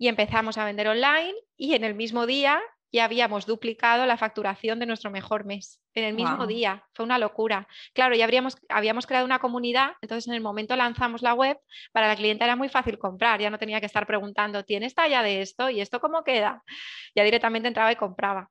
y 0.00 0.08
empezamos 0.08 0.56
a 0.56 0.64
vender 0.64 0.88
online 0.88 1.34
y 1.58 1.74
en 1.74 1.84
el 1.84 1.94
mismo 1.94 2.24
día 2.24 2.58
ya 2.90 3.04
habíamos 3.04 3.44
duplicado 3.44 4.06
la 4.06 4.16
facturación 4.16 4.78
de 4.78 4.86
nuestro 4.86 5.10
mejor 5.10 5.44
mes 5.44 5.82
en 5.92 6.04
el 6.04 6.14
mismo 6.14 6.46
día. 6.46 6.84
Fue 6.94 7.04
una 7.04 7.18
locura. 7.18 7.68
Claro, 7.92 8.16
ya 8.16 8.24
habríamos, 8.24 8.56
habíamos 8.70 9.06
creado 9.06 9.26
una 9.26 9.40
comunidad, 9.40 9.92
entonces 10.00 10.26
en 10.26 10.34
el 10.34 10.40
momento 10.40 10.74
lanzamos 10.74 11.20
la 11.20 11.34
web, 11.34 11.58
para 11.92 12.08
la 12.08 12.16
clienta 12.16 12.46
era 12.46 12.56
muy 12.56 12.70
fácil 12.70 12.98
comprar, 12.98 13.40
ya 13.40 13.50
no 13.50 13.58
tenía 13.58 13.78
que 13.78 13.86
estar 13.86 14.06
preguntando, 14.06 14.64
¿tienes 14.64 14.94
talla 14.94 15.22
de 15.22 15.42
esto? 15.42 15.68
¿Y 15.68 15.82
esto 15.82 16.00
cómo 16.00 16.24
queda? 16.24 16.64
Ya 17.14 17.22
directamente 17.22 17.68
entraba 17.68 17.92
y 17.92 17.96
compraba. 17.96 18.50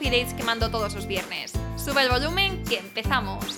dates 0.09 0.33
que 0.33 0.43
mando 0.43 0.71
todos 0.71 0.95
los 0.95 1.07
viernes. 1.07 1.53
Sube 1.77 2.01
el 2.03 2.09
volumen 2.09 2.63
que 2.63 2.79
empezamos. 2.79 3.57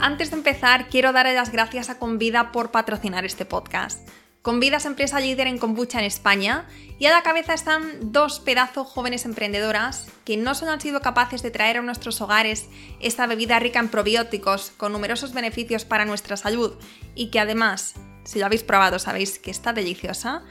Antes 0.00 0.30
de 0.30 0.36
empezar, 0.36 0.88
quiero 0.88 1.12
darle 1.12 1.34
las 1.34 1.52
gracias 1.52 1.88
a 1.88 1.98
Convida 2.00 2.50
por 2.50 2.72
patrocinar 2.72 3.24
este 3.24 3.44
podcast. 3.44 4.00
Convida 4.42 4.78
es 4.78 4.86
empresa 4.86 5.20
líder 5.20 5.46
en 5.46 5.58
kombucha 5.58 6.00
en 6.00 6.04
España 6.04 6.66
y 6.98 7.06
a 7.06 7.12
la 7.12 7.22
cabeza 7.22 7.54
están 7.54 8.10
dos 8.12 8.40
pedazos 8.40 8.88
jóvenes 8.88 9.24
emprendedoras 9.24 10.08
que 10.24 10.36
no 10.36 10.56
solo 10.56 10.72
han 10.72 10.80
sido 10.80 11.00
capaces 11.00 11.42
de 11.42 11.52
traer 11.52 11.76
a 11.76 11.82
nuestros 11.82 12.20
hogares 12.20 12.66
esta 12.98 13.28
bebida 13.28 13.60
rica 13.60 13.78
en 13.78 13.88
probióticos 13.88 14.72
con 14.76 14.90
numerosos 14.90 15.32
beneficios 15.32 15.84
para 15.84 16.04
nuestra 16.04 16.36
salud 16.36 16.74
y 17.14 17.30
que 17.30 17.38
además, 17.38 17.94
si 18.24 18.40
lo 18.40 18.46
habéis 18.46 18.64
probado 18.64 18.98
sabéis 18.98 19.38
que 19.38 19.52
está 19.52 19.72
deliciosa, 19.72 20.42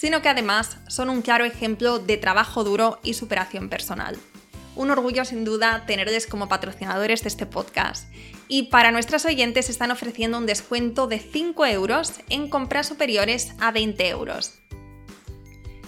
sino 0.00 0.22
que 0.22 0.30
además 0.30 0.78
son 0.88 1.10
un 1.10 1.20
claro 1.20 1.44
ejemplo 1.44 1.98
de 1.98 2.16
trabajo 2.16 2.64
duro 2.64 2.98
y 3.02 3.12
superación 3.12 3.68
personal. 3.68 4.16
Un 4.74 4.90
orgullo 4.90 5.26
sin 5.26 5.44
duda 5.44 5.84
tenerles 5.86 6.26
como 6.26 6.48
patrocinadores 6.48 7.22
de 7.22 7.28
este 7.28 7.44
podcast 7.44 8.10
y 8.48 8.70
para 8.70 8.92
nuestros 8.92 9.26
oyentes 9.26 9.68
están 9.68 9.90
ofreciendo 9.90 10.38
un 10.38 10.46
descuento 10.46 11.06
de 11.06 11.18
5 11.18 11.66
euros 11.66 12.14
en 12.30 12.48
compras 12.48 12.88
superiores 12.88 13.52
a 13.60 13.72
20 13.72 14.08
euros. 14.08 14.54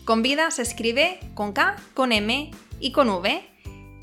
yoemprendedora. 0.04 0.06
Convida 0.06 0.50
se 0.50 0.62
escribe 0.62 1.20
con 1.34 1.52
K, 1.52 1.76
con 1.94 2.12
M 2.12 2.50
y 2.80 2.92
con 2.92 3.08
V. 3.08 3.50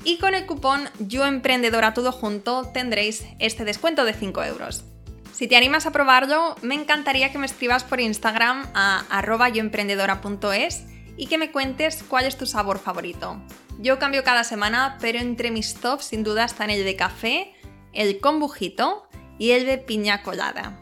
Y 0.04 0.18
con 0.18 0.34
el 0.34 0.46
cupón 0.46 0.88
YoEmprendedora 0.98 1.94
todo 1.94 2.10
junto 2.10 2.64
tendréis 2.72 3.24
este 3.38 3.64
descuento 3.64 4.04
de 4.04 4.14
5 4.14 4.42
euros. 4.44 4.84
Si 5.32 5.46
te 5.46 5.56
animas 5.56 5.86
a 5.86 5.92
probarlo, 5.92 6.56
me 6.60 6.74
encantaría 6.74 7.30
que 7.30 7.38
me 7.38 7.46
escribas 7.46 7.84
por 7.84 8.00
Instagram 8.00 8.66
a 8.74 9.04
arroba 9.10 9.48
yoemprendedora.es 9.48 10.84
y 11.16 11.26
que 11.26 11.38
me 11.38 11.52
cuentes 11.52 12.02
cuál 12.02 12.26
es 12.26 12.36
tu 12.36 12.46
sabor 12.46 12.80
favorito. 12.80 13.40
Yo 13.78 13.98
cambio 13.98 14.24
cada 14.24 14.44
semana, 14.44 14.98
pero 15.00 15.20
entre 15.20 15.50
mis 15.50 15.74
tops 15.74 16.06
sin 16.06 16.24
duda 16.24 16.44
están 16.44 16.70
el 16.70 16.84
de 16.84 16.96
café, 16.96 17.54
el 17.92 18.18
con 18.18 18.40
bujito 18.40 19.06
y 19.38 19.52
el 19.52 19.66
de 19.66 19.78
piña 19.78 20.22
colada. 20.22 20.81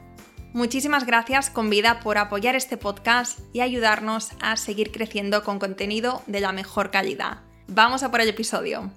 Muchísimas 0.53 1.06
gracias 1.06 1.49
Convida 1.49 2.00
por 2.00 2.19
apoyar 2.19 2.56
este 2.56 2.77
podcast 2.77 3.38
y 3.53 3.61
ayudarnos 3.61 4.31
a 4.41 4.56
seguir 4.56 4.91
creciendo 4.91 5.44
con 5.44 5.61
contenido 5.61 6.22
de 6.27 6.41
la 6.41 6.50
mejor 6.53 6.91
calidad. 6.91 7.43
Vamos 7.69 8.03
a 8.03 8.11
por 8.11 8.21
el 8.21 8.28
episodio. 8.28 8.91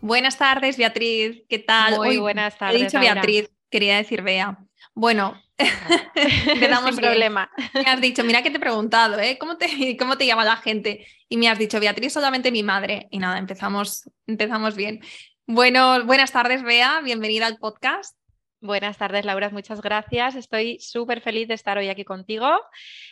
Buenas 0.00 0.38
tardes, 0.38 0.76
Beatriz. 0.76 1.42
¿Qué 1.48 1.58
tal? 1.58 1.96
Muy 1.96 2.18
buenas 2.18 2.56
tardes. 2.56 2.80
He 2.80 2.84
dicho 2.84 3.00
Beatriz, 3.00 3.50
quería 3.68 3.96
decir 3.96 4.22
Bea. 4.22 4.58
Bueno, 4.94 5.42
damos 6.70 6.94
problema. 6.94 7.50
Me 7.74 7.90
has 7.90 8.00
dicho, 8.00 8.22
mira 8.22 8.42
que 8.42 8.50
te 8.50 8.58
he 8.58 8.60
preguntado, 8.60 9.18
¿eh? 9.18 9.38
¿Cómo 9.38 9.56
te, 9.56 9.96
¿Cómo 9.98 10.16
te 10.16 10.26
llama 10.26 10.44
la 10.44 10.56
gente? 10.56 11.04
Y 11.28 11.36
me 11.36 11.48
has 11.48 11.58
dicho, 11.58 11.80
Beatriz, 11.80 12.12
solamente 12.12 12.52
mi 12.52 12.62
madre. 12.62 13.08
Y 13.10 13.18
nada, 13.18 13.38
empezamos, 13.38 14.08
empezamos 14.28 14.76
bien. 14.76 15.00
Bueno, 15.46 16.04
buenas 16.04 16.30
tardes, 16.30 16.62
Bea. 16.62 17.00
Bienvenida 17.00 17.48
al 17.48 17.56
podcast. 17.58 18.19
Buenas 18.62 18.98
tardes, 18.98 19.24
Laura. 19.24 19.48
Muchas 19.48 19.80
gracias. 19.80 20.34
Estoy 20.34 20.78
súper 20.80 21.22
feliz 21.22 21.48
de 21.48 21.54
estar 21.54 21.78
hoy 21.78 21.88
aquí 21.88 22.04
contigo, 22.04 22.60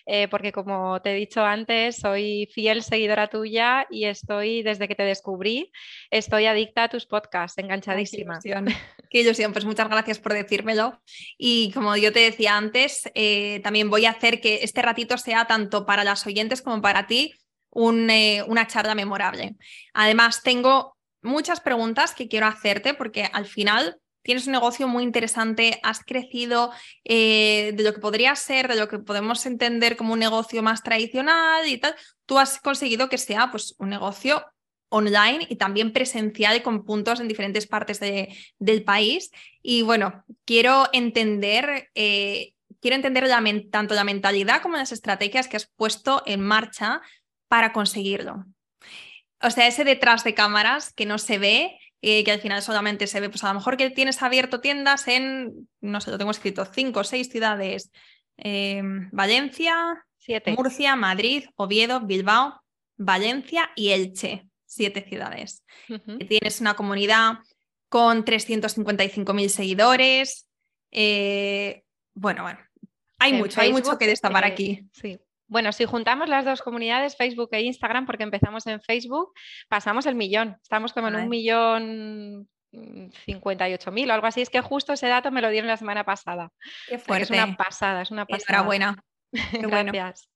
eh, 0.04 0.28
porque 0.28 0.52
como 0.52 1.00
te 1.00 1.12
he 1.12 1.14
dicho 1.14 1.42
antes, 1.42 1.96
soy 1.96 2.50
fiel 2.52 2.82
seguidora 2.82 3.28
tuya 3.28 3.86
y 3.88 4.04
estoy, 4.04 4.62
desde 4.62 4.88
que 4.88 4.94
te 4.94 5.04
descubrí, 5.04 5.72
estoy 6.10 6.44
adicta 6.44 6.84
a 6.84 6.88
tus 6.90 7.06
podcasts, 7.06 7.56
enganchadísima. 7.56 8.38
qué, 9.08 9.20
ilusión. 9.20 9.54
Pues 9.54 9.64
muchas 9.64 9.88
gracias 9.88 10.18
por 10.18 10.34
decírmelo. 10.34 11.00
Y 11.38 11.72
como 11.72 11.96
yo 11.96 12.12
te 12.12 12.20
decía 12.20 12.54
antes, 12.54 13.10
eh, 13.14 13.60
también 13.64 13.88
voy 13.88 14.04
a 14.04 14.10
hacer 14.10 14.42
que 14.42 14.60
este 14.62 14.82
ratito 14.82 15.16
sea 15.16 15.46
tanto 15.46 15.86
para 15.86 16.04
las 16.04 16.26
oyentes 16.26 16.60
como 16.60 16.82
para 16.82 17.06
ti 17.06 17.32
eh, 17.74 18.42
una 18.46 18.66
charla 18.66 18.94
memorable. 18.94 19.56
Además, 19.94 20.42
tengo 20.42 20.98
muchas 21.22 21.60
preguntas 21.60 22.14
que 22.14 22.28
quiero 22.28 22.46
hacerte 22.46 22.92
porque 22.92 23.30
al 23.32 23.46
final 23.46 23.98
tienes 24.28 24.46
un 24.46 24.52
negocio 24.52 24.86
muy 24.88 25.04
interesante, 25.04 25.80
has 25.82 26.04
crecido 26.04 26.70
eh, 27.02 27.72
de 27.74 27.82
lo 27.82 27.94
que 27.94 28.00
podría 28.00 28.36
ser, 28.36 28.68
de 28.68 28.76
lo 28.76 28.86
que 28.86 28.98
podemos 28.98 29.46
entender 29.46 29.96
como 29.96 30.12
un 30.12 30.18
negocio 30.18 30.62
más 30.62 30.82
tradicional 30.82 31.66
y 31.66 31.78
tal, 31.78 31.94
tú 32.26 32.38
has 32.38 32.60
conseguido 32.60 33.08
que 33.08 33.16
sea 33.16 33.50
pues, 33.50 33.74
un 33.78 33.88
negocio 33.88 34.44
online 34.90 35.46
y 35.48 35.56
también 35.56 35.94
presencial 35.94 36.62
con 36.62 36.84
puntos 36.84 37.20
en 37.20 37.28
diferentes 37.28 37.66
partes 37.66 38.00
de, 38.00 38.36
del 38.58 38.84
país. 38.84 39.30
Y 39.62 39.80
bueno, 39.80 40.26
quiero 40.44 40.88
entender, 40.92 41.88
eh, 41.94 42.52
quiero 42.82 42.96
entender 42.96 43.30
tanto 43.70 43.94
la 43.94 44.04
mentalidad 44.04 44.60
como 44.60 44.76
las 44.76 44.92
estrategias 44.92 45.48
que 45.48 45.56
has 45.56 45.72
puesto 45.74 46.22
en 46.26 46.42
marcha 46.42 47.00
para 47.48 47.72
conseguirlo. 47.72 48.44
O 49.40 49.48
sea, 49.48 49.68
ese 49.68 49.84
detrás 49.84 50.22
de 50.22 50.34
cámaras 50.34 50.92
que 50.92 51.06
no 51.06 51.16
se 51.16 51.38
ve 51.38 51.78
eh, 52.02 52.22
que 52.24 52.30
al 52.30 52.40
final 52.40 52.62
solamente 52.62 53.06
se 53.06 53.20
ve, 53.20 53.28
pues 53.28 53.42
a 53.44 53.48
lo 53.48 53.54
mejor 53.54 53.76
que 53.76 53.90
tienes 53.90 54.22
abierto 54.22 54.60
tiendas 54.60 55.08
en, 55.08 55.68
no 55.80 56.00
sé, 56.00 56.10
lo 56.10 56.18
tengo 56.18 56.30
escrito, 56.30 56.64
cinco 56.64 57.00
o 57.00 57.04
seis 57.04 57.28
ciudades, 57.28 57.90
eh, 58.36 58.82
Valencia, 59.12 60.04
siete. 60.16 60.52
Murcia, 60.52 60.94
Madrid, 60.96 61.46
Oviedo, 61.56 62.00
Bilbao, 62.00 62.62
Valencia 62.96 63.70
y 63.74 63.90
Elche, 63.90 64.48
siete 64.64 65.04
ciudades. 65.08 65.64
Tienes 66.28 66.60
una 66.60 66.74
comunidad 66.74 67.38
con 67.88 68.24
355.000 68.24 69.48
seguidores. 69.48 70.46
Eh, 70.90 71.82
bueno, 72.14 72.42
bueno, 72.42 72.58
hay 73.18 73.32
mucho, 73.32 73.60
hay 73.60 73.72
mucho 73.72 73.98
que 73.98 74.06
destapar 74.06 74.44
aquí. 74.44 74.86
Sí. 74.92 75.18
Bueno, 75.48 75.72
si 75.72 75.86
juntamos 75.86 76.28
las 76.28 76.44
dos 76.44 76.62
comunidades, 76.62 77.16
Facebook 77.16 77.48
e 77.52 77.62
Instagram, 77.62 78.06
porque 78.06 78.22
empezamos 78.22 78.66
en 78.66 78.80
Facebook, 78.82 79.32
pasamos 79.68 80.04
el 80.06 80.14
millón. 80.14 80.56
Estamos 80.62 80.92
como 80.92 81.08
en 81.08 81.16
un 81.16 81.28
millón 81.28 82.48
58 83.24 83.90
mm, 83.90 83.94
mil 83.94 84.10
o 84.10 84.14
algo 84.14 84.26
así. 84.26 84.42
Es 84.42 84.50
que 84.50 84.60
justo 84.60 84.92
ese 84.92 85.08
dato 85.08 85.30
me 85.30 85.40
lo 85.40 85.48
dieron 85.48 85.68
la 85.68 85.78
semana 85.78 86.04
pasada. 86.04 86.50
Qué 86.86 86.98
fuerte. 86.98 87.24
Es 87.24 87.30
una 87.30 87.56
pasada, 87.56 88.02
es 88.02 88.10
una 88.10 88.26
pasada. 88.26 88.58
Enhorabuena. 88.58 89.02
Qué 89.52 89.66
bueno. 89.66 89.92
Gracias. 89.92 90.28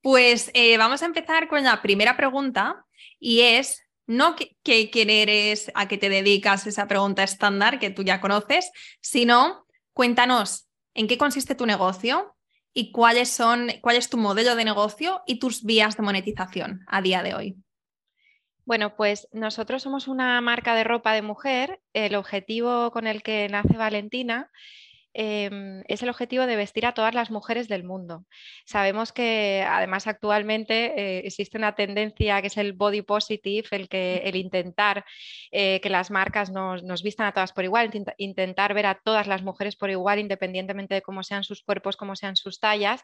Pues 0.00 0.50
eh, 0.54 0.78
vamos 0.78 1.02
a 1.02 1.06
empezar 1.06 1.48
con 1.48 1.62
la 1.62 1.82
primera 1.82 2.16
pregunta 2.16 2.86
y 3.18 3.40
es, 3.40 3.82
no 4.06 4.36
qué 4.36 4.56
quién 4.90 5.10
eres, 5.10 5.70
a 5.74 5.88
qué 5.88 5.98
te 5.98 6.08
dedicas, 6.08 6.66
esa 6.66 6.86
pregunta 6.86 7.22
estándar 7.22 7.78
que 7.78 7.90
tú 7.90 8.02
ya 8.02 8.20
conoces, 8.20 8.70
sino 9.00 9.66
cuéntanos 9.92 10.68
en 10.94 11.08
qué 11.08 11.18
consiste 11.18 11.54
tu 11.54 11.66
negocio, 11.66 12.36
y 12.78 12.92
cuáles 12.92 13.28
son, 13.28 13.70
cuál 13.80 13.96
es 13.96 14.08
tu 14.08 14.18
modelo 14.18 14.54
de 14.54 14.64
negocio 14.64 15.22
y 15.26 15.40
tus 15.40 15.64
vías 15.64 15.96
de 15.96 16.04
monetización 16.04 16.84
a 16.86 17.02
día 17.02 17.24
de 17.24 17.34
hoy. 17.34 17.56
Bueno, 18.64 18.94
pues 18.94 19.26
nosotros 19.32 19.82
somos 19.82 20.06
una 20.06 20.40
marca 20.40 20.76
de 20.76 20.84
ropa 20.84 21.12
de 21.12 21.22
mujer. 21.22 21.80
El 21.92 22.14
objetivo 22.14 22.92
con 22.92 23.08
el 23.08 23.24
que 23.24 23.48
nace 23.48 23.76
Valentina 23.76 24.52
Em, 25.14 25.82
es 25.88 26.02
el 26.02 26.10
objetivo 26.10 26.46
de 26.46 26.54
vestir 26.56 26.84
a 26.86 26.92
todas 26.92 27.14
las 27.14 27.30
mujeres 27.30 27.66
del 27.66 27.82
mundo. 27.82 28.26
Sabemos 28.66 29.10
que 29.12 29.64
además 29.66 30.06
actualmente 30.06 30.92
eh, 30.96 31.18
existe 31.24 31.56
una 31.56 31.74
tendencia 31.74 32.40
que 32.42 32.48
es 32.48 32.56
el 32.58 32.74
body 32.74 33.02
positive, 33.02 33.66
el, 33.70 33.88
que, 33.88 34.18
el 34.24 34.36
intentar 34.36 35.04
eh, 35.50 35.80
que 35.82 35.88
las 35.88 36.10
marcas 36.10 36.50
nos, 36.50 37.02
vistan 37.02 37.26
a 37.26 37.32
todas 37.32 37.52
por 37.52 37.64
igual, 37.64 37.90
intentar 38.18 38.74
ver 38.74 38.86
a 38.86 39.00
todas 39.02 39.26
las 39.26 39.42
mujeres 39.42 39.76
por 39.76 39.90
igual, 39.90 40.18
independientemente 40.18 40.94
de 40.94 41.02
cómo 41.02 41.22
sean 41.22 41.42
sus 41.42 41.62
cuerpos, 41.62 41.96
cómo 41.96 42.14
sean 42.14 42.36
sus 42.36 42.60
tallas. 42.60 43.02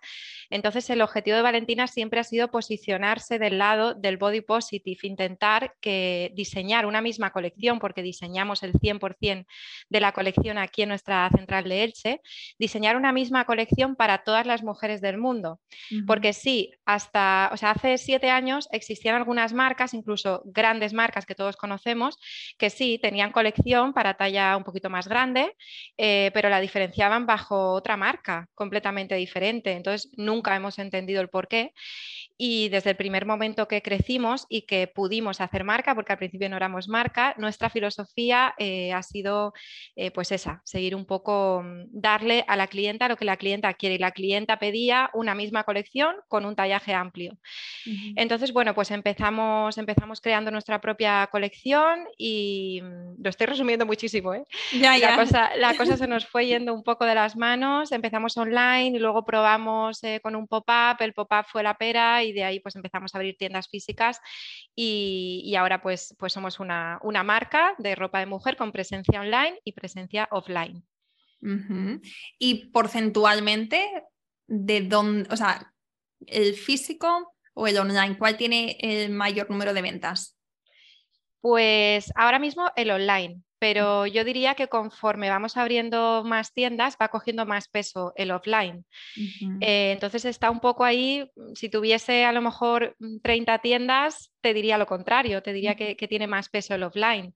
Entonces 0.51 0.89
el 0.91 1.01
objetivo 1.01 1.37
de 1.37 1.43
Valentina 1.43 1.87
siempre 1.87 2.21
ha 2.21 2.25
sido 2.25 2.51
posicionarse 2.51 3.39
del 3.39 3.59
lado 3.59 3.95
del 3.95 4.19
body 4.19 4.43
positive, 4.43 4.99
intentar 5.03 5.75
que 5.81 6.33
diseñar 6.35 6.87
una 6.87 7.01
misma 7.01 7.31
colección, 7.31 7.79
porque 7.79 8.03
diseñamos 8.03 8.63
el 8.63 8.75
100% 8.75 9.47
de 9.89 10.01
la 10.01 10.13
colección 10.13 10.59
aquí 10.59 10.83
en 10.83 10.91
nuestra 10.91 11.31
central 11.31 11.65
de 11.65 11.85
Elche 11.85 11.94
diseñar 12.59 12.97
una 12.97 13.13
misma 13.13 13.45
colección 13.45 13.97
para 13.97 14.25
todas 14.25 14.47
las 14.47 14.63
mujeres 14.63 15.01
del 15.01 15.19
mundo. 15.19 15.61
Porque 16.07 16.33
sí, 16.33 16.73
hasta, 16.85 17.51
o 17.53 17.57
sea, 17.57 17.71
hace 17.71 17.99
siete 17.99 18.31
años 18.31 18.69
existían 18.73 19.15
algunas 19.15 19.53
marcas, 19.53 19.95
incluso 19.95 20.43
grandes 20.45 20.93
marcas 20.93 21.27
que 21.27 21.35
todos 21.35 21.57
conocemos, 21.57 22.19
que 22.59 22.71
sí 22.71 22.99
tenían 23.01 23.33
colección 23.33 23.93
para 23.93 24.15
talla 24.15 24.57
un 24.57 24.65
poquito 24.65 24.91
más 24.91 25.09
grande, 25.09 25.57
eh, 25.97 26.31
pero 26.35 26.49
la 26.49 26.61
diferenciaban 26.61 27.27
bajo 27.27 27.73
otra 27.73 27.97
marca 27.97 28.49
completamente 28.55 29.15
diferente. 29.15 29.73
Entonces, 29.73 30.11
nunca 30.17 30.55
hemos 30.57 30.79
entendido 30.79 31.21
el 31.21 31.29
por 31.29 31.49
qué 31.49 31.73
y 32.37 32.69
desde 32.69 32.91
el 32.91 32.97
primer 32.97 33.27
momento 33.27 33.69
que 33.69 33.83
crecimos 33.83 34.47
y 34.49 34.63
que 34.63 34.89
pudimos 34.89 35.41
hacer 35.41 35.63
marca, 35.63 35.95
porque 35.95 36.13
al 36.13 36.19
principio 36.19 36.49
no 36.49 36.57
éramos 36.57 36.89
marca, 36.89 37.35
nuestra 37.39 37.71
filosofía 37.71 38.55
eh, 38.59 38.93
ha 38.93 39.03
sido 39.03 39.53
eh, 39.95 40.11
pues 40.11 40.33
esa, 40.33 40.61
seguir 40.65 40.97
un 40.97 41.07
poco, 41.07 41.63
mm, 41.65 41.85
darle 41.93 42.45
a 42.49 42.57
la 42.57 42.67
clienta 42.67 43.09
lo 43.09 43.17
que 43.17 43.25
la 43.25 43.37
clienta 43.37 43.73
quiere 43.75 43.95
y 43.95 43.99
la 43.99 44.11
clienta 44.11 44.59
pedía 44.59 45.11
una 45.15 45.35
misma 45.35 45.63
colección 45.63 46.17
con 46.29 46.45
un 46.45 46.57
tallaje 46.57 46.93
amplio. 46.93 47.39
Entonces, 48.17 48.53
bueno, 48.53 48.75
pues 48.75 48.91
empezamos, 48.91 49.79
empezamos 49.79 50.21
creando 50.21 50.51
nuestra 50.51 50.81
propia 50.81 51.29
colección 51.31 52.07
y 52.17 52.81
mm, 52.83 53.23
lo 53.23 53.31
estoy 53.31 53.47
resumiendo 53.47 53.87
muchísimo, 53.87 54.35
¿eh? 54.35 54.45
La, 54.73 55.17
cosa, 55.17 55.55
la 55.57 55.77
cosa 55.77 55.97
se 55.97 56.07
nos 56.09 56.27
fue 56.27 56.47
yendo 56.47 56.75
un 56.75 56.83
poco 56.83 57.05
de 57.05 57.15
las 57.15 57.37
manos, 57.37 57.93
empezamos 57.93 58.37
online 58.37 58.97
y 58.97 58.99
luego 58.99 59.25
probamos 59.25 60.01
con 60.23 60.35
un 60.35 60.49
pop-up, 60.49 60.97
el 61.01 61.13
pop-up 61.13 61.45
fue 61.47 61.63
la 61.63 61.75
pera 61.75 62.24
y 62.25 62.33
de 62.33 62.45
ahí 62.45 62.61
pues 62.61 62.77
empezamos 62.77 63.15
a 63.15 63.19
abrir 63.19 63.37
tiendas 63.37 63.69
físicas 63.69 64.21
y, 64.75 65.55
ahora 65.57 65.83
pues, 65.83 66.15
pues 66.19 66.33
somos 66.33 66.61
una, 66.61 67.01
marca 67.25 67.75
de 67.79 67.95
ropa 67.95 68.21
de 68.21 68.27
mujer 68.27 68.57
con 68.57 68.73
presencia 68.73 69.21
online 69.21 69.61
y 69.65 69.73
presencia 69.73 70.29
offline. 70.31 70.85
Y 72.39 72.71
porcentualmente, 72.71 74.03
¿de 74.47 74.81
dónde, 74.81 75.29
o 75.31 75.37
sea, 75.37 75.73
el 76.27 76.55
físico 76.55 77.35
o 77.53 77.67
el 77.67 77.77
online, 77.79 78.17
cuál 78.19 78.37
tiene 78.37 78.79
el 78.81 79.11
mayor 79.11 79.51
número 79.51 79.75
de 79.75 79.83
ventas? 79.83 80.34
Pues 81.45 82.11
ahora 82.17 82.39
mismo 82.39 82.71
el 82.75 82.91
online, 82.91 83.43
pero 83.59 84.07
yo 84.07 84.25
diría 84.25 84.55
que 84.55 84.69
conforme 84.69 85.29
vamos 85.29 85.59
abriendo 85.59 86.23
más 86.25 86.55
tiendas 86.55 86.97
va 86.99 87.09
cogiendo 87.09 87.45
más 87.45 87.69
peso 87.69 88.15
el 88.17 88.31
offline. 88.31 88.87
Eh, 89.61 89.93
entonces 89.93 90.25
está 90.25 90.51
un 90.51 90.61
poco 90.61 90.85
ahí, 90.85 91.31
si 91.55 91.69
tuviese 91.69 92.25
a 92.25 92.33
lo 92.33 92.41
mejor 92.41 92.97
30 93.23 93.59
tiendas, 93.59 94.33
te 94.41 94.55
diría 94.55 94.79
lo 94.79 94.87
contrario, 94.87 95.43
te 95.43 95.53
diría 95.53 95.75
que, 95.75 95.95
tiene 96.09 96.27
más 96.27 96.49
peso 96.49 96.77
el 96.77 96.83
offline. 96.83 97.35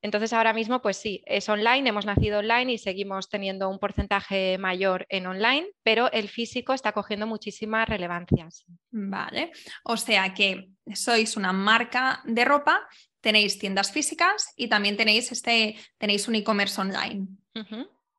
Entonces 0.00 0.32
ahora 0.32 0.54
mismo, 0.54 0.80
pues 0.80 0.96
sí, 0.96 1.22
es 1.26 1.46
online, 1.50 1.90
hemos 1.90 2.06
nacido 2.06 2.38
online 2.38 2.72
y 2.72 2.78
seguimos 2.78 3.28
teniendo 3.28 3.68
un 3.68 3.78
porcentaje 3.78 4.56
mayor 4.56 5.04
en 5.10 5.26
online, 5.26 5.66
pero 5.82 6.10
el 6.10 6.30
físico 6.30 6.72
está 6.72 6.92
cogiendo 6.92 7.26
muchísimas 7.26 7.86
relevancias. 7.86 8.64
Vale, 8.90 9.52
o 9.84 9.98
sea 9.98 10.32
que 10.32 10.70
sois 10.94 11.36
una 11.36 11.52
marca 11.52 12.22
de 12.24 12.46
ropa 12.46 12.88
tenéis 13.26 13.58
tiendas 13.58 13.90
físicas 13.90 14.52
y 14.54 14.68
también 14.68 14.96
tenéis, 14.96 15.32
este, 15.32 15.74
tenéis 15.98 16.28
un 16.28 16.36
e-commerce 16.36 16.80
online. 16.80 17.26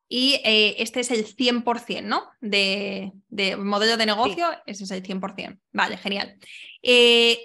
Y 0.06 0.34
eh, 0.44 0.74
este 0.76 1.00
es 1.00 1.10
el 1.10 1.24
100%, 1.24 2.02
¿no? 2.02 2.28
De, 2.42 3.10
modelo 3.56 3.96
de 3.96 4.04
negocio, 4.04 4.50
ese 4.66 4.84
es 4.84 4.90
el 4.90 5.02
100%. 5.02 5.58
Vale, 5.72 5.96
genial. 5.96 6.36
Eh, 6.82 7.38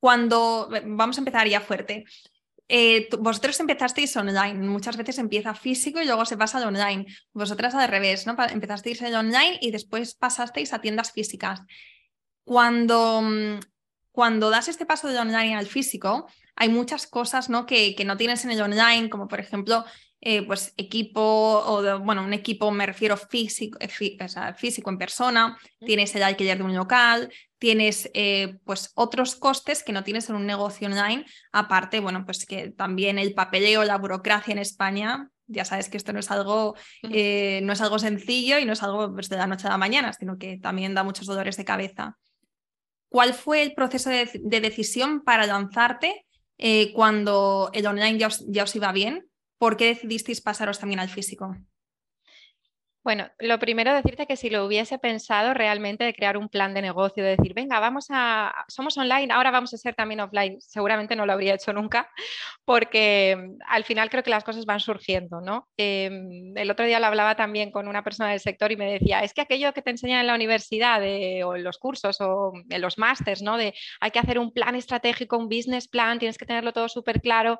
cuando, 0.00 0.68
vamos 0.84 1.16
a 1.16 1.20
empezar 1.20 1.46
ya 1.46 1.60
fuerte. 1.60 2.04
Eh, 2.66 3.08
vosotros 3.20 3.60
empezasteis 3.60 4.16
online, 4.16 4.54
muchas 4.54 4.96
veces 4.96 5.18
empieza 5.18 5.54
físico 5.54 6.00
y 6.00 6.04
luego 6.04 6.24
se 6.24 6.36
pasa 6.36 6.58
al 6.58 6.66
online. 6.66 7.06
Vosotras 7.32 7.76
al 7.76 7.88
revés, 7.88 8.26
¿no? 8.26 8.34
Empezasteis 8.50 9.00
en 9.02 9.14
online 9.14 9.58
y 9.60 9.70
después 9.70 10.16
pasasteis 10.16 10.72
a 10.72 10.80
tiendas 10.80 11.12
físicas. 11.12 11.60
Cuando, 12.42 13.22
mm, 13.22 13.60
cuando 14.10 14.50
das 14.50 14.66
este 14.66 14.84
paso 14.84 15.06
de 15.06 15.20
online 15.20 15.54
al 15.54 15.66
físico, 15.66 16.26
hay 16.56 16.68
muchas 16.68 17.06
cosas 17.06 17.48
¿no? 17.48 17.66
Que, 17.66 17.94
que 17.94 18.04
no 18.04 18.16
tienes 18.16 18.44
en 18.44 18.50
el 18.50 18.62
online, 18.62 19.10
como 19.10 19.28
por 19.28 19.40
ejemplo 19.40 19.84
eh, 20.24 20.46
pues 20.46 20.72
equipo 20.76 21.20
o 21.20 21.98
bueno, 21.98 22.22
un 22.22 22.32
equipo 22.32 22.70
me 22.70 22.86
refiero 22.86 23.16
físico, 23.16 23.76
eh, 23.80 23.88
físico 23.88 24.88
en 24.88 24.96
persona, 24.96 25.58
tienes 25.84 26.14
el 26.14 26.22
alquiler 26.22 26.58
de 26.58 26.62
un 26.62 26.76
local, 26.76 27.28
tienes 27.58 28.08
eh, 28.14 28.56
pues 28.64 28.92
otros 28.94 29.34
costes 29.34 29.82
que 29.82 29.92
no 29.92 30.04
tienes 30.04 30.30
en 30.30 30.36
un 30.36 30.46
negocio 30.46 30.86
online, 30.86 31.26
aparte, 31.50 31.98
bueno, 31.98 32.24
pues 32.24 32.46
que 32.46 32.70
también 32.70 33.18
el 33.18 33.34
papeleo, 33.34 33.82
la 33.82 33.98
burocracia 33.98 34.52
en 34.52 34.58
España, 34.58 35.28
ya 35.48 35.64
sabes 35.64 35.88
que 35.88 35.96
esto 35.96 36.12
no 36.12 36.20
es 36.20 36.30
algo, 36.30 36.76
no 37.02 37.72
es 37.72 37.80
algo 37.80 37.98
sencillo 37.98 38.60
y 38.60 38.64
no 38.64 38.74
es 38.74 38.82
algo 38.84 39.12
pues, 39.12 39.28
de 39.28 39.38
la 39.38 39.48
noche 39.48 39.66
a 39.66 39.70
la 39.70 39.76
mañana, 39.76 40.12
sino 40.12 40.38
que 40.38 40.56
también 40.58 40.94
da 40.94 41.02
muchos 41.02 41.26
dolores 41.26 41.56
de 41.56 41.64
cabeza. 41.64 42.16
¿Cuál 43.08 43.34
fue 43.34 43.62
el 43.62 43.74
proceso 43.74 44.08
de, 44.08 44.30
de 44.40 44.60
decisión 44.60 45.22
para 45.24 45.46
lanzarte 45.46 46.26
eh, 46.64 46.92
cuando 46.92 47.70
el 47.72 47.84
online 47.88 48.18
ya 48.18 48.28
os, 48.28 48.76
iba 48.76 48.92
bien, 48.92 49.28
¿por 49.58 49.76
qué 49.76 49.86
decidisteis 49.86 50.40
pasaros 50.40 50.78
también 50.78 51.00
al 51.00 51.08
físico? 51.08 51.56
Bueno, 53.04 53.28
lo 53.40 53.58
primero 53.58 53.92
decirte 53.92 54.28
que 54.28 54.36
si 54.36 54.48
lo 54.48 54.64
hubiese 54.64 54.96
pensado 54.96 55.54
realmente 55.54 56.04
de 56.04 56.14
crear 56.14 56.36
un 56.36 56.48
plan 56.48 56.72
de 56.72 56.82
negocio, 56.82 57.24
de 57.24 57.36
decir, 57.36 57.52
venga, 57.52 57.80
vamos 57.80 58.06
a, 58.10 58.54
somos 58.68 58.96
online, 58.96 59.32
ahora 59.32 59.50
vamos 59.50 59.74
a 59.74 59.76
ser 59.76 59.96
también 59.96 60.20
offline, 60.20 60.60
seguramente 60.60 61.16
no 61.16 61.26
lo 61.26 61.32
habría 61.32 61.54
hecho 61.54 61.72
nunca, 61.72 62.08
porque 62.64 63.36
mm, 63.36 63.58
al 63.66 63.82
final 63.82 64.08
creo 64.08 64.22
que 64.22 64.30
las 64.30 64.44
cosas 64.44 64.66
van 64.66 64.78
surgiendo, 64.78 65.40
¿no? 65.40 65.68
Em, 65.76 66.56
el 66.56 66.70
otro 66.70 66.86
día 66.86 67.00
lo 67.00 67.06
hablaba 67.06 67.34
también 67.34 67.72
con 67.72 67.88
una 67.88 68.04
persona 68.04 68.30
del 68.30 68.38
sector 68.38 68.70
y 68.70 68.76
me 68.76 68.92
decía, 68.92 69.24
es 69.24 69.34
que 69.34 69.40
aquello 69.40 69.72
que 69.72 69.82
te 69.82 69.90
enseñan 69.90 70.20
en 70.20 70.28
la 70.28 70.36
universidad 70.36 71.00
o 71.02 71.56
en 71.56 71.64
los 71.64 71.78
cursos 71.78 72.20
o 72.20 72.52
en 72.70 72.80
los 72.80 72.98
másters, 72.98 73.42
¿no? 73.42 73.56
De 73.56 73.74
hay 74.00 74.10
que 74.12 74.20
hacer 74.20 74.38
un 74.38 74.52
plan 74.52 74.76
estratégico, 74.76 75.36
un 75.38 75.48
business 75.48 75.88
plan, 75.88 76.20
tienes 76.20 76.38
que 76.38 76.46
tenerlo 76.46 76.72
todo 76.72 76.88
súper 76.88 77.20
claro 77.20 77.58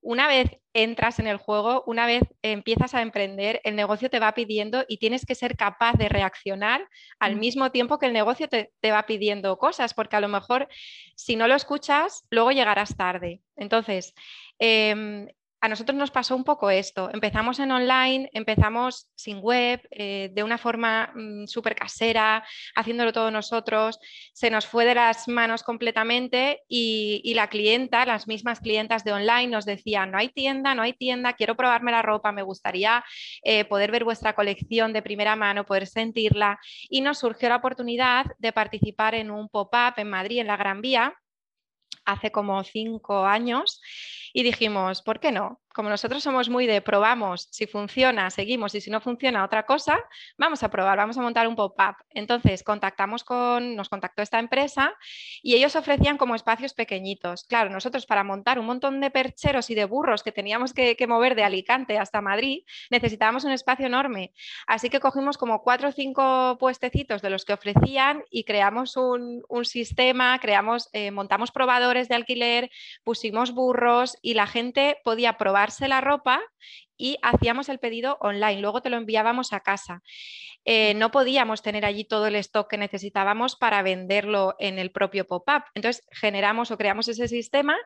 una 0.00 0.28
vez 0.28 0.50
entras 0.72 1.18
en 1.18 1.26
el 1.26 1.38
juego, 1.38 1.82
una 1.86 2.06
vez 2.06 2.22
empiezas 2.42 2.94
a 2.94 3.02
emprender, 3.02 3.60
el 3.64 3.74
negocio 3.74 4.10
te 4.10 4.20
va 4.20 4.32
pidiendo 4.32 4.84
y 4.88 4.98
tienes 4.98 5.26
que 5.26 5.34
ser 5.34 5.56
capaz 5.56 5.94
de 5.94 6.08
reaccionar 6.08 6.88
al 7.18 7.36
mm. 7.36 7.38
mismo 7.38 7.70
tiempo 7.70 7.98
que 7.98 8.06
el 8.06 8.12
negocio 8.12 8.48
te, 8.48 8.70
va 8.90 9.06
pidiendo 9.06 9.58
cosas, 9.58 9.94
porque 9.94 10.16
a 10.16 10.20
lo 10.20 10.28
mejor 10.28 10.68
si 11.16 11.36
no 11.36 11.48
lo 11.48 11.54
escuchas, 11.54 12.24
luego 12.30 12.52
llegarás 12.52 12.96
tarde. 12.96 13.42
Entonces, 13.56 14.14
em, 14.58 15.28
a 15.60 15.68
nosotros 15.68 15.96
nos 15.96 16.10
pasó 16.10 16.36
un 16.36 16.44
poco 16.44 16.70
esto. 16.70 17.10
Empezamos 17.12 17.58
en 17.58 17.72
online, 17.72 18.30
empezamos 18.32 19.08
sin 19.16 19.40
web, 19.40 19.80
eh, 19.90 20.30
de 20.32 20.42
una 20.42 20.56
forma 20.56 21.12
mm, 21.14 21.46
súper 21.46 21.74
casera, 21.74 22.44
haciéndolo 22.76 23.12
todos 23.12 23.32
nosotros. 23.32 23.98
Se 24.32 24.50
nos 24.50 24.66
fue 24.66 24.84
de 24.84 24.94
las 24.94 25.26
manos 25.26 25.62
completamente 25.62 26.62
y, 26.68 27.32
la 27.34 27.48
clienta, 27.48 28.04
las 28.04 28.26
mismas 28.26 28.60
clientas 28.60 29.04
de 29.04 29.12
online 29.12 29.48
nos 29.48 29.64
decían, 29.64 30.10
no 30.10 30.18
hay 30.18 30.28
tienda, 30.28 30.74
no 30.74 30.82
hay 30.82 30.92
tienda, 30.92 31.34
quiero 31.34 31.56
probarme 31.56 31.92
la 31.92 32.02
ropa, 32.02 32.32
me 32.32 32.42
gustaría 32.42 33.04
eh, 33.42 33.64
poder 33.64 33.92
ver 33.92 34.04
vuestra 34.04 34.34
colección 34.34 34.92
de 34.92 35.02
primera 35.02 35.36
mano, 35.36 35.64
poder 35.64 35.86
sentirla. 35.86 36.58
Y 36.88 37.00
nos 37.00 37.18
surgió 37.18 37.48
la 37.48 37.56
oportunidad 37.56 38.26
de 38.38 38.52
participar 38.52 39.14
en 39.14 39.30
un 39.30 39.48
pop-up 39.48 39.94
en 39.96 40.10
Madrid, 40.10 40.40
en 40.40 40.48
la 40.48 40.56
Gran 40.56 40.80
Vía, 40.80 41.14
hace 42.08 42.32
como 42.32 42.64
cinco 42.64 43.24
años 43.26 43.80
y 44.32 44.42
dijimos, 44.42 45.02
¿por 45.02 45.20
qué 45.20 45.30
no? 45.30 45.60
Como 45.78 45.90
nosotros 45.90 46.24
somos 46.24 46.48
muy 46.48 46.66
de 46.66 46.80
probamos, 46.80 47.46
si 47.52 47.68
funciona, 47.68 48.30
seguimos 48.30 48.74
y 48.74 48.80
si 48.80 48.90
no 48.90 49.00
funciona 49.00 49.44
otra 49.44 49.64
cosa, 49.64 49.96
vamos 50.36 50.64
a 50.64 50.70
probar, 50.70 50.98
vamos 50.98 51.16
a 51.18 51.22
montar 51.22 51.46
un 51.46 51.54
pop-up. 51.54 51.94
Entonces 52.10 52.64
contactamos 52.64 53.22
con, 53.22 53.76
nos 53.76 53.88
contactó 53.88 54.22
esta 54.22 54.40
empresa 54.40 54.92
y 55.40 55.54
ellos 55.54 55.76
ofrecían 55.76 56.18
como 56.18 56.34
espacios 56.34 56.74
pequeñitos. 56.74 57.44
Claro, 57.44 57.70
nosotros 57.70 58.06
para 58.06 58.24
montar 58.24 58.58
un 58.58 58.66
montón 58.66 59.00
de 59.00 59.12
percheros 59.12 59.70
y 59.70 59.76
de 59.76 59.84
burros 59.84 60.24
que 60.24 60.32
teníamos 60.32 60.74
que, 60.74 60.96
mover 61.06 61.36
de 61.36 61.44
Alicante 61.44 61.96
hasta 61.96 62.20
Madrid, 62.20 62.64
necesitábamos 62.90 63.44
un 63.44 63.52
espacio 63.52 63.86
enorme. 63.86 64.32
Así 64.66 64.90
que 64.90 64.98
cogimos 64.98 65.38
como 65.38 65.62
cuatro 65.62 65.90
o 65.90 65.92
cinco 65.92 66.56
puestecitos 66.58 67.22
de 67.22 67.30
los 67.30 67.44
que 67.44 67.52
ofrecían 67.52 68.24
y 68.32 68.42
creamos 68.42 68.96
un, 68.96 69.44
sistema, 69.62 70.40
creamos, 70.40 70.88
eh, 70.92 71.12
montamos 71.12 71.52
probadores 71.52 72.08
de 72.08 72.16
alquiler, 72.16 72.68
pusimos 73.04 73.52
burros 73.52 74.16
y 74.22 74.34
la 74.34 74.48
gente 74.48 74.98
podía 75.04 75.38
la 75.88 76.00
ropa 76.00 76.40
y 76.96 77.18
hacíamos 77.22 77.68
el 77.68 77.78
pedido 77.78 78.18
online, 78.20 78.60
luego 78.60 78.82
te 78.82 78.90
lo 78.90 78.96
enviábamos 78.96 79.52
a 79.52 79.60
casa. 79.60 80.02
Eh, 80.64 80.94
no 80.94 81.10
podíamos 81.10 81.62
tener 81.62 81.84
allí 81.84 82.04
todo 82.04 82.26
el 82.26 82.34
stock 82.36 82.68
que 82.68 82.76
necesitábamos 82.76 83.56
para 83.56 83.82
venderlo 83.82 84.56
en 84.58 84.78
el 84.78 84.90
propio 84.90 85.26
pop-up. 85.26 85.64
Entonces 85.74 86.04
generamos 86.10 86.70
o 86.70 86.76
creamos 86.76 87.08
ese 87.08 87.28
sistema 87.28 87.76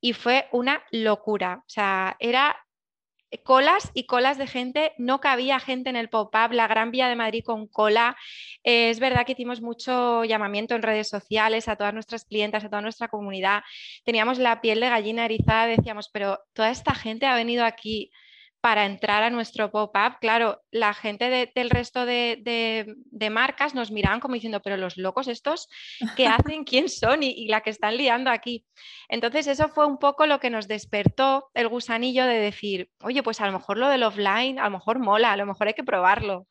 y 0.00 0.14
fue 0.14 0.48
una 0.52 0.82
locura. 0.90 1.58
O 1.60 1.68
sea, 1.68 2.16
era 2.18 2.56
colas 3.38 3.90
y 3.94 4.04
colas 4.06 4.38
de 4.38 4.46
gente, 4.46 4.92
no 4.98 5.20
cabía 5.20 5.60
gente 5.60 5.90
en 5.90 5.96
el 5.96 6.08
pop-up, 6.08 6.52
la 6.52 6.66
Gran 6.66 6.90
Vía 6.90 7.08
de 7.08 7.16
Madrid 7.16 7.44
con 7.44 7.66
cola. 7.66 8.16
Eh, 8.64 8.90
es 8.90 9.00
verdad 9.00 9.24
que 9.24 9.32
hicimos 9.32 9.60
mucho 9.60 10.24
llamamiento 10.24 10.74
en 10.74 10.82
redes 10.82 11.08
sociales 11.08 11.68
a 11.68 11.76
todas 11.76 11.94
nuestras 11.94 12.24
clientas, 12.24 12.64
a 12.64 12.68
toda 12.68 12.82
nuestra 12.82 13.08
comunidad. 13.08 13.62
Teníamos 14.04 14.38
la 14.38 14.60
piel 14.60 14.80
de 14.80 14.88
gallina 14.88 15.24
erizada, 15.24 15.66
decíamos, 15.66 16.08
pero 16.12 16.40
toda 16.52 16.70
esta 16.70 16.94
gente 16.94 17.26
ha 17.26 17.34
venido 17.34 17.64
aquí 17.64 18.10
para 18.60 18.84
entrar 18.84 19.22
a 19.22 19.30
nuestro 19.30 19.70
pop-up, 19.70 20.18
claro, 20.20 20.60
la 20.70 20.92
gente 20.92 21.50
del 21.54 21.70
resto 21.70 22.04
de, 22.04 22.94
marcas 23.30 23.74
nos 23.74 23.90
miraban 23.90 24.20
como 24.20 24.34
diciendo, 24.34 24.60
pero 24.60 24.76
los 24.76 24.96
locos 24.96 25.28
estos, 25.28 25.68
¿qué 26.16 26.26
hacen? 26.26 26.64
¿Quién 26.64 26.88
son? 26.88 27.22
Y, 27.22 27.48
la 27.48 27.62
que 27.62 27.70
están 27.70 27.96
liando 27.96 28.30
aquí. 28.30 28.66
Entonces 29.08 29.46
eso 29.46 29.68
fue 29.68 29.86
un 29.86 29.98
poco 29.98 30.26
lo 30.26 30.40
que 30.40 30.50
nos 30.50 30.68
despertó 30.68 31.50
el 31.54 31.68
gusanillo 31.68 32.26
de 32.26 32.38
decir, 32.38 32.90
oye, 33.02 33.22
pues 33.22 33.40
a 33.40 33.46
lo 33.46 33.52
mejor 33.52 33.78
lo 33.78 33.88
del 33.88 34.02
offline, 34.02 34.58
a 34.58 34.64
lo 34.64 34.70
mejor 34.70 34.98
mola, 34.98 35.32
a 35.32 35.36
lo 35.36 35.46
mejor 35.46 35.68
hay 35.68 35.74
que 35.74 35.84
probarlo. 35.84 36.46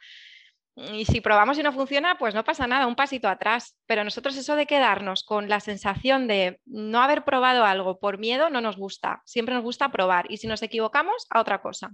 Y 0.93 1.05
si 1.05 1.19
probamos 1.19 1.57
y 1.59 1.63
no 1.63 1.73
funciona, 1.73 2.17
pues 2.17 2.33
no 2.33 2.43
pasa 2.43 2.65
nada, 2.65 2.87
un 2.87 2.95
pasito 2.95 3.27
atrás. 3.27 3.77
Pero 3.85 4.03
nosotros 4.03 4.37
eso 4.37 4.55
de 4.55 4.65
quedarnos 4.65 5.23
con 5.23 5.49
la 5.49 5.59
sensación 5.59 6.27
de 6.27 6.61
no 6.65 7.01
haber 7.01 7.23
probado 7.23 7.65
algo 7.65 7.99
por 7.99 8.17
miedo 8.17 8.49
no 8.49 8.61
nos 8.61 8.77
gusta. 8.77 9.21
Siempre 9.25 9.55
nos 9.55 9.63
gusta 9.63 9.91
probar. 9.91 10.25
Y 10.31 10.37
si 10.37 10.47
nos 10.47 10.61
equivocamos, 10.61 11.27
a 11.29 11.41
otra 11.41 11.61
cosa. 11.61 11.91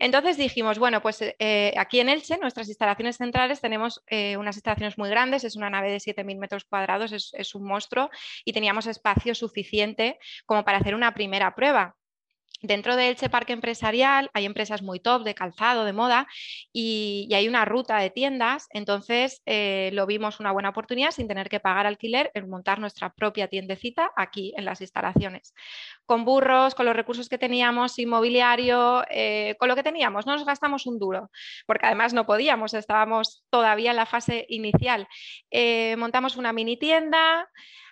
Entonces 0.00 0.36
dijimos, 0.36 0.78
bueno, 0.78 1.02
pues 1.02 1.22
eh, 1.22 1.74
aquí 1.76 2.00
en 2.00 2.08
Elche, 2.08 2.38
nuestras 2.38 2.68
instalaciones 2.68 3.16
centrales, 3.16 3.60
tenemos 3.60 4.02
eh, 4.06 4.36
unas 4.36 4.56
instalaciones 4.56 4.96
muy 4.96 5.10
grandes, 5.10 5.44
es 5.44 5.56
una 5.56 5.70
nave 5.70 5.90
de 5.90 5.98
7.000 5.98 6.38
metros 6.38 6.64
cuadrados, 6.64 7.12
es 7.12 7.54
un 7.54 7.64
monstruo 7.64 8.10
y 8.44 8.52
teníamos 8.52 8.86
espacio 8.86 9.34
suficiente 9.34 10.18
como 10.46 10.64
para 10.64 10.78
hacer 10.78 10.94
una 10.94 11.14
primera 11.14 11.54
prueba. 11.54 11.97
Dentro 12.60 12.96
de 12.96 13.08
Elche 13.08 13.28
Parque 13.28 13.52
Empresarial 13.52 14.30
hay 14.34 14.44
empresas 14.44 14.82
muy 14.82 14.98
top 14.98 15.22
de 15.22 15.34
calzado, 15.34 15.84
de 15.84 15.92
moda, 15.92 16.26
y, 16.72 17.28
hay 17.32 17.46
una 17.46 17.64
ruta 17.64 17.98
de 17.98 18.10
tiendas. 18.10 18.66
Entonces 18.70 19.42
eh, 19.46 19.90
lo 19.92 20.06
vimos 20.06 20.40
una 20.40 20.50
buena 20.50 20.70
oportunidad 20.70 21.12
sin 21.12 21.28
tener 21.28 21.48
que 21.48 21.60
pagar 21.60 21.86
alquiler 21.86 22.32
en 22.34 22.50
montar 22.50 22.80
nuestra 22.80 23.12
propia 23.12 23.46
tiendecita 23.46 24.10
aquí 24.16 24.52
en 24.56 24.64
las 24.64 24.80
instalaciones. 24.80 25.54
Con 26.04 26.24
burros, 26.24 26.74
con 26.74 26.86
los 26.86 26.96
recursos 26.96 27.28
que 27.28 27.38
teníamos, 27.38 27.96
inmobiliario, 27.98 29.04
eh, 29.08 29.54
con 29.60 29.68
lo 29.68 29.76
que 29.76 29.84
teníamos, 29.84 30.26
no 30.26 30.32
nos 30.32 30.44
gastamos 30.44 30.86
un 30.86 30.98
duro, 30.98 31.30
porque 31.66 31.86
además 31.86 32.12
no 32.12 32.26
podíamos, 32.26 32.74
estábamos 32.74 33.44
todavía 33.50 33.90
en 33.90 33.96
la 33.96 34.06
fase 34.06 34.46
inicial. 34.48 35.06
Eh, 35.52 35.94
montamos 35.96 36.36
una 36.36 36.52
mini 36.52 36.76
tienda. 36.76 37.48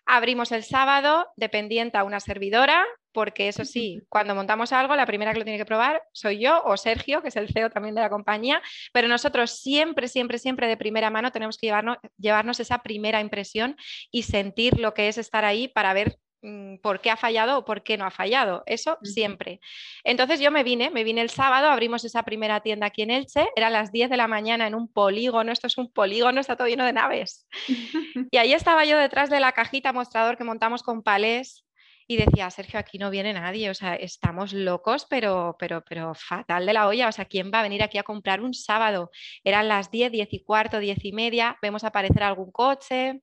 Abrimos 0.08 0.52
el 0.52 0.62
sábado, 0.62 1.26
dependiente 1.36 1.98
a 1.98 2.04
una 2.04 2.20
servidora, 2.20 2.86
porque 3.16 3.48
eso 3.48 3.64
sí, 3.64 4.02
cuando 4.10 4.34
montamos 4.34 4.72
algo, 4.72 4.94
la 4.94 5.06
primera 5.06 5.32
que 5.32 5.38
lo 5.38 5.44
tiene 5.44 5.58
que 5.58 5.64
probar 5.64 6.02
soy 6.12 6.38
yo 6.38 6.62
o 6.64 6.76
Sergio, 6.76 7.22
que 7.22 7.28
es 7.28 7.36
el 7.36 7.48
CEO 7.48 7.70
también 7.70 7.94
de 7.94 8.02
la 8.02 8.10
compañía, 8.10 8.60
pero 8.92 9.08
nosotros 9.08 9.52
siempre, 9.52 10.06
siempre, 10.06 10.38
siempre 10.38 10.68
de 10.68 10.76
primera 10.76 11.08
mano 11.08 11.32
tenemos 11.32 11.56
que 11.56 11.68
llevarnos, 11.68 11.96
llevarnos 12.18 12.60
esa 12.60 12.82
primera 12.82 13.22
impresión 13.22 13.74
y 14.10 14.24
sentir 14.24 14.78
lo 14.78 14.92
que 14.92 15.08
es 15.08 15.16
estar 15.16 15.46
ahí 15.46 15.66
para 15.66 15.94
ver 15.94 16.18
mm, 16.42 16.76
por 16.82 17.00
qué 17.00 17.10
ha 17.10 17.16
fallado 17.16 17.56
o 17.56 17.64
por 17.64 17.82
qué 17.82 17.96
no 17.96 18.04
ha 18.04 18.10
fallado. 18.10 18.62
Eso 18.66 18.98
siempre. 19.02 19.60
Entonces 20.04 20.38
yo 20.38 20.50
me 20.50 20.62
vine, 20.62 20.90
me 20.90 21.02
vine 21.02 21.22
el 21.22 21.30
sábado, 21.30 21.68
abrimos 21.70 22.04
esa 22.04 22.22
primera 22.22 22.60
tienda 22.60 22.88
aquí 22.88 23.00
en 23.00 23.10
Elche, 23.10 23.48
era 23.56 23.70
las 23.70 23.92
10 23.92 24.10
de 24.10 24.18
la 24.18 24.28
mañana 24.28 24.66
en 24.66 24.74
un 24.74 24.92
polígono, 24.92 25.52
esto 25.52 25.68
es 25.68 25.78
un 25.78 25.90
polígono, 25.90 26.38
está 26.38 26.56
todo 26.56 26.68
lleno 26.68 26.84
de 26.84 26.92
naves. 26.92 27.48
y 28.30 28.36
ahí 28.36 28.52
estaba 28.52 28.84
yo 28.84 28.98
detrás 28.98 29.30
de 29.30 29.40
la 29.40 29.52
cajita 29.52 29.94
mostrador 29.94 30.36
que 30.36 30.44
montamos 30.44 30.82
con 30.82 31.02
palés 31.02 31.65
y 32.06 32.16
decía, 32.16 32.50
Sergio, 32.50 32.78
aquí 32.78 32.98
no 32.98 33.10
viene 33.10 33.32
nadie, 33.32 33.70
o 33.70 33.74
sea, 33.74 33.94
estamos 33.94 34.52
locos, 34.52 35.06
pero, 35.08 35.56
pero, 35.58 35.82
pero 35.88 36.14
fatal 36.14 36.66
de 36.66 36.72
la 36.72 36.86
olla, 36.86 37.08
o 37.08 37.12
sea, 37.12 37.24
¿quién 37.24 37.50
va 37.52 37.60
a 37.60 37.62
venir 37.62 37.82
aquí 37.82 37.98
a 37.98 38.02
comprar 38.02 38.40
un 38.40 38.54
sábado? 38.54 39.10
Eran 39.44 39.68
las 39.68 39.90
10, 39.90 40.12
10 40.12 40.28
y 40.32 40.44
cuarto, 40.44 40.78
10 40.78 41.04
y 41.04 41.12
media, 41.12 41.58
vemos 41.62 41.84
aparecer 41.84 42.22
algún 42.22 42.50
coche, 42.52 43.20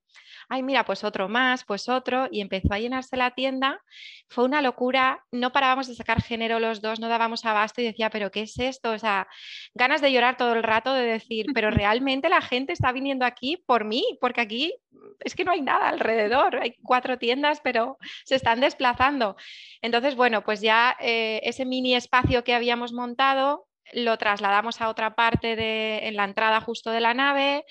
ay, 0.50 0.64
mira, 0.64 0.86
pues 0.86 1.04
otro 1.04 1.30
más, 1.30 1.64
pues 1.66 1.90
otro, 1.90 2.28
y 2.32 2.42
empezó 2.42 2.74
a 2.74 2.80
llenarse 2.80 3.18
la 3.18 3.32
tienda. 3.32 3.82
Fue 4.30 4.44
una 4.44 4.62
locura, 4.62 5.24
no 5.32 5.52
parábamos 5.52 5.88
de 5.88 5.96
sacar 5.96 6.22
género 6.22 6.60
los 6.60 6.82
dos, 6.82 7.00
no 7.00 7.08
dábamos 7.10 7.46
abasto 7.46 7.82
y 7.82 7.86
decía, 7.86 8.10
pero 8.10 8.32
¿qué 8.32 8.42
es 8.42 8.58
esto? 8.60 8.92
O 8.92 9.00
sea, 9.00 9.28
ganas 9.74 10.02
de 10.02 10.12
llorar 10.12 10.38
todo 10.38 10.54
el 10.54 10.64
rato, 10.64 10.94
de 10.94 11.06
decir, 11.06 11.48
pero 11.54 11.72
realmente 11.72 12.30
la 12.30 12.42
gente 12.42 12.74
está 12.74 12.92
viniendo 12.92 13.26
aquí 13.26 13.64
por 13.66 13.86
mí, 13.86 14.18
porque 14.22 14.42
aquí 14.42 14.76
es 15.20 15.36
que 15.36 15.44
no 15.44 15.52
hay 15.52 15.62
nada 15.62 15.90
alrededor, 15.90 16.58
hay 16.58 16.76
cuatro 16.84 17.18
tiendas, 17.18 17.62
pero 17.62 17.98
se 18.26 18.36
están 18.36 18.60
desplazando. 18.60 19.36
Entonces, 19.82 20.16
bueno, 20.16 20.44
pues 20.44 20.62
ya 20.62 20.96
eh, 21.00 21.42
ese 21.44 21.66
mini 21.66 21.96
espacio 21.96 22.44
que 22.44 22.54
habíamos 22.54 22.94
montado 22.94 23.68
lo 23.92 24.18
trasladamos 24.18 24.82
a 24.82 24.90
otra 24.90 25.16
parte 25.16 25.56
de, 25.56 26.08
en 26.08 26.16
la 26.16 26.24
entrada 26.24 26.62
justo 26.62 26.92
de 26.92 27.02
la 27.02 27.14
nave, 27.14 27.66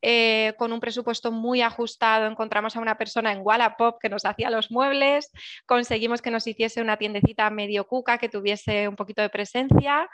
eh, 0.00 0.54
con 0.58 0.72
un 0.72 0.80
presupuesto 0.80 1.30
muy 1.30 1.60
ajustado, 1.60 2.26
encontramos 2.26 2.76
a 2.76 2.80
una 2.80 2.96
persona 2.96 3.32
en 3.32 3.40
Wallapop 3.42 3.98
que 4.00 4.08
nos 4.08 4.24
hacía 4.24 4.50
los 4.50 4.70
muebles, 4.70 5.30
conseguimos 5.66 6.22
que 6.22 6.30
nos 6.30 6.46
hiciese 6.46 6.80
una 6.80 6.96
tiendecita 6.96 7.50
medio 7.50 7.86
cuca 7.86 8.18
que 8.18 8.28
tuviese 8.28 8.88
un 8.88 8.96
poquito 8.96 9.22
de 9.22 9.28
presencia 9.28 10.08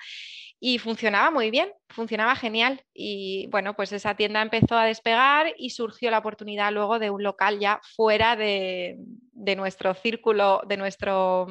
y 0.61 0.79
funcionaba 0.79 1.31
muy 1.31 1.51
bien, 1.51 1.71
funcionaba 1.91 2.35
genial. 2.37 2.83
Y 2.95 3.49
bueno, 3.51 3.75
pues 3.75 3.93
esa 3.93 4.15
tienda 4.15 4.41
empezó 4.41 4.77
a 4.77 4.87
despegar 4.87 5.53
y 5.59 5.71
surgió 5.71 6.11
la 6.11 6.19
oportunidad 6.19 6.73
luego 6.73 6.99
de 6.99 7.11
un 7.11 7.23
local 7.23 7.59
ya 7.59 7.81
fuera 7.97 8.35
de, 8.35 8.97
de 9.33 9.57
nuestro 9.57 9.93
círculo, 9.95 10.63
de 10.67 10.77
nuestro 10.79 11.47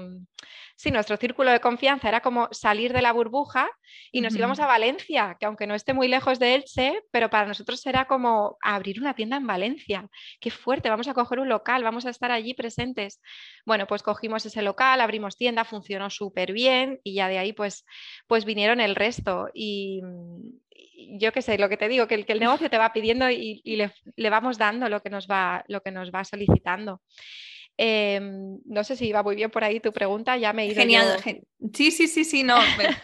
sí, 0.84 0.92
nuestro 0.92 1.16
círculo 1.16 1.50
de 1.50 1.62
confianza 1.62 2.10
era 2.10 2.20
como 2.20 2.50
salir 2.52 2.92
de 2.92 3.02
la 3.02 3.14
burbuja 3.14 3.70
y 4.12 4.20
nos 4.20 4.36
íbamos 4.36 4.60
a 4.60 4.66
Valencia, 4.66 5.38
que 5.40 5.46
aunque 5.46 5.66
no 5.66 5.76
esté 5.76 5.94
muy 5.94 6.10
lejos 6.10 6.40
de 6.40 6.56
Elche, 6.56 7.04
pero 7.10 7.30
para 7.30 7.48
nosotros 7.48 7.86
era 7.86 8.06
como 8.06 8.58
abrir 8.62 9.00
una 9.00 9.14
tienda 9.14 9.38
en 9.38 9.48
Valencia. 9.48 10.10
Qué 10.42 10.52
fuerte, 10.52 10.90
vamos 10.90 11.08
a 11.08 11.14
coger 11.14 11.40
un 11.40 11.48
local, 11.48 11.84
vamos 11.84 12.06
a 12.06 12.10
estar 12.10 12.32
allí 12.32 12.54
presentes. 12.54 13.22
Bueno, 13.66 13.88
pues 13.88 14.04
cogimos 14.04 14.46
ese 14.46 14.62
local, 14.62 15.00
abrimos 15.00 15.38
tienda, 15.38 15.64
funcionó 15.64 16.10
súper 16.10 16.52
bien 16.52 17.00
y 17.02 17.14
ya 17.14 17.30
de 17.30 17.38
ahí 17.38 17.54
pues, 17.54 17.86
pues 18.28 18.44
vinieron 18.44 18.82
el 18.82 18.96
resto. 18.96 19.48
Y, 19.54 20.02
yo 21.18 21.32
qué 21.32 21.42
sé, 21.42 21.58
lo 21.58 21.70
que 21.70 21.78
te 21.78 21.88
digo, 21.88 22.08
que 22.08 22.16
el, 22.16 22.26
que 22.26 22.34
el 22.34 22.40
negocio 22.40 22.70
te 22.70 22.78
va 22.78 22.92
pidiendo 22.92 23.30
y, 23.30 23.62
le, 23.64 23.94
le, 24.18 24.30
vamos 24.30 24.58
dando 24.58 24.90
lo 24.90 25.02
que 25.02 25.10
nos 25.10 25.28
va, 25.28 25.64
lo 25.70 25.82
que 25.82 25.92
nos 25.92 26.12
va 26.12 26.26
solicitando. 26.26 27.02
Em, 27.76 28.60
no 28.66 28.84
sé 28.84 28.96
si 28.96 29.08
iba 29.08 29.24
muy 29.24 29.36
bien 29.36 29.50
por 29.50 29.64
ahí 29.64 29.80
tu 29.80 29.92
pregunta, 29.92 30.38
ya 30.38 30.54
me 30.54 30.64
he 30.64 30.66
ido. 30.68 30.76
Genial, 30.76 31.20
sí, 31.74 31.92
sí, 31.92 32.08
sí, 32.08 32.24
sí, 32.24 32.44
no. 32.44 32.58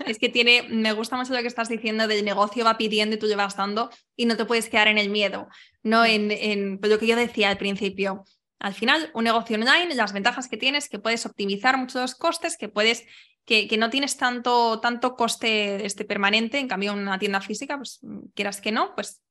es 0.06 0.20
que 0.20 0.30
tiene, 0.30 0.64
me 0.70 0.94
gusta 0.94 1.18
mucho 1.18 1.34
lo 1.34 1.42
que 1.42 1.48
estás 1.48 1.70
diciendo 1.70 2.08
del 2.08 2.24
negocio 2.24 2.64
va 2.64 2.78
pidiendo 2.78 3.16
y 3.16 3.20
tú 3.20 3.28
llevas 3.28 3.58
dando 3.58 3.90
y 4.16 4.26
no 4.26 4.38
te 4.38 4.46
puedes 4.46 4.70
quedar 4.70 4.88
en 4.88 5.00
el 5.00 5.10
miedo, 5.10 5.48
no 5.82 6.06
en, 6.06 6.32
en 6.32 6.78
pues 6.78 6.92
lo 6.92 7.00
que 7.00 7.08
yo 7.08 7.16
decía 7.16 7.50
al 7.50 7.58
principio. 7.58 8.24
Al 8.60 8.74
final, 8.74 9.10
un 9.14 9.24
negocio 9.24 9.56
online, 9.56 9.96
las 9.96 10.14
ventajas 10.14 10.48
que 10.48 10.58
tienes, 10.58 10.90
que 10.90 11.00
puedes 11.00 11.26
optimizar 11.26 11.78
muchos 11.78 12.14
costes, 12.14 12.58
que 12.58 12.70
puedes, 12.70 13.06
que, 13.46 13.68
que 13.68 13.78
no 13.78 13.90
tienes 13.90 14.18
tanto, 14.18 14.82
tanto 14.82 15.16
coste 15.16 15.86
este 15.86 16.04
permanente, 16.06 16.60
en 16.60 16.68
cambio 16.68 16.94
una 16.94 17.18
tienda 17.18 17.42
física, 17.42 17.78
pues 17.78 18.02
quieras 18.36 18.60
que 18.60 18.74
no, 18.74 18.94
pues, 18.96 19.24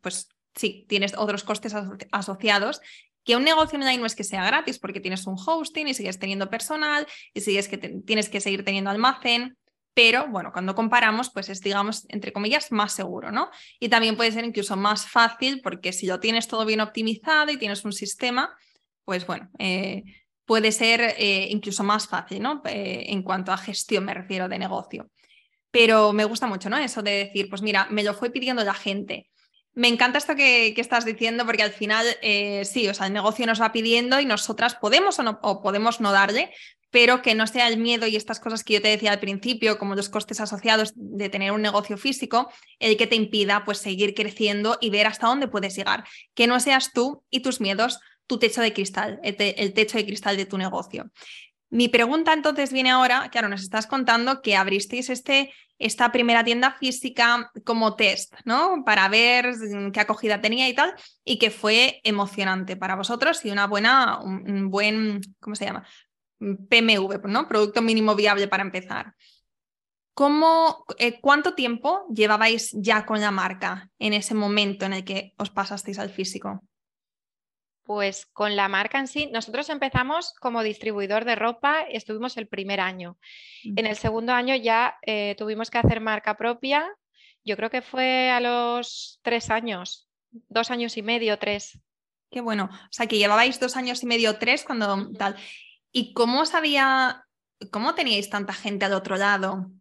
pues 0.00 0.28
sí, 0.56 0.86
tienes 0.88 1.14
otros 1.16 1.44
costes 1.44 1.74
asociados 2.10 2.80
que 3.24 3.36
un 3.36 3.44
negocio 3.44 3.78
online 3.78 3.98
no 3.98 4.06
es 4.06 4.14
que 4.14 4.24
sea 4.24 4.44
gratis 4.44 4.78
porque 4.78 5.00
tienes 5.00 5.26
un 5.26 5.36
hosting 5.38 5.88
y 5.88 5.94
sigues 5.94 6.18
teniendo 6.18 6.50
personal 6.50 7.06
y 7.34 7.40
sigues 7.40 7.68
que 7.68 7.78
tienes 7.78 8.28
que 8.28 8.40
seguir 8.40 8.64
teniendo 8.64 8.90
almacén, 8.90 9.56
pero 9.94 10.26
bueno, 10.28 10.52
cuando 10.52 10.74
comparamos, 10.74 11.30
pues 11.30 11.48
es, 11.48 11.60
digamos, 11.60 12.06
entre 12.08 12.32
comillas, 12.32 12.72
más 12.72 12.92
seguro, 12.92 13.30
¿no? 13.30 13.50
Y 13.78 13.88
también 13.88 14.16
puede 14.16 14.32
ser 14.32 14.44
incluso 14.44 14.76
más 14.76 15.06
fácil 15.06 15.60
porque 15.62 15.92
si 15.92 16.06
lo 16.06 16.18
tienes 16.18 16.48
todo 16.48 16.64
bien 16.64 16.80
optimizado 16.80 17.50
y 17.52 17.58
tienes 17.58 17.84
un 17.84 17.92
sistema, 17.92 18.56
pues 19.04 19.26
bueno, 19.26 19.50
eh, 19.58 20.02
puede 20.46 20.72
ser 20.72 21.14
eh, 21.18 21.48
incluso 21.50 21.84
más 21.84 22.08
fácil, 22.08 22.42
¿no? 22.42 22.62
Eh, 22.64 23.04
en 23.08 23.22
cuanto 23.22 23.52
a 23.52 23.58
gestión 23.58 24.04
me 24.04 24.14
refiero 24.14 24.48
de 24.48 24.58
negocio. 24.58 25.10
Pero 25.70 26.12
me 26.12 26.24
gusta 26.24 26.46
mucho, 26.46 26.70
¿no? 26.70 26.78
Eso 26.78 27.02
de 27.02 27.24
decir, 27.24 27.48
pues 27.50 27.60
mira, 27.62 27.86
me 27.90 28.02
lo 28.02 28.14
fue 28.14 28.30
pidiendo 28.30 28.64
la 28.64 28.74
gente. 28.74 29.30
Me 29.74 29.88
encanta 29.88 30.18
esto 30.18 30.36
que, 30.36 30.74
estás 30.76 31.04
diciendo 31.04 31.46
porque 31.46 31.62
al 31.62 31.72
final 31.72 32.06
eh, 32.20 32.64
sí, 32.64 32.88
o 32.88 32.94
sea, 32.94 33.06
el 33.06 33.12
negocio 33.12 33.46
nos 33.46 33.60
va 33.60 33.72
pidiendo 33.72 34.20
y 34.20 34.26
nosotras 34.26 34.74
podemos 34.74 35.18
o, 35.18 35.22
no, 35.22 35.40
podemos 35.40 36.00
no 36.00 36.12
darle, 36.12 36.50
pero 36.90 37.22
que 37.22 37.34
no 37.34 37.46
sea 37.46 37.68
el 37.68 37.78
miedo 37.78 38.06
y 38.06 38.16
estas 38.16 38.38
cosas 38.38 38.64
que 38.64 38.74
yo 38.74 38.82
te 38.82 38.88
decía 38.88 39.12
al 39.12 39.18
principio, 39.18 39.78
como 39.78 39.94
los 39.94 40.10
costes 40.10 40.40
asociados 40.40 40.92
de 40.94 41.30
tener 41.30 41.52
un 41.52 41.62
negocio 41.62 41.96
físico, 41.96 42.52
el 42.78 42.98
que 42.98 43.06
te 43.06 43.16
impida 43.16 43.64
pues 43.64 43.78
seguir 43.78 44.14
creciendo 44.14 44.76
y 44.78 44.90
ver 44.90 45.06
hasta 45.06 45.26
dónde 45.26 45.48
puedes 45.48 45.74
llegar. 45.74 46.04
Que 46.34 46.46
no 46.46 46.60
seas 46.60 46.92
tú 46.92 47.24
y 47.30 47.40
tus 47.40 47.62
miedos 47.62 47.98
tu 48.26 48.38
techo 48.38 48.60
de 48.60 48.72
cristal, 48.72 49.20
el, 49.22 49.72
techo 49.74 49.98
de 49.98 50.06
cristal 50.06 50.36
de 50.36 50.46
tu 50.46 50.58
negocio. 50.58 51.10
Mi 51.70 51.88
pregunta 51.88 52.34
entonces 52.34 52.72
viene 52.72 52.90
ahora, 52.90 53.30
claro, 53.30 53.48
nos 53.48 53.62
estás 53.62 53.86
contando 53.86 54.42
que 54.42 54.56
abristeis 54.56 55.08
este, 55.08 55.52
esta 55.82 56.12
primera 56.12 56.44
tienda 56.44 56.72
física 56.72 57.50
como 57.64 57.96
test, 57.96 58.34
¿no? 58.44 58.84
Para 58.84 59.08
ver 59.08 59.54
qué 59.92 60.00
acogida 60.00 60.40
tenía 60.40 60.68
y 60.68 60.74
tal, 60.74 60.94
y 61.24 61.38
que 61.38 61.50
fue 61.50 62.00
emocionante 62.04 62.76
para 62.76 62.96
vosotros 62.96 63.44
y 63.44 63.50
una 63.50 63.66
buena, 63.66 64.20
un, 64.20 64.70
buen, 64.70 65.20
¿cómo 65.40 65.56
se 65.56 65.66
llama? 65.66 65.86
PMV, 66.38 67.26
¿no? 67.28 67.48
Producto 67.48 67.82
mínimo 67.82 68.14
viable 68.14 68.48
para 68.48 68.62
empezar. 68.62 69.14
¿Cómo, 70.14 70.84
eh, 70.98 71.20
¿Cuánto 71.20 71.54
tiempo 71.54 72.06
llevabais 72.14 72.70
ya 72.72 73.06
con 73.06 73.20
la 73.20 73.30
marca 73.30 73.90
en 73.98 74.12
ese 74.12 74.34
momento 74.34 74.84
en 74.84 74.92
el 74.92 75.04
que 75.04 75.32
os 75.38 75.50
pasasteis 75.50 75.98
al 75.98 76.10
físico? 76.10 76.62
Pues 77.84 78.26
con 78.26 78.54
la 78.54 78.68
marca 78.68 78.98
en 78.98 79.08
sí, 79.08 79.28
nosotros 79.32 79.68
empezamos 79.68 80.34
como 80.40 80.62
distribuidor 80.62 81.24
de 81.24 81.34
ropa, 81.34 81.82
estuvimos 81.82 82.36
el 82.36 82.46
primer 82.46 82.80
año. 82.80 83.18
En 83.64 83.86
el 83.86 83.96
segundo 83.96 84.32
año 84.32 84.54
ya 84.54 84.98
eh, 85.02 85.34
tuvimos 85.36 85.70
que 85.70 85.78
hacer 85.78 86.00
marca 86.00 86.36
propia, 86.36 86.88
yo 87.44 87.56
creo 87.56 87.70
que 87.70 87.82
fue 87.82 88.30
a 88.30 88.40
los 88.40 89.18
tres 89.22 89.50
años, 89.50 90.08
dos 90.30 90.70
años 90.70 90.96
y 90.96 91.02
medio, 91.02 91.38
tres. 91.38 91.80
Qué 92.30 92.40
bueno, 92.40 92.70
o 92.72 92.92
sea 92.92 93.06
que 93.06 93.18
llevabais 93.18 93.58
dos 93.58 93.76
años 93.76 94.02
y 94.02 94.06
medio, 94.06 94.38
tres 94.38 94.64
cuando 94.64 95.10
tal. 95.12 95.36
¿Y 95.90 96.14
cómo 96.14 96.46
sabía, 96.46 97.26
cómo 97.70 97.94
teníais 97.94 98.30
tanta 98.30 98.52
gente 98.52 98.84
al 98.84 98.94
otro 98.94 99.16
lado? 99.16 99.72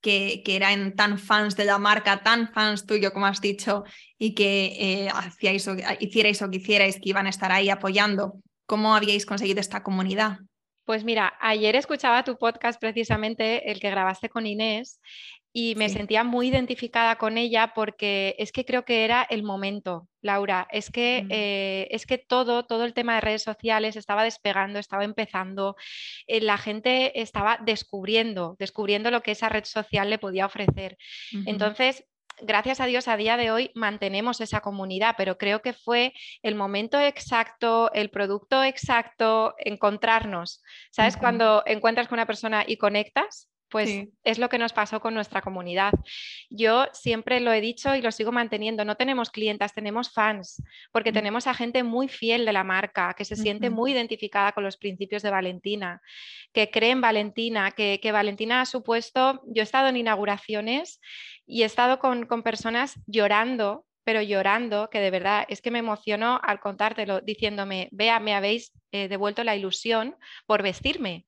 Que, 0.00 0.42
eran 0.46 0.94
tan 0.94 1.18
fans 1.18 1.56
de 1.56 1.64
la 1.64 1.78
marca, 1.78 2.22
tan 2.22 2.52
fans 2.52 2.86
tuyo, 2.86 3.12
como 3.12 3.26
has 3.26 3.40
dicho, 3.40 3.84
y 4.18 4.34
que 4.34 4.76
eh, 4.78 5.08
hacíais 5.12 5.68
hicierais 6.00 6.42
o 6.42 6.50
que 6.50 6.56
hicierais, 6.58 6.96
que 6.96 7.08
iban 7.08 7.26
a 7.26 7.30
estar 7.30 7.52
ahí 7.52 7.70
apoyando. 7.70 8.40
¿Cómo 8.66 8.94
habíais 8.94 9.26
conseguido 9.26 9.60
esta 9.60 9.82
comunidad? 9.82 10.38
Pues 10.84 11.02
mira, 11.02 11.34
ayer 11.40 11.74
escuchaba 11.74 12.22
tu 12.22 12.38
podcast 12.38 12.80
precisamente, 12.80 13.70
el 13.70 13.80
que 13.80 13.90
grabaste 13.90 14.28
con 14.28 14.46
Inés, 14.46 15.00
y 15.58 15.74
me 15.74 15.88
sentía 15.88 16.22
muy 16.22 16.48
identificada 16.48 17.16
con 17.16 17.38
ella 17.38 17.72
porque 17.74 18.36
es 18.38 18.52
que 18.52 18.66
creo 18.66 18.84
que 18.84 19.06
era 19.06 19.22
el 19.22 19.42
momento, 19.42 20.06
Laura. 20.20 20.68
Es 20.70 20.90
que, 20.90 21.22
mm. 21.24 21.28
eh, 21.30 21.88
es 21.92 22.04
que 22.04 22.18
todo, 22.18 22.66
todo 22.66 22.84
el 22.84 22.92
tema 22.92 23.14
de 23.14 23.22
redes 23.22 23.42
sociales 23.42 23.96
estaba 23.96 24.22
despegando, 24.22 24.78
estaba 24.78 25.02
empezando, 25.04 25.74
eh, 26.26 26.42
la 26.42 26.58
gente 26.58 27.22
estaba 27.22 27.58
descubriendo, 27.64 28.56
descubriendo 28.58 29.10
lo 29.10 29.22
que 29.22 29.30
esa 29.30 29.48
red 29.48 29.64
social 29.64 30.10
le 30.10 30.18
podía 30.18 30.44
ofrecer. 30.44 30.98
Entonces, 31.46 32.04
gracias 32.42 32.80
a 32.80 32.86
Dios 32.86 33.08
a 33.08 33.16
día 33.16 33.38
de 33.38 33.50
hoy 33.50 33.70
mantenemos 33.74 34.42
esa 34.42 34.60
comunidad, 34.60 35.14
pero 35.16 35.38
creo 35.38 35.62
que 35.62 35.72
fue 35.72 36.12
el 36.42 36.54
momento 36.54 37.00
exacto, 37.00 37.90
el 37.94 38.10
producto 38.10 38.62
exacto, 38.62 39.54
encontrarnos. 39.56 40.62
¿Sabes? 40.90 41.16
Cuando 41.16 41.62
encuentras 41.64 42.08
con 42.08 42.18
una 42.18 42.26
persona 42.26 42.62
y 42.66 42.76
conectas, 42.76 43.48
pues 43.68 44.08
es 44.22 44.38
lo 44.38 44.48
que 44.48 44.58
nos 44.58 44.72
pasó 44.72 45.00
con 45.00 45.14
nuestra 45.14 45.42
comunidad. 45.42 45.92
Yo 46.50 46.86
siempre 46.92 47.40
lo 47.40 47.52
he 47.52 47.60
dicho 47.60 47.94
y 47.94 48.02
lo 48.02 48.12
sigo 48.12 48.32
manteniendo, 48.32 48.84
no 48.84 48.96
tenemos 48.96 49.30
clientas, 49.30 49.74
tenemos 49.74 50.12
fans, 50.12 50.62
porque 50.92 51.12
tenemos 51.12 51.46
a 51.46 51.54
gente 51.54 51.82
muy 51.82 52.08
fiel 52.08 52.44
de 52.44 52.52
la 52.52 52.64
marca, 52.64 53.14
que 53.14 53.24
se 53.24 53.36
siente 53.36 53.70
muy 53.70 53.92
identificada 53.92 54.52
con 54.52 54.64
los 54.64 54.76
principios 54.76 55.22
de 55.22 55.30
Valentina, 55.30 56.00
que 56.52 56.70
cree 56.70 56.90
en 56.90 57.00
Valentina, 57.00 57.72
que, 57.72 58.00
Valentina 58.12 58.60
ha 58.60 58.66
supuesto, 58.66 59.42
yo 59.46 59.62
he 59.62 59.64
estado 59.64 59.88
en 59.88 59.96
inauguraciones 59.96 61.00
y 61.46 61.62
he 61.62 61.64
estado 61.64 61.98
con, 61.98 62.26
personas 62.42 62.94
llorando 63.06 63.84
pero 64.04 64.22
llorando, 64.22 64.88
que 64.88 65.00
de 65.00 65.10
verdad 65.10 65.46
es 65.48 65.60
que 65.60 65.72
me 65.72 65.80
emocionó 65.80 66.38
al 66.40 66.60
contártelo, 66.60 67.20
diciéndome, 67.22 67.88
vea, 67.90 68.20
me 68.20 68.34
habéis 68.34 68.72
eh, 68.92 69.08
devuelto 69.08 69.42
la 69.42 69.56
ilusión 69.56 70.14
por 70.46 70.62
vestirme. 70.62 71.26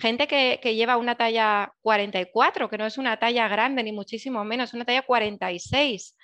Gente 0.00 0.26
que, 0.26 0.74
lleva 0.74 0.96
una 0.96 1.14
talla 1.14 1.74
44, 1.82 2.70
que 2.70 2.78
no 2.78 2.86
es 2.86 2.96
una 2.96 3.18
talla 3.18 3.48
grande 3.48 3.82
ni 3.82 3.92
muchísimo 3.92 4.44
menos, 4.44 4.72
una 4.72 4.86
talla 4.86 5.02
46, 5.02 6.16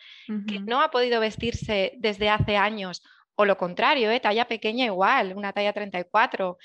que 0.49 0.61
no 0.61 0.81
ha 0.81 0.91
podido 0.91 1.21
vestirse 1.21 1.93
desde 1.99 2.31
hace 2.31 2.57
años, 2.57 3.03
o 3.35 3.45
lo 3.45 3.59
contrario, 3.59 4.11
¿eh? 4.11 4.19
talla 4.19 4.49
pequeña 4.49 4.87
igual, 4.87 5.35
una 5.37 5.53
talla 5.53 5.75
34. 5.75 6.57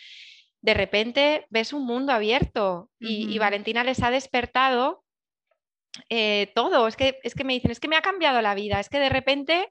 De 0.62 0.74
repente 0.74 1.47
ves 1.50 1.74
un 1.74 1.86
mundo 1.86 2.13
abierto 2.13 2.89
y, 2.97 3.38
Valentina 3.39 3.84
les 3.84 4.02
ha 4.04 4.10
despertado 4.10 5.04
eh, 6.08 6.52
todo. 6.56 6.88
Es 6.88 6.95
que, 6.95 7.19
es 7.24 7.36
que 7.36 7.43
me 7.43 7.54
dicen, 7.54 7.71
es 7.71 7.82
que 7.82 7.89
me 7.89 7.97
ha 7.97 8.02
cambiado 8.02 8.41
la 8.41 8.56
vida, 8.56 8.80
es 8.80 8.88
que 8.88 9.00
de 9.00 9.10
repente 9.10 9.67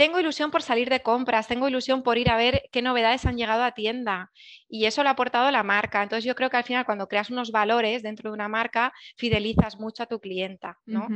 tengo 0.00 0.18
ilusión 0.18 0.50
por 0.50 0.62
salir 0.62 0.88
de 0.88 1.02
compras, 1.02 1.46
tengo 1.46 1.68
ilusión 1.68 2.02
por 2.02 2.16
ir 2.16 2.30
a 2.30 2.36
ver 2.38 2.70
qué 2.72 2.80
novedades 2.80 3.26
han 3.26 3.36
llegado 3.36 3.62
a 3.62 3.72
tienda 3.72 4.32
y 4.66 4.86
eso 4.86 5.02
lo 5.02 5.10
ha 5.10 5.12
aportado 5.12 5.50
la 5.50 5.62
marca. 5.62 6.02
Entonces 6.02 6.24
yo 6.24 6.34
creo 6.34 6.48
que 6.48 6.56
al 6.56 6.64
final 6.64 6.86
cuando 6.86 7.06
creas 7.06 7.28
unos 7.28 7.50
valores 7.50 8.02
dentro 8.02 8.30
de 8.30 8.34
una 8.34 8.48
marca, 8.48 8.94
fidelizas 9.18 9.78
mucho 9.78 10.02
a 10.02 10.06
tu 10.06 10.18
clienta. 10.18 10.78
¿no? 10.86 11.06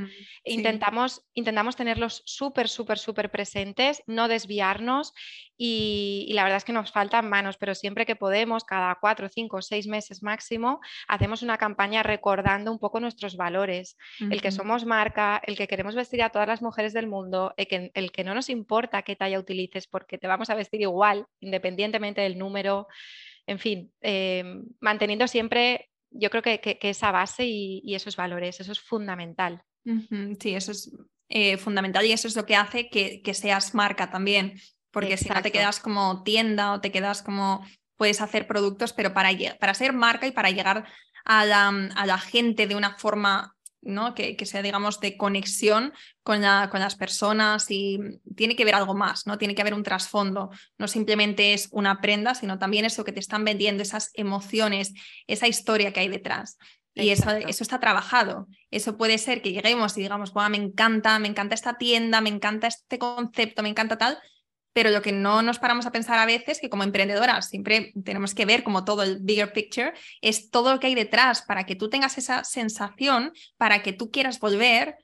intentamos, 0.45 1.23
intentamos 1.33 1.77
tenerlos 1.77 2.23
súper, 2.27 2.69
súper, 2.69 2.99
súper 2.99 3.31
presentes, 3.31 4.03
no 4.07 4.29
desviarnos 4.29 5.15
y, 5.57 6.31
la 6.35 6.43
verdad 6.43 6.57
es 6.59 6.65
que 6.65 6.73
nos 6.73 6.91
faltan 6.91 7.31
manos, 7.31 7.57
pero 7.57 7.77
siempre 7.77 8.05
que 8.05 8.17
podemos, 8.17 8.65
cada 8.65 8.97
cuatro, 8.97 9.29
cinco, 9.29 9.63
seis 9.63 9.87
meses 9.87 10.23
máximo, 10.23 10.81
hacemos 11.07 11.43
una 11.43 11.59
campaña 11.59 12.03
recordando 12.03 12.73
un 12.73 12.81
poco 12.81 12.99
nuestros 12.99 13.37
valores, 13.37 13.97
el 14.19 14.43
que 14.43 14.51
somos 14.51 14.85
marca, 14.85 15.41
el 15.47 15.57
que 15.57 15.69
queremos 15.69 15.95
vestir 15.95 16.25
a 16.25 16.31
todas 16.31 16.49
las 16.49 16.61
mujeres 16.61 16.93
del 16.93 17.07
mundo, 17.07 17.55
el 17.57 17.69
que, 17.69 17.93
el 17.95 18.11
que 18.11 18.25
no 18.25 18.35
nos 18.35 18.51
importa 18.51 18.74
qué 19.05 19.17
talla 19.17 19.39
utilices 19.39 19.87
porque 19.87 20.19
te 20.19 20.27
vamos 20.27 20.51
a 20.51 20.55
vestir 20.55 20.81
igual, 20.81 21.27
independientemente 21.41 22.21
del 22.21 22.39
número 22.39 22.87
en 23.47 23.59
fin, 23.59 23.93
em, 24.01 24.65
manteniendo 24.81 25.29
siempre, 25.29 25.91
yo 26.11 26.31
creo 26.31 26.43
que, 26.43 26.79
esa 26.83 27.11
base 27.11 27.45
y, 27.47 27.95
esos 27.95 28.17
valores, 28.17 28.61
eso 28.61 28.73
es 28.73 28.81
fundamental. 28.81 29.63
Sí, 30.41 30.55
eso 30.55 30.73
es 30.73 30.91
eh, 31.29 31.59
fundamental 31.59 32.07
y 32.07 32.13
eso 32.13 32.27
es 32.27 32.37
lo 32.37 32.47
que 32.47 32.57
hace 32.57 32.89
que, 32.89 33.35
seas 33.35 33.75
marca 33.75 34.11
también, 34.11 34.55
porque 34.91 35.17
si 35.17 35.29
no 35.29 35.43
te 35.43 35.53
quedas 35.53 35.81
como 35.81 36.23
tienda 36.23 36.73
o 36.73 36.81
te 36.81 36.91
quedas 36.91 37.23
como, 37.23 37.67
puedes 37.97 38.21
hacer 38.21 38.47
productos, 38.47 38.93
pero 38.93 39.13
para, 39.13 39.31
para 39.59 39.75
ser 39.75 39.93
marca 39.93 40.27
y 40.27 40.33
para 40.33 40.51
llegar 40.51 40.87
a 41.25 41.45
la, 41.45 41.69
a 41.69 42.07
la 42.07 42.19
gente 42.19 42.67
de 42.67 42.77
una 42.77 42.97
forma 42.97 43.55
¿no? 43.85 44.15
Que, 44.15 44.37
sea, 44.45 44.63
digamos, 44.63 45.01
de 45.01 45.17
conexión 45.17 45.93
con, 46.23 46.41
la, 46.41 46.69
con, 46.71 46.81
las 46.81 46.97
personas 46.97 47.71
y 47.71 47.99
tiene 48.37 48.57
que 48.57 48.63
haber 48.63 48.75
algo 48.75 48.95
más, 48.95 49.27
¿no? 49.27 49.39
Tiene 49.39 49.55
que 49.55 49.63
haber 49.63 49.75
un 49.75 49.83
trasfondo. 49.83 50.51
No 50.79 50.89
simplemente 50.89 51.55
es 51.55 51.69
una 51.71 52.01
prenda, 52.01 52.35
sino 52.35 52.59
también 52.59 52.85
eso 52.85 53.05
que 53.05 53.13
te 53.13 53.21
están 53.21 53.45
vendiendo, 53.45 53.83
esas 53.83 54.11
emociones, 54.15 54.93
esa 55.27 55.49
historia 55.49 55.93
que 55.93 56.01
hay 56.01 56.09
detrás. 56.09 56.59
Y 56.95 57.11
eso, 57.11 57.31
eso, 57.31 57.65
está 57.65 57.81
trabajado. 57.81 58.47
Eso 58.71 58.97
puede 58.97 59.19
ser 59.19 59.43
que 59.43 59.53
lleguemos 59.53 59.97
y 59.99 60.03
digamos, 60.03 60.33
me 60.35 60.57
encanta, 60.57 61.19
me 61.19 61.27
encanta 61.27 61.55
esta 61.55 61.77
tienda, 61.77 62.21
me 62.21 62.31
encanta 62.31 62.69
este 62.69 62.99
concepto, 62.99 63.63
me 63.63 63.69
encanta 63.69 63.99
tal, 63.99 64.19
pero 64.75 64.91
lo 64.91 65.01
que 65.01 65.13
no 65.13 65.41
nos 65.41 65.59
paramos 65.59 65.87
a 65.87 65.93
pensar 65.93 66.19
a 66.19 66.27
veces, 66.27 66.61
que 66.61 66.69
como 66.69 66.83
emprendedoras 66.83 67.49
siempre 67.49 67.95
tenemos 68.05 68.35
que 68.35 68.45
ver 68.45 68.65
como 68.65 68.85
todo 68.85 69.05
el 69.05 69.21
bigger 69.21 69.53
picture, 69.53 69.95
es 70.21 70.51
todo 70.51 70.73
lo 70.73 70.81
que 70.81 70.89
hay 70.89 70.97
detrás 70.97 71.43
para 71.43 71.65
que 71.65 71.77
tú 71.77 71.89
tengas 71.89 72.19
esa 72.19 72.45
sensación, 72.45 73.33
para 73.57 73.83
que 73.83 73.93
tú 73.93 74.11
quieras 74.11 74.41
volver. 74.41 74.99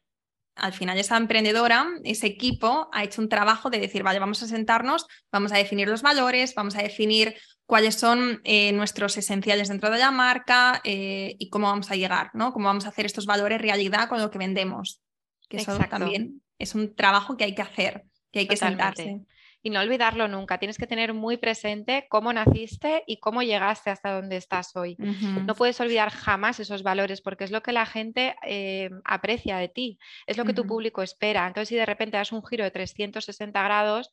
Al 0.57 0.73
final 0.73 0.99
esa 0.99 1.17
emprendedora, 1.17 1.87
ese 2.03 2.27
equipo 2.27 2.91
ha 2.93 3.05
hecho 3.05 3.23
un 3.23 3.29
trabajo 3.29 3.71
de 3.71 3.79
decir, 3.79 4.03
vale, 4.03 4.19
vamos 4.19 4.43
a 4.43 4.49
sentarnos, 4.49 5.07
vamos 5.31 5.53
a 5.53 5.57
definir 5.57 5.89
los 5.89 6.03
valores, 6.03 6.53
vamos 6.55 6.75
a 6.75 6.83
definir 6.83 7.37
cuáles 7.65 7.95
son 7.95 8.41
eh, 8.43 8.73
nuestros 8.73 9.17
esenciales 9.17 9.69
dentro 9.69 9.89
de 9.91 9.99
la 9.99 10.11
marca 10.11 10.81
eh, 10.83 11.37
y 11.39 11.49
cómo 11.49 11.69
vamos 11.69 11.93
a 11.93 11.95
llegar, 11.95 12.31
¿no? 12.35 12.53
Cómo 12.53 12.67
vamos 12.67 12.87
a 12.87 12.89
hacer 12.89 13.07
estos 13.07 13.25
valores 13.25 13.63
realidad 13.63 14.09
con 14.09 14.21
lo 14.21 14.33
que 14.33 14.39
vendemos. 14.39 15.01
Que 15.49 15.59
eso 15.59 15.79
también 15.89 16.43
es 16.59 16.75
un 16.75 16.95
trabajo 16.97 17.37
que 17.37 17.45
hay 17.45 17.55
que 17.55 17.63
hacer, 17.63 18.05
que 18.33 18.41
hay 18.41 18.49
que 18.49 18.57
sentarse 18.57 19.21
y 19.63 19.71
no 19.71 19.81
olvidarlo 19.81 20.29
nunca. 20.29 20.59
Tienes 20.59 20.79
que 20.79 20.87
tener 20.87 21.13
muy 21.15 21.37
presente 21.37 22.07
cómo 22.09 22.33
naciste 22.33 23.05
y 23.07 23.19
cómo 23.19 23.43
llegaste 23.43 23.91
hasta 23.91 24.13
donde 24.13 24.37
estás 24.37 24.75
hoy. 24.77 24.99
No 25.47 25.55
puedes 25.55 25.81
olvidar 25.81 26.11
jamás 26.11 26.61
esos 26.61 26.83
valores 26.83 27.21
porque 27.21 27.45
es 27.45 27.51
lo 27.51 27.63
que 27.63 27.73
la 27.73 27.87
gente 27.87 28.37
eh, 28.47 28.91
aprecia 29.05 29.57
de 29.59 29.69
ti, 29.69 29.99
es 30.27 30.39
lo 30.39 30.45
que 30.45 30.55
tu 30.55 30.67
público 30.67 31.03
espera. 31.03 31.47
Entonces, 31.47 31.69
si 31.69 31.77
de 31.77 31.87
repente 31.87 32.17
das 32.17 32.33
un 32.33 32.45
giro 32.45 32.65
de 32.65 32.71
360 32.71 33.63
grados, 33.63 34.11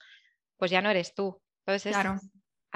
pues 0.58 0.72
ya 0.72 0.82
no 0.82 0.90
eres 0.90 1.14
tú. 1.14 1.42
Entonces, 1.66 1.96
claro. 1.96 2.20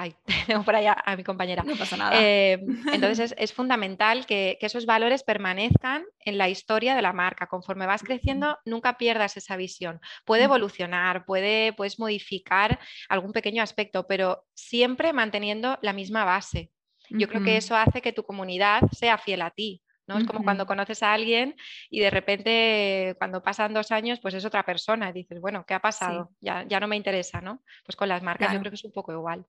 Ay, 0.02 0.16
tengo 0.48 0.64
por 0.64 0.74
ahí 0.74 0.86
a, 0.86 1.16
mi 1.16 1.22
compañera. 1.22 1.62
No 1.62 1.76
pasa 1.76 1.96
nada. 1.96 2.12
Eh, 2.20 2.58
entonces 2.92 3.34
es, 3.38 3.52
fundamental 3.52 4.26
que, 4.26 4.58
esos 4.60 4.84
valores 4.84 5.22
permanezcan 5.22 6.04
en 6.24 6.38
la 6.38 6.48
historia 6.48 6.96
de 6.96 7.02
la 7.02 7.12
marca. 7.12 7.46
Conforme 7.46 7.86
vas 7.86 8.02
creciendo, 8.02 8.58
nunca 8.64 8.98
pierdas 8.98 9.36
esa 9.36 9.56
visión. 9.56 10.00
Puede 10.24 10.44
evolucionar, 10.44 11.24
puede, 11.24 11.72
puedes 11.72 12.00
modificar 12.00 12.80
algún 13.08 13.32
pequeño 13.32 13.62
aspecto, 13.62 14.06
pero 14.08 14.44
siempre 14.54 15.12
manteniendo 15.12 15.78
la 15.82 15.92
misma 15.92 16.24
base. 16.24 16.72
Yo 17.10 17.28
creo 17.28 17.44
que 17.44 17.56
eso 17.56 17.76
hace 17.76 18.00
que 18.00 18.12
tu 18.12 18.24
comunidad 18.24 18.82
sea 18.90 19.18
fiel 19.18 19.42
a 19.42 19.50
ti. 19.50 19.82
¿no? 20.08 20.18
Es 20.18 20.24
como 20.24 20.42
cuando 20.42 20.66
conoces 20.66 21.02
a 21.02 21.12
alguien 21.12 21.54
y 21.88 22.00
de 22.00 22.10
repente 22.10 23.14
cuando 23.18 23.42
pasan 23.42 23.72
dos 23.72 23.92
años, 23.92 24.18
pues 24.20 24.34
es 24.34 24.44
otra 24.44 24.64
persona 24.64 25.10
y 25.10 25.12
dices, 25.12 25.40
bueno, 25.40 25.64
¿qué 25.64 25.74
ha 25.74 25.80
pasado? 25.80 26.30
Ya, 26.40 26.64
ya 26.66 26.80
no 26.80 26.88
me 26.88 26.96
interesa, 26.96 27.40
¿no? 27.40 27.62
Pues 27.84 27.94
con 27.94 28.08
las 28.08 28.22
marcas 28.22 28.52
yo 28.52 28.58
creo 28.58 28.70
que 28.70 28.76
es 28.76 28.84
un 28.84 28.92
poco 28.92 29.12
igual. 29.12 29.46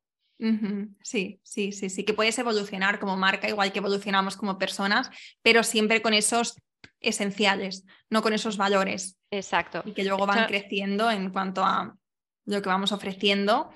Sí, 1.01 1.39
sí, 1.43 1.71
sí, 1.71 1.89
sí, 1.89 2.03
que 2.03 2.13
puedes 2.13 2.37
evolucionar 2.37 2.99
como 2.99 3.15
marca, 3.15 3.47
igual 3.47 3.71
que 3.71 3.79
evolucionamos 3.79 4.35
como 4.35 4.57
personas, 4.57 5.09
pero 5.41 5.63
siempre 5.63 6.01
con 6.01 6.13
esos 6.13 6.55
esenciales, 6.99 7.85
no 8.09 8.21
con 8.21 8.33
esos 8.33 8.57
valores. 8.57 9.17
Exacto. 9.31 9.83
Y 9.85 9.93
que 9.93 10.03
luego 10.03 10.25
van 10.25 10.47
creciendo 10.47 11.09
en 11.11 11.29
cuanto 11.29 11.63
a 11.63 11.95
lo 12.45 12.61
que 12.61 12.69
vamos 12.69 12.91
ofreciendo, 12.91 13.69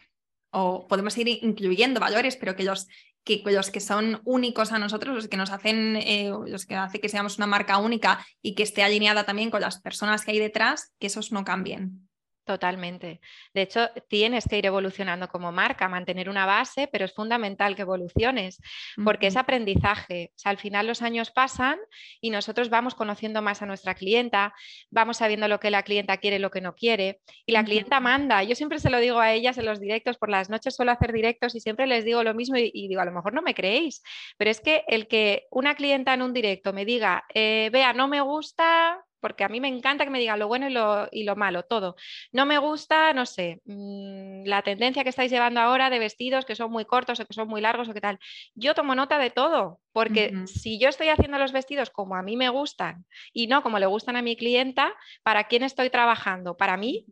o 0.52 0.88
podemos 0.88 1.17
ir 1.17 1.28
incluyendo 1.28 2.00
valores, 2.00 2.36
pero 2.36 2.56
que 2.56 2.63
los 2.63 2.88
que, 3.24 3.43
los 3.46 3.72
que 3.72 3.82
son 3.82 4.22
únicos 4.24 4.72
a 4.72 4.80
nosotros, 4.80 5.15
los 5.15 5.28
que 5.28 5.38
nos 5.38 5.52
hacen, 5.52 5.98
eh, 5.98 6.32
los 6.48 6.65
que 6.65 6.76
hace 6.76 7.02
que 7.02 7.10
seamos 7.10 7.38
una 7.38 7.48
marca 7.48 7.78
única 7.78 8.26
y 8.41 8.56
que 8.56 8.63
esté 8.63 8.84
alineada 8.84 9.26
también 9.26 9.52
con 9.52 9.62
las 9.62 9.82
personas 9.82 10.24
que 10.24 10.32
hay 10.32 10.39
detrás, 10.39 10.93
que 10.98 11.08
esos 11.08 11.32
no 11.32 11.43
cambien. 11.43 12.07
Totalmente. 12.48 13.20
De 13.54 13.64
hecho, 13.64 13.90
tienes 14.08 14.46
que 14.48 14.58
ir 14.58 14.66
evolucionando 14.66 15.28
como 15.28 15.52
marca, 15.52 15.90
mantener 15.90 16.30
una 16.30 16.46
base, 16.46 16.88
pero 16.88 17.04
es 17.04 17.14
fundamental 17.14 17.76
que 17.76 17.82
evoluciones, 17.82 18.62
porque 19.04 19.28
es 19.28 19.36
aprendizaje. 19.36 20.32
O 20.34 20.40
sea, 20.40 20.52
al 20.52 20.58
final 20.58 20.88
los 20.88 21.02
años 21.02 21.30
pasan 21.30 21.78
y 22.22 22.30
nosotros 22.30 22.70
vamos 22.70 22.96
conociendo 22.96 23.42
más 23.42 23.62
a 23.62 23.66
nuestra 23.66 23.96
clienta, 23.96 24.54
vamos 24.90 25.18
sabiendo 25.18 25.50
lo 25.50 25.60
que 25.60 25.72
la 25.72 25.84
clienta 25.84 26.16
quiere 26.20 26.40
lo 26.40 26.50
que 26.50 26.62
no 26.62 26.74
quiere, 26.74 27.20
y 27.46 27.52
la 27.52 27.66
clienta 27.66 28.00
manda. 28.00 28.42
Yo 28.44 28.56
siempre 28.56 28.80
se 28.80 28.90
lo 28.90 29.00
digo 29.00 29.20
a 29.20 29.34
ellas 29.34 29.58
en 29.58 29.66
los 29.66 29.82
directos, 29.82 30.18
por 30.18 30.30
las 30.30 30.50
noches 30.50 30.74
suelo 30.74 30.94
hacer 30.94 31.12
directos 31.12 31.54
y 31.54 31.60
siempre 31.60 31.86
les 31.86 32.06
digo 32.06 32.24
lo 32.24 32.34
mismo 32.34 32.56
y, 32.56 32.88
digo, 32.88 33.02
a 33.02 33.06
lo 33.06 33.12
mejor 33.12 33.34
no 33.34 33.42
me 33.42 33.54
creéis, 33.54 34.02
pero 34.38 34.50
es 34.50 34.62
que 34.62 34.86
el 34.88 35.10
que 35.10 35.48
una 35.52 35.76
clienta 35.76 36.14
en 36.14 36.22
un 36.22 36.32
directo 36.32 36.72
me 36.72 36.86
diga, 36.86 37.26
eh, 37.34 37.70
vea, 37.74 37.92
no 37.92 38.08
me 38.08 38.22
gusta 38.22 38.97
porque 39.28 39.44
a 39.44 39.50
mí 39.50 39.60
me 39.60 39.68
encanta 39.68 40.06
que 40.06 40.10
me 40.10 40.20
digan 40.20 40.40
lo 40.40 40.48
bueno 40.48 40.70
y 41.12 41.24
lo, 41.24 41.36
malo, 41.36 41.63
todo. 41.63 41.98
No 42.32 42.46
me 42.46 42.58
gusta, 42.60 43.12
no 43.12 43.26
sé, 43.26 43.62
mm, 43.66 44.46
la 44.46 44.62
tendencia 44.62 45.04
que 45.04 45.10
estáis 45.10 45.30
llevando 45.30 45.60
ahora 45.60 45.90
de 45.90 46.00
vestidos 46.00 46.46
que 46.46 46.56
son 46.56 46.72
muy 46.72 46.86
cortos 46.86 47.20
o 47.20 47.26
que 47.26 47.34
son 47.34 47.50
muy 47.50 47.60
largos 47.60 47.90
o 47.90 47.94
qué 47.94 48.00
tal. 48.00 48.20
Yo 48.56 48.74
tomo 48.74 48.96
nota 48.96 49.20
de 49.20 49.30
todo, 49.30 49.82
porque 49.92 50.32
si 50.46 50.80
yo 50.80 50.88
estoy 50.88 51.10
haciendo 51.10 51.38
los 51.40 51.52
vestidos 51.52 51.90
como 51.90 52.16
a 52.16 52.24
mí 52.24 52.38
me 52.38 52.48
gustan 52.48 53.06
y 53.34 53.48
no 53.48 53.63
como 53.63 53.80
le 53.80 53.86
gustan 53.86 54.16
a 54.16 54.22
mi 54.22 54.38
clienta, 54.38 54.94
¿para 55.24 55.50
quién 55.50 55.63
estoy 55.63 55.90
trabajando? 55.90 56.56
Para 56.56 56.78
mí, 56.78 57.06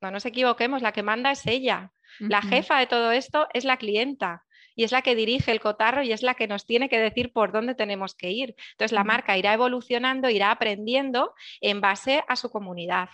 no 0.00 0.12
nos 0.12 0.24
equivoquemos, 0.24 0.82
la 0.82 0.92
que 0.92 1.02
manda 1.02 1.32
es 1.32 1.44
ella. 1.48 1.90
La 2.20 2.42
jefa 2.42 2.78
de 2.78 2.86
todo 2.86 3.10
esto 3.10 3.48
es 3.54 3.64
la 3.64 3.76
clienta 3.76 4.44
y 4.74 4.84
es 4.84 4.92
la 4.92 5.02
que 5.02 5.14
dirige 5.14 5.52
el 5.52 5.60
cotarro 5.60 6.02
y 6.02 6.12
es 6.12 6.22
la 6.22 6.34
que 6.34 6.48
nos 6.48 6.66
tiene 6.66 6.88
que 6.88 6.98
decir 6.98 7.32
por 7.32 7.52
dónde 7.52 7.74
tenemos 7.74 8.14
que 8.14 8.30
ir. 8.30 8.54
Entonces 8.72 8.92
la 8.92 9.04
marca 9.04 9.36
irá 9.36 9.52
evolucionando, 9.52 10.30
irá 10.30 10.50
aprendiendo 10.50 11.34
en 11.60 11.80
base 11.80 12.22
a 12.28 12.36
su 12.36 12.50
comunidad. 12.50 13.08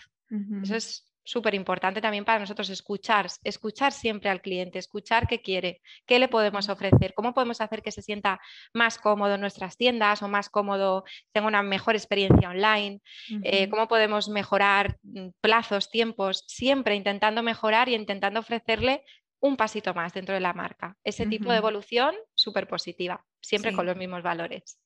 Eso 0.61 0.75
es 0.75 1.07
súper 1.27 1.55
importante 1.55 1.99
también 1.99 2.23
para 2.23 2.39
nosotros 2.39 2.69
escuchar, 2.69 3.27
escuchar 3.43 3.91
siempre 3.91 4.29
al 4.29 4.41
cliente, 4.41 4.79
escuchar 4.79 5.27
qué 5.27 5.41
quiere, 5.41 5.81
qué 6.05 6.19
le 6.19 6.29
podemos 6.29 6.69
ofrecer, 6.69 7.13
cómo 7.13 7.33
podemos 7.33 7.59
hacer 7.59 7.81
que 7.81 7.91
se 7.91 8.01
sienta 8.01 8.39
más 8.73 8.97
cómodo 8.97 9.35
en 9.35 9.41
nuestras 9.41 9.75
tiendas 9.75 10.21
o 10.23 10.29
más 10.29 10.49
cómodo, 10.49 11.03
tenga 11.33 11.47
una 11.47 11.63
mejor 11.63 11.95
experiencia 11.95 12.49
online, 12.49 13.01
eh, 13.43 13.69
cómo 13.69 13.89
podemos 13.89 14.29
mejorar 14.29 14.97
mm, 15.03 15.29
plazos, 15.41 15.89
tiempos, 15.89 16.45
siempre 16.47 16.95
intentando 16.95 17.43
mejorar 17.43 17.89
y 17.89 17.95
intentando 17.95 18.39
ofrecerle 18.39 19.03
un 19.39 19.57
pasito 19.57 19.93
más 19.93 20.13
dentro 20.13 20.33
de 20.33 20.41
la 20.41 20.53
marca. 20.53 20.97
Ese 21.03 21.25
tipo 21.25 21.51
de 21.51 21.57
evolución 21.57 22.15
súper 22.35 22.67
positiva, 22.67 23.23
siempre 23.39 23.73
con 23.73 23.85
los 23.85 23.95
mismos 23.95 24.23
valores. 24.23 24.79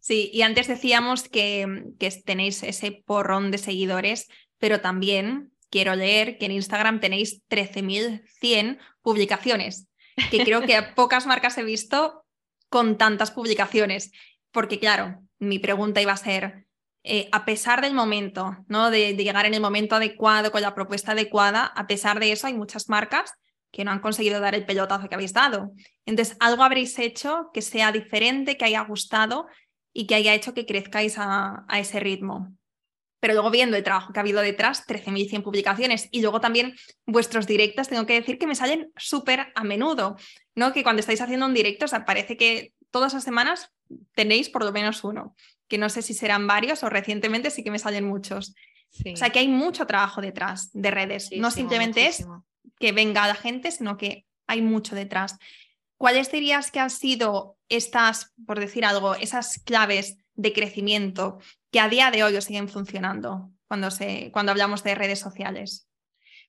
Sí, 0.00 0.30
y 0.32 0.42
antes 0.42 0.68
decíamos 0.68 1.28
que, 1.28 1.84
que, 1.98 2.10
tenéis 2.24 2.62
ese 2.62 3.02
porrón 3.06 3.50
de 3.50 3.58
seguidores, 3.58 4.28
pero 4.58 4.80
también 4.80 5.52
quiero 5.70 5.94
leer 5.94 6.38
que 6.38 6.46
en 6.46 6.52
Instagram 6.52 7.00
tenéis 7.00 7.42
13.100 7.48 8.78
publicaciones, 9.02 9.88
que 10.30 10.44
creo 10.44 10.62
que 10.62 10.82
pocas 10.94 11.26
marcas 11.26 11.56
he 11.58 11.64
visto 11.64 12.24
con 12.68 12.98
tantas 12.98 13.30
publicaciones, 13.30 14.12
porque 14.50 14.78
claro, 14.78 15.22
mi 15.38 15.58
pregunta 15.58 16.02
iba 16.02 16.12
a 16.12 16.16
ser, 16.16 16.66
eh, 17.04 17.28
a 17.32 17.44
pesar 17.44 17.80
del 17.80 17.94
momento, 17.94 18.56
¿no? 18.66 18.90
De, 18.90 19.14
llegar 19.16 19.46
en 19.46 19.54
el 19.54 19.60
momento 19.60 19.96
adecuado, 19.96 20.50
con 20.50 20.62
la 20.62 20.74
propuesta 20.74 21.12
adecuada, 21.12 21.64
a 21.64 21.86
pesar 21.86 22.20
de 22.20 22.32
eso 22.32 22.46
hay 22.46 22.54
muchas 22.54 22.88
marcas 22.88 23.32
que 23.70 23.84
no 23.84 23.90
han 23.90 24.00
conseguido 24.00 24.40
dar 24.40 24.54
el 24.54 24.66
pelotazo 24.66 25.08
que 25.08 25.14
habéis 25.14 25.32
dado. 25.32 25.72
Entonces, 26.06 26.36
algo 26.40 26.64
habréis 26.64 26.98
hecho 26.98 27.50
que 27.52 27.62
sea 27.62 27.92
diferente, 27.92 28.56
que 28.56 28.64
haya 28.64 28.82
gustado 28.82 29.46
y 29.92 30.06
que 30.06 30.14
haya 30.14 30.34
hecho 30.34 30.54
que 30.54 30.66
crezcáis 30.66 31.16
a, 31.18 31.66
ese 31.78 32.00
ritmo. 32.00 32.54
Pero 33.20 33.34
luego 33.34 33.50
viendo 33.50 33.76
el 33.76 33.82
trabajo 33.82 34.12
que 34.12 34.20
ha 34.20 34.22
habido 34.22 34.40
detrás, 34.40 34.86
13.100 34.86 35.42
publicaciones 35.42 36.08
y 36.12 36.22
luego 36.22 36.40
también 36.40 36.74
vuestros 37.04 37.46
directos, 37.46 37.88
tengo 37.88 38.06
que 38.06 38.14
decir 38.14 38.38
que 38.38 38.46
me 38.46 38.54
salen 38.54 38.92
súper 38.96 39.52
a 39.54 39.64
menudo, 39.64 40.16
¿no? 40.54 40.72
Que 40.72 40.82
cuando 40.82 41.00
estáis 41.00 41.20
haciendo 41.20 41.46
un 41.46 41.54
directo, 41.54 41.86
parece 42.06 42.36
que 42.36 42.72
todas 42.90 43.12
las 43.14 43.24
semanas 43.24 43.72
tenéis 44.14 44.48
por 44.48 44.64
lo 44.64 44.72
menos 44.72 45.02
uno 45.04 45.34
que 45.68 45.78
no 45.78 45.88
sé 45.88 46.02
si 46.02 46.14
serán 46.14 46.46
varios 46.46 46.82
o 46.82 46.88
recientemente 46.88 47.50
sí 47.50 47.62
que 47.62 47.70
me 47.70 47.78
salen 47.78 48.04
muchos. 48.04 48.54
O 49.12 49.16
sea 49.16 49.30
que 49.30 49.38
hay 49.38 49.48
mucho 49.48 49.86
trabajo 49.86 50.20
detrás 50.20 50.70
de 50.72 50.90
redes. 50.90 51.30
no 51.36 51.50
simplemente 51.50 52.06
es 52.06 52.26
que 52.78 52.92
venga 52.92 53.26
la 53.26 53.34
gente, 53.34 53.70
sino 53.70 53.96
que 53.96 54.26
hay 54.46 54.62
mucho 54.62 54.94
detrás. 54.94 55.36
¿Cuáles 55.98 56.30
dirías 56.30 56.70
que 56.70 56.80
han 56.80 56.90
sido 56.90 57.58
estas, 57.68 58.32
por 58.46 58.60
decir 58.60 58.84
algo, 58.84 59.14
esas 59.14 59.58
claves 59.58 60.16
de 60.34 60.52
crecimiento 60.52 61.38
que 61.70 61.80
a 61.80 61.88
día 61.88 62.10
de 62.10 62.22
hoy 62.22 62.36
os 62.36 62.44
siguen 62.44 62.68
funcionando 62.68 63.50
cuando, 63.66 63.90
se, 63.90 64.30
cuando 64.32 64.52
hablamos 64.52 64.82
de 64.84 64.94
redes 64.94 65.18
sociales? 65.18 65.87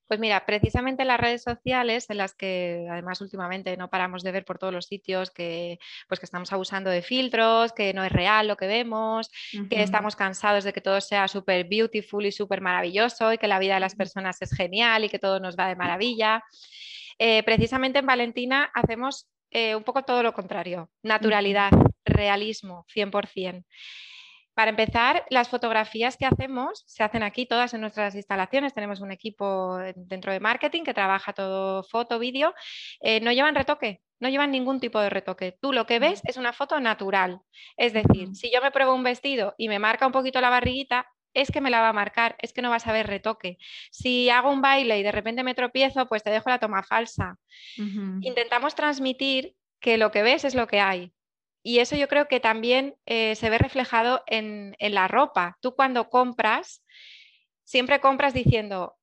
Pues 0.09 0.19
mira, 0.19 0.43
precisamente 0.43 1.05
las 1.05 1.19
redes 1.19 1.43
sociales, 1.43 2.09
en 2.09 2.17
las 2.17 2.33
que 2.33 2.87
además 2.89 3.21
últimamente 3.21 3.77
no 3.77 3.91
paramos 3.91 4.23
de 4.23 4.31
ver 4.31 4.43
por 4.43 4.57
todos 4.57 4.73
los 4.73 4.87
sitios 4.87 5.29
que, 5.29 5.77
pues 6.07 6.19
que 6.19 6.25
estamos 6.25 6.51
abusando 6.51 6.89
de 6.89 7.03
filtros, 7.03 7.73
que 7.73 7.93
no 7.93 8.03
es 8.03 8.11
real 8.11 8.47
lo 8.47 8.57
que 8.57 8.65
vemos, 8.65 9.29
que 9.69 9.83
estamos 9.83 10.15
cansados 10.15 10.63
de 10.63 10.73
que 10.73 10.81
todo 10.81 10.99
sea 10.99 11.27
súper 11.27 11.67
beautiful 11.69 12.25
y 12.25 12.31
súper 12.31 12.59
maravilloso 12.59 13.31
y 13.31 13.37
que 13.37 13.47
la 13.47 13.59
vida 13.59 13.75
de 13.75 13.81
las 13.81 13.93
personas 13.93 14.41
es 14.41 14.51
genial 14.51 15.03
y 15.03 15.09
que 15.09 15.19
todo 15.19 15.39
nos 15.39 15.55
va 15.55 15.67
de 15.67 15.75
maravilla. 15.75 16.43
Eh, 17.19 17.43
precisamente 17.43 17.99
en 17.99 18.07
Valentina 18.07 18.71
hacemos 18.73 19.29
eh, 19.51 19.75
un 19.75 19.83
poco 19.83 20.01
todo 20.01 20.23
lo 20.23 20.33
contrario, 20.33 20.89
naturalidad, 21.03 21.69
realismo, 22.03 22.87
100%. 22.95 23.63
Para 24.59 24.71
empezar, 24.71 25.25
las 25.29 25.47
fotografías 25.47 26.17
que 26.17 26.25
hacemos 26.25 26.83
se 26.85 27.01
hacen 27.01 27.23
aquí 27.23 27.45
todas 27.45 27.73
en 27.73 27.79
nuestras 27.79 28.13
instalaciones. 28.13 28.73
Tenemos 28.73 28.99
un 28.99 29.09
equipo 29.09 29.77
dentro 29.95 30.33
de 30.33 30.41
marketing 30.41 30.83
que 30.83 30.93
trabaja 30.93 31.31
todo 31.31 31.81
foto, 31.83 32.19
vídeo. 32.19 32.53
Eh, 32.99 33.21
no 33.21 33.31
llevan 33.31 33.55
retoque, 33.55 34.01
no 34.19 34.27
llevan 34.27 34.51
ningún 34.51 34.81
tipo 34.81 34.99
de 34.99 35.09
retoque. 35.09 35.57
Tú 35.61 35.71
lo 35.71 35.85
que 35.85 35.99
ves 35.99 36.19
es 36.25 36.35
una 36.35 36.51
foto 36.51 36.77
natural. 36.81 37.39
Es 37.77 37.93
decir, 37.93 38.35
si 38.35 38.51
yo 38.51 38.61
me 38.61 38.71
pruebo 38.71 38.93
un 38.93 39.03
vestido 39.03 39.55
y 39.57 39.69
me 39.69 39.79
marca 39.79 40.05
un 40.05 40.11
poquito 40.11 40.41
la 40.41 40.49
barriguita, 40.49 41.07
es 41.33 41.51
que 41.51 41.61
me 41.61 41.69
la 41.69 41.79
va 41.79 41.87
a 41.87 41.93
marcar, 41.93 42.35
es 42.39 42.51
que 42.51 42.61
no 42.61 42.69
vas 42.69 42.85
a 42.85 42.91
ver 42.91 43.07
retoque. 43.07 43.59
Si 43.91 44.29
hago 44.29 44.51
un 44.51 44.61
baile 44.61 44.99
y 44.99 45.03
de 45.03 45.13
repente 45.13 45.41
me 45.41 45.55
tropiezo, 45.55 46.09
pues 46.09 46.21
te 46.21 46.31
dejo 46.31 46.49
la 46.49 46.59
toma 46.59 46.83
falsa. 46.83 47.37
Intentamos 47.77 48.75
transmitir 48.75 49.55
que 49.79 49.97
lo 49.97 50.11
que 50.11 50.21
ves 50.21 50.43
es 50.43 50.53
lo 50.53 50.67
que 50.67 50.81
hay, 50.81 51.13
y 51.63 51.79
eso 51.79 51.95
yo 51.95 52.07
creo 52.07 52.27
que 52.27 52.39
también 52.39 52.95
eh, 53.05 53.35
se 53.35 53.49
ve 53.49 53.57
reflejado 53.57 54.23
en, 54.27 54.75
en, 54.79 54.93
la 54.93 55.07
ropa. 55.07 55.57
Tú 55.61 55.75
cuando 55.75 56.09
compras, 56.09 56.83
siempre 57.63 57.99
compras 57.99 58.33
diciendo, 58.33 58.98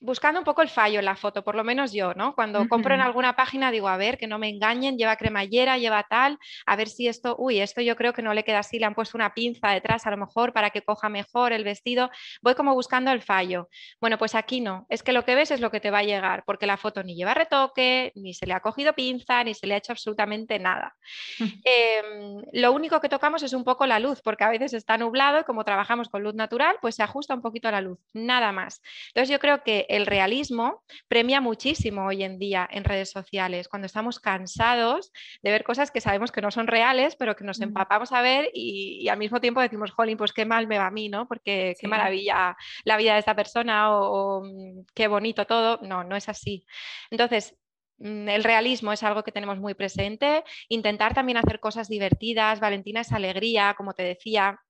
buscando 0.00 0.40
un 0.40 0.44
poco 0.44 0.62
el 0.62 0.68
fallo 0.68 0.98
en 0.98 1.04
la 1.04 1.14
foto, 1.14 1.44
por 1.44 1.54
lo 1.54 1.62
menos 1.62 1.92
yo, 1.92 2.14
¿no? 2.14 2.34
Cuando 2.34 2.66
compro 2.68 2.94
en 2.94 3.00
alguna 3.00 3.36
página 3.36 3.70
digo, 3.70 3.88
a 3.88 3.96
ver, 3.96 4.18
que 4.18 4.26
no 4.26 4.38
me 4.38 4.48
engañen, 4.48 4.96
lleva 4.96 5.16
cremallera, 5.16 5.78
lleva 5.78 6.04
tal, 6.08 6.38
a 6.66 6.76
ver 6.76 6.88
si 6.88 7.06
esto, 7.06 7.36
uy, 7.38 7.60
esto 7.60 7.80
yo 7.82 7.96
creo 7.96 8.12
que 8.12 8.22
no 8.22 8.32
le 8.32 8.42
queda 8.42 8.60
así, 8.60 8.78
le 8.78 8.86
han 8.86 8.94
puesto 8.94 9.18
una 9.18 9.34
pinza 9.34 9.70
detrás 9.70 10.06
a 10.06 10.10
lo 10.10 10.16
mejor 10.16 10.52
para 10.52 10.70
que 10.70 10.82
coja 10.82 11.08
mejor 11.08 11.52
el 11.52 11.64
vestido, 11.64 12.10
voy 12.42 12.54
como 12.54 12.74
buscando 12.74 13.10
el 13.12 13.22
fallo. 13.22 13.68
Bueno, 14.00 14.16
pues 14.18 14.34
aquí 14.34 14.60
no, 14.60 14.86
es 14.88 15.02
que 15.02 15.12
lo 15.12 15.24
que 15.24 15.34
ves 15.34 15.50
es 15.50 15.60
lo 15.60 15.70
que 15.70 15.80
te 15.80 15.90
va 15.90 15.98
a 15.98 16.02
llegar, 16.02 16.44
porque 16.46 16.66
la 16.66 16.76
foto 16.76 17.02
ni 17.02 17.14
lleva 17.14 17.34
retoque, 17.34 18.12
ni 18.14 18.32
se 18.32 18.46
le 18.46 18.54
ha 18.54 18.60
cogido 18.60 18.94
pinza, 18.94 19.44
ni 19.44 19.54
se 19.54 19.66
le 19.66 19.74
ha 19.74 19.78
hecho 19.78 19.92
absolutamente 19.92 20.58
nada. 20.58 20.94
Em, 21.64 22.42
lo 22.52 22.72
único 22.72 23.00
que 23.00 23.08
tocamos 23.08 23.42
es 23.42 23.52
un 23.52 23.64
poco 23.64 23.86
la 23.86 23.98
luz, 23.98 24.20
porque 24.22 24.44
a 24.44 24.48
veces 24.48 24.72
está 24.72 24.96
nublado 24.96 25.40
y 25.40 25.44
como 25.44 25.64
trabajamos 25.64 26.08
con 26.08 26.22
luz 26.22 26.34
natural, 26.34 26.76
pues 26.80 26.96
se 26.96 27.02
ajusta 27.02 27.34
un 27.34 27.42
poquito 27.42 27.68
a 27.68 27.70
la 27.70 27.80
luz, 27.80 27.98
nada 28.12 28.50
más. 28.50 28.80
Entonces 29.08 29.30
yo 29.30 29.38
creo 29.38 29.62
que 29.62 29.86
el 29.90 30.06
realismo 30.06 30.84
premia 31.08 31.40
muchísimo 31.40 32.06
hoy 32.06 32.22
en 32.22 32.38
día 32.38 32.66
en 32.70 32.84
redes 32.84 33.10
sociales, 33.10 33.68
cuando 33.68 33.86
estamos 33.86 34.20
cansados 34.20 35.12
de 35.42 35.50
ver 35.50 35.64
cosas 35.64 35.90
que 35.90 36.00
sabemos 36.00 36.30
que 36.30 36.40
no 36.40 36.52
son 36.52 36.68
reales, 36.68 37.16
pero 37.16 37.34
que 37.34 37.44
nos 37.44 37.60
empapamos 37.60 38.12
a 38.12 38.22
ver 38.22 38.50
y, 38.54 39.08
al 39.08 39.18
mismo 39.18 39.40
tiempo 39.40 39.60
decimos, 39.60 39.90
jolín, 39.90 40.16
pues 40.16 40.32
qué 40.32 40.46
mal 40.46 40.68
me 40.68 40.78
va 40.78 40.86
a 40.86 40.90
mí, 40.92 41.08
¿no? 41.08 41.26
Porque 41.26 41.74
qué 41.80 41.88
maravilla 41.88 42.56
la 42.84 42.96
vida 42.96 43.14
de 43.14 43.18
esta 43.18 43.34
persona 43.34 43.92
o, 43.92 44.42
mm, 44.44 44.86
qué 44.94 45.08
bonito 45.08 45.44
todo. 45.46 45.80
No, 45.82 46.04
no 46.04 46.14
es 46.16 46.28
así. 46.28 46.64
Entonces, 47.10 47.56
mm, 47.98 48.28
el 48.28 48.44
realismo 48.44 48.92
es 48.92 49.02
algo 49.02 49.24
que 49.24 49.32
tenemos 49.32 49.58
muy 49.58 49.74
presente. 49.74 50.44
Intentar 50.68 51.14
también 51.14 51.38
hacer 51.38 51.58
cosas 51.58 51.88
divertidas. 51.88 52.60
Valentina 52.60 53.00
es 53.00 53.12
alegría, 53.12 53.74
como 53.76 53.94
te 53.94 54.04
decía 54.04 54.60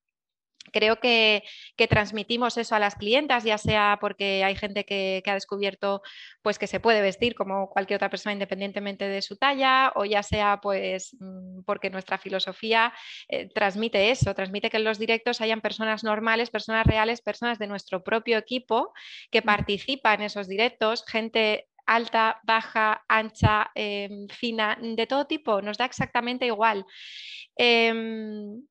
creo 0.71 0.99
que, 0.99 1.43
transmitimos 1.89 2.57
eso 2.57 2.75
a 2.75 2.79
las 2.79 2.95
clientas, 2.95 3.43
ya 3.43 3.57
sea 3.57 3.97
porque 3.99 4.43
hay 4.43 4.55
gente 4.55 4.85
que, 4.85 5.23
ha 5.25 5.33
descubierto 5.33 6.01
pues, 6.43 6.59
que 6.59 6.67
se 6.67 6.79
puede 6.79 7.01
vestir 7.01 7.33
como 7.33 7.69
cualquier 7.69 7.97
otra 7.97 8.09
persona 8.09 8.33
independientemente 8.33 9.07
de 9.07 9.21
su 9.21 9.35
talla, 9.35 9.91
o 9.95 10.05
ya 10.05 10.21
sea 10.21 10.59
pues, 10.61 11.15
mm, 11.19 11.63
porque 11.65 11.89
nuestra 11.89 12.17
filosofía 12.19 12.93
eh, 13.29 13.49
transmite 13.53 14.11
eso, 14.11 14.35
transmite 14.35 14.69
que 14.69 14.77
en 14.77 14.83
los 14.83 14.99
directos 14.99 15.41
hayan 15.41 15.61
personas 15.61 16.03
normales, 16.03 16.51
personas 16.51 16.85
reales, 16.85 17.21
personas 17.21 17.57
de 17.57 17.67
nuestro 17.67 18.03
propio 18.03 18.37
equipo 18.37 18.93
que 19.31 19.41
participan 19.41 20.21
en 20.21 20.27
esos 20.27 20.47
directos, 20.47 21.03
gente 21.07 21.67
alta, 21.85 22.39
baja, 22.43 23.03
ancha, 23.07 23.71
em, 23.75 24.27
fina, 24.29 24.77
de 24.79 25.07
todo 25.07 25.25
tipo, 25.25 25.61
nos 25.61 25.77
da 25.77 25.85
exactamente 25.85 26.45
igual. 26.45 26.85
Em, 27.55 28.61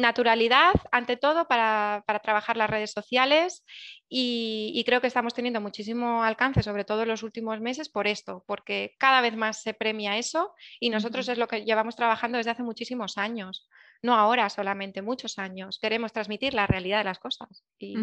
naturalidad 0.00 0.72
ante 0.92 1.16
todo 1.16 1.46
para, 1.46 2.04
trabajar 2.22 2.56
las 2.56 2.70
redes 2.70 2.92
sociales 2.92 3.64
y, 4.08 4.82
creo 4.86 5.00
que 5.00 5.06
estamos 5.06 5.34
teniendo 5.34 5.60
muchísimo 5.60 6.24
alcance, 6.24 6.62
sobre 6.62 6.84
todo 6.84 7.02
en 7.02 7.08
los 7.08 7.22
últimos 7.22 7.60
meses, 7.60 7.88
por 7.88 8.06
esto, 8.06 8.44
porque 8.46 8.94
cada 8.98 9.20
vez 9.20 9.36
más 9.36 9.62
se 9.62 9.74
premia 9.74 10.18
eso 10.18 10.54
y 10.80 10.90
nosotros 10.90 11.28
es 11.28 11.38
lo 11.38 11.46
que 11.46 11.64
llevamos 11.64 11.96
trabajando 11.96 12.38
desde 12.38 12.50
hace 12.50 12.62
muchísimos 12.62 13.18
años, 13.18 13.68
no 14.02 14.14
ahora 14.14 14.48
solamente, 14.50 15.02
muchos 15.02 15.38
años. 15.38 15.78
Queremos 15.80 16.12
transmitir 16.12 16.54
la 16.54 16.66
realidad 16.66 16.98
de 16.98 17.04
las 17.04 17.18
cosas 17.18 17.64
y, 17.78 17.94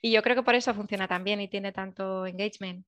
y 0.00 0.10
yo 0.10 0.22
creo 0.22 0.36
que 0.36 0.42
por 0.42 0.54
eso 0.54 0.74
funciona 0.74 1.06
tan 1.06 1.22
bien 1.22 1.40
y 1.40 1.48
tiene 1.48 1.72
tanto 1.72 2.26
engagement. 2.26 2.84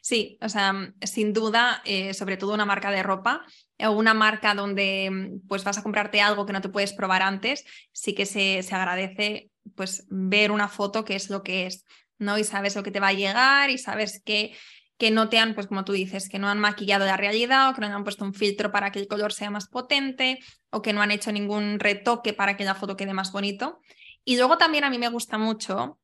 Sí, 0.00 0.38
o 0.40 0.48
sea, 0.48 0.72
mm, 0.72 0.94
sin 1.02 1.32
duda, 1.32 1.82
eh, 1.84 2.14
sobre 2.14 2.36
todo 2.36 2.54
una 2.54 2.64
marca 2.66 2.90
de 2.90 3.02
ropa 3.02 3.44
o 3.80 3.90
una 3.90 4.14
marca 4.14 4.54
donde 4.54 5.10
mm, 5.10 5.48
pues 5.48 5.64
vas 5.64 5.78
a 5.78 5.82
comprarte 5.82 6.20
algo 6.20 6.46
que 6.46 6.52
no 6.52 6.60
te 6.60 6.68
puedes 6.68 6.92
probar 6.92 7.22
antes, 7.22 7.64
sí 7.92 8.14
que 8.14 8.26
se, 8.26 8.62
se 8.62 8.74
agradece 8.74 9.50
pues 9.74 10.06
ver 10.08 10.50
una 10.50 10.68
foto 10.68 11.04
que 11.04 11.16
es 11.16 11.30
lo 11.30 11.42
que 11.42 11.66
es, 11.66 11.84
¿no? 12.18 12.38
Y 12.38 12.44
sabes 12.44 12.76
lo 12.76 12.82
que 12.82 12.90
te 12.90 13.00
va 13.00 13.08
a 13.08 13.12
llegar 13.12 13.70
y 13.70 13.78
sabes 13.78 14.22
que, 14.24 14.54
que 14.98 15.10
no 15.10 15.28
te 15.28 15.38
han, 15.38 15.54
pues 15.54 15.66
como 15.66 15.84
tú 15.84 15.92
dices, 15.92 16.28
que 16.28 16.38
no 16.38 16.48
han 16.48 16.60
maquillado 16.60 17.04
la 17.04 17.16
realidad 17.16 17.70
o 17.70 17.74
que 17.74 17.80
no 17.80 17.86
han 17.88 18.04
puesto 18.04 18.24
un 18.24 18.34
filtro 18.34 18.70
para 18.70 18.92
que 18.92 19.00
el 19.00 19.08
color 19.08 19.32
sea 19.32 19.50
más 19.50 19.68
potente 19.68 20.38
o 20.70 20.82
que 20.82 20.92
no 20.92 21.02
han 21.02 21.10
hecho 21.10 21.32
ningún 21.32 21.80
retoque 21.80 22.32
para 22.34 22.56
que 22.56 22.64
la 22.64 22.74
foto 22.74 22.96
quede 22.96 23.14
más 23.14 23.32
bonito. 23.32 23.80
Y 24.24 24.36
luego 24.36 24.58
también 24.58 24.84
a 24.84 24.90
mí 24.90 24.98
me 24.98 25.08
gusta 25.08 25.38
mucho 25.38 25.98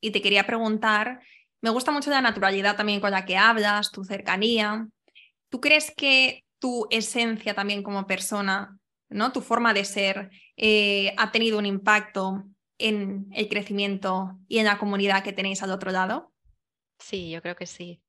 y 0.00 0.10
te 0.10 0.20
quería 0.20 0.46
preguntar 0.46 1.20
me 1.62 1.70
gusta 1.70 1.92
mucho 1.92 2.10
la 2.10 2.20
naturalidad 2.20 2.76
también 2.76 3.00
con 3.00 3.12
la 3.12 3.24
que 3.24 3.36
hablas, 3.36 3.92
tu 3.92 4.04
cercanía. 4.04 4.86
¿Tú 5.48 5.60
crees 5.60 5.92
que 5.96 6.44
tu 6.58 6.86
esencia 6.90 7.54
también 7.54 7.82
como 7.82 8.06
persona, 8.06 8.78
¿no? 9.08 9.32
tu 9.32 9.40
forma 9.40 9.72
de 9.72 9.84
ser, 9.84 10.30
eh, 10.56 11.14
ha 11.16 11.30
tenido 11.32 11.58
un 11.58 11.66
impacto 11.66 12.44
en 12.78 13.28
el 13.32 13.48
crecimiento 13.48 14.38
y 14.48 14.58
en 14.58 14.66
la 14.66 14.78
comunidad 14.78 15.22
que 15.22 15.32
tenéis 15.32 15.62
al 15.62 15.70
otro 15.70 15.92
lado? 15.92 16.32
Sí, 16.98 17.30
yo 17.30 17.40
creo 17.42 17.56
que 17.56 17.66
sí. 17.66 18.02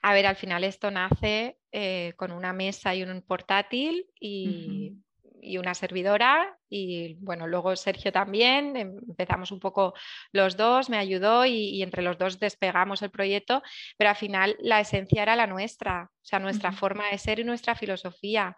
A 0.00 0.12
ver, 0.12 0.26
al 0.26 0.36
final 0.36 0.64
esto 0.64 0.90
nace 0.90 1.58
eh, 1.72 2.12
con 2.16 2.30
una 2.30 2.52
mesa 2.52 2.94
y 2.94 3.02
un 3.02 3.22
portátil 3.22 4.06
y 4.20 4.92
y 5.42 5.58
una 5.58 5.74
servidora 5.74 6.56
y 6.68 7.14
bueno, 7.20 7.46
luego 7.46 7.76
Sergio 7.76 8.12
también, 8.12 8.76
em, 8.76 8.96
empezamos 9.08 9.50
un 9.50 9.60
poco 9.60 9.92
los 10.32 10.56
dos, 10.56 10.88
me 10.88 10.96
ayudó 10.96 11.44
y, 11.44 11.82
entre 11.82 12.02
los 12.02 12.16
dos 12.16 12.38
despegamos 12.38 13.02
el 13.02 13.10
proyecto, 13.10 13.62
pero 13.98 14.10
al 14.10 14.16
final 14.16 14.56
la 14.60 14.80
esencia 14.80 15.22
era 15.22 15.36
la 15.36 15.46
nuestra, 15.46 16.10
o 16.10 16.24
sea, 16.24 16.38
nuestra 16.38 16.72
forma 16.72 17.10
de 17.10 17.18
ser 17.18 17.40
y 17.40 17.44
nuestra 17.44 17.74
filosofía. 17.74 18.56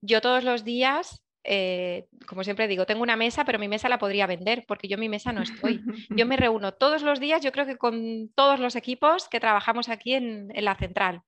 Yo 0.00 0.20
todos 0.20 0.44
los 0.44 0.64
días 0.64 1.22
eh, 1.44 2.06
como 2.28 2.44
siempre 2.44 2.68
digo, 2.68 2.86
tengo 2.86 3.02
una 3.02 3.16
mesa, 3.16 3.44
pero 3.44 3.58
mi 3.58 3.66
mesa 3.66 3.88
la 3.88 3.98
podría 3.98 4.28
vender 4.28 4.64
porque 4.66 4.86
yo 4.86 4.94
en 4.94 5.00
mi 5.00 5.08
mesa 5.08 5.32
no 5.32 5.42
estoy. 5.42 5.82
Yo 6.10 6.24
me 6.24 6.36
reúno 6.36 6.72
todos 6.72 7.02
los 7.02 7.18
días, 7.18 7.42
yo 7.42 7.50
creo 7.50 7.66
que 7.66 7.76
con 7.76 8.30
todos 8.34 8.60
los 8.60 8.76
equipos 8.76 9.28
que 9.28 9.40
trabajamos 9.40 9.88
aquí 9.88 10.14
en, 10.14 10.52
la 10.54 10.76
central. 10.76 11.22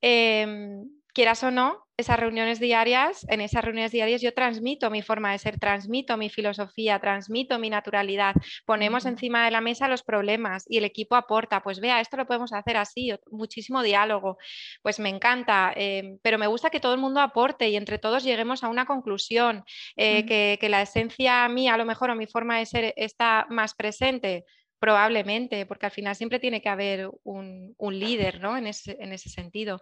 Em, 0.00 0.84
quieras 1.14 1.42
o 1.44 1.50
no, 1.50 1.84
esas 1.96 2.18
reuniones 2.18 2.58
diarias, 2.58 3.24
en 3.28 3.40
esas 3.40 3.64
reuniones 3.64 3.92
diarias 3.92 4.20
yo 4.20 4.34
transmito 4.34 4.90
mi 4.90 5.00
forma 5.00 5.30
de 5.30 5.38
ser, 5.38 5.60
transmito 5.60 6.16
mi 6.16 6.28
filosofía, 6.28 6.98
transmito 6.98 7.58
mi 7.58 7.70
naturalidad, 7.70 8.34
ponemos 8.66 9.06
encima 9.06 9.44
de 9.44 9.52
la 9.52 9.60
mesa 9.60 9.86
los 9.86 10.02
problemas 10.02 10.64
y 10.68 10.78
el 10.78 10.84
equipo 10.84 11.14
aporta, 11.14 11.62
pues 11.62 11.80
vea, 11.80 12.00
esto 12.00 12.16
lo 12.16 12.26
podemos 12.26 12.52
hacer 12.52 12.76
así, 12.76 13.12
muchísimo 13.30 13.82
diálogo, 13.82 14.38
pues 14.82 14.98
me 14.98 15.08
encanta, 15.08 15.72
eh, 15.76 16.18
pero 16.22 16.36
me 16.36 16.48
gusta 16.48 16.70
que 16.70 16.80
todo 16.80 16.94
el 16.94 17.00
mundo 17.00 17.20
aporte 17.20 17.68
y 17.68 17.76
entre 17.76 17.98
todos 17.98 18.24
lleguemos 18.24 18.64
a 18.64 18.68
una 18.68 18.84
conclusión, 18.84 19.64
eh, 19.96 20.26
que, 20.26 20.58
que 20.60 20.68
la 20.68 20.82
esencia 20.82 21.48
mía 21.48 21.74
a 21.74 21.78
lo 21.78 21.84
mejor 21.84 22.10
o 22.10 22.16
mi 22.16 22.26
forma 22.26 22.58
de 22.58 22.66
ser 22.66 22.92
está 22.96 23.46
más 23.48 23.74
presente 23.74 24.44
Probablemente, 24.84 25.64
porque 25.64 25.86
al 25.86 25.92
final 25.92 26.14
siempre 26.14 26.38
tiene 26.38 26.60
que 26.60 26.68
haber 26.68 27.08
un, 27.22 27.74
líder 27.90 28.38
¿no? 28.38 28.54
en, 28.54 28.66
ese, 28.66 28.98
en 29.00 29.14
ese 29.14 29.30
sentido. 29.30 29.80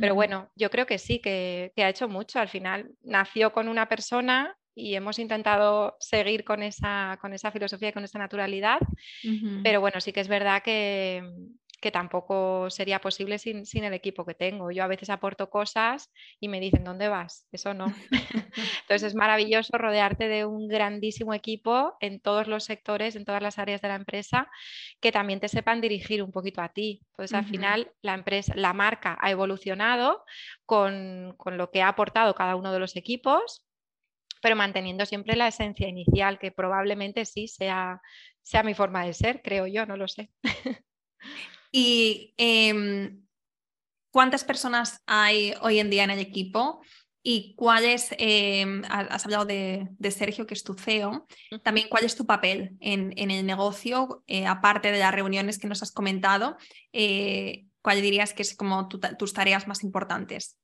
Pero 0.00 0.14
bueno, 0.14 0.50
yo 0.56 0.70
creo 0.70 0.86
que 0.86 0.96
sí, 0.96 1.18
que, 1.18 1.70
ha 1.76 1.88
hecho 1.90 2.08
mucho. 2.08 2.40
Al 2.40 2.48
final 2.48 2.88
nació 3.02 3.52
con 3.52 3.68
una 3.68 3.90
persona 3.90 4.56
y 4.74 4.94
hemos 4.94 5.18
intentado 5.18 5.98
seguir 6.00 6.44
con 6.44 6.62
esa, 6.62 7.18
con 7.20 7.34
esa 7.34 7.50
filosofía 7.50 7.90
y 7.90 7.92
con 7.92 8.04
esa 8.04 8.18
naturalidad. 8.18 8.78
Pero 9.62 9.82
bueno, 9.82 10.00
sí 10.00 10.14
que 10.14 10.20
es 10.20 10.28
verdad 10.28 10.62
que, 10.62 11.22
que 11.80 11.92
tampoco 11.92 12.70
sería 12.70 13.00
posible 13.00 13.38
sin, 13.38 13.64
el 13.84 13.92
equipo 13.92 14.24
que 14.24 14.34
tengo. 14.34 14.70
Yo 14.70 14.82
a 14.82 14.88
veces 14.88 15.10
aporto 15.10 15.48
cosas 15.48 16.10
y 16.40 16.48
me 16.48 16.60
dicen, 16.60 16.84
¿dónde 16.84 17.08
vas? 17.08 17.46
Eso 17.52 17.74
no. 17.74 17.86
Entonces 18.82 19.02
es 19.04 19.14
maravilloso 19.14 19.78
rodearte 19.78 20.28
de 20.28 20.44
un 20.44 20.66
grandísimo 20.66 21.34
equipo 21.34 21.96
en 22.00 22.20
todos 22.20 22.48
los 22.48 22.64
sectores, 22.64 23.14
en 23.14 23.24
todas 23.24 23.42
las 23.42 23.58
áreas 23.58 23.80
de 23.80 23.88
la 23.88 23.94
empresa, 23.94 24.48
que 25.00 25.12
también 25.12 25.40
te 25.40 25.48
sepan 25.48 25.80
dirigir 25.80 26.22
un 26.22 26.32
poquito 26.32 26.62
a 26.62 26.70
ti. 26.70 27.00
Entonces 27.10 27.36
al 27.36 27.44
final 27.44 27.92
la 28.02 28.14
empresa, 28.14 28.54
la 28.56 28.72
marca 28.72 29.16
ha 29.20 29.30
evolucionado 29.30 30.24
con, 30.66 31.34
con 31.36 31.58
lo 31.58 31.70
que 31.70 31.82
ha 31.82 31.88
aportado 31.88 32.34
cada 32.34 32.56
uno 32.56 32.72
de 32.72 32.80
los 32.80 32.96
equipos 32.96 33.64
pero 34.40 34.54
manteniendo 34.54 35.04
siempre 35.04 35.34
la 35.34 35.48
esencia 35.48 35.88
inicial, 35.88 36.38
que 36.38 36.52
probablemente 36.52 37.24
sí 37.24 37.48
sea, 37.48 38.00
sea 38.40 38.62
mi 38.62 38.72
forma 38.72 39.04
de 39.04 39.12
ser, 39.12 39.42
creo 39.42 39.66
yo, 39.66 39.84
no 39.84 39.96
lo 39.96 40.06
sé. 40.06 40.30
¿Y 41.70 42.34
em, 42.36 43.22
cuántas 44.10 44.44
personas 44.44 45.02
hay 45.06 45.54
hoy 45.60 45.78
en 45.78 45.90
día 45.90 46.04
en 46.04 46.10
el 46.10 46.18
equipo? 46.18 46.80
¿Y 47.22 47.54
cuál 47.56 47.84
es, 47.84 48.14
em, 48.18 48.82
has 48.88 49.24
hablado 49.24 49.44
de, 49.44 49.88
Sergio, 50.10 50.46
que 50.46 50.54
es 50.54 50.64
tu 50.64 50.74
CEO, 50.74 51.26
también 51.62 51.88
cuál 51.88 52.04
es 52.04 52.16
tu 52.16 52.26
papel 52.26 52.76
en, 52.80 53.12
el 53.30 53.44
negocio, 53.44 54.22
eh, 54.26 54.46
aparte 54.46 54.92
de 54.92 54.98
las 54.98 55.12
reuniones 55.12 55.58
que 55.58 55.66
nos 55.66 55.82
has 55.82 55.92
comentado? 55.92 56.56
Eh, 56.92 57.66
¿Cuál 57.82 58.00
dirías 58.02 58.32
que 58.32 58.42
es 58.42 58.56
como 58.56 58.88
tus 58.88 59.32
tareas 59.32 59.66
más 59.66 59.82
importantes? 59.82 60.58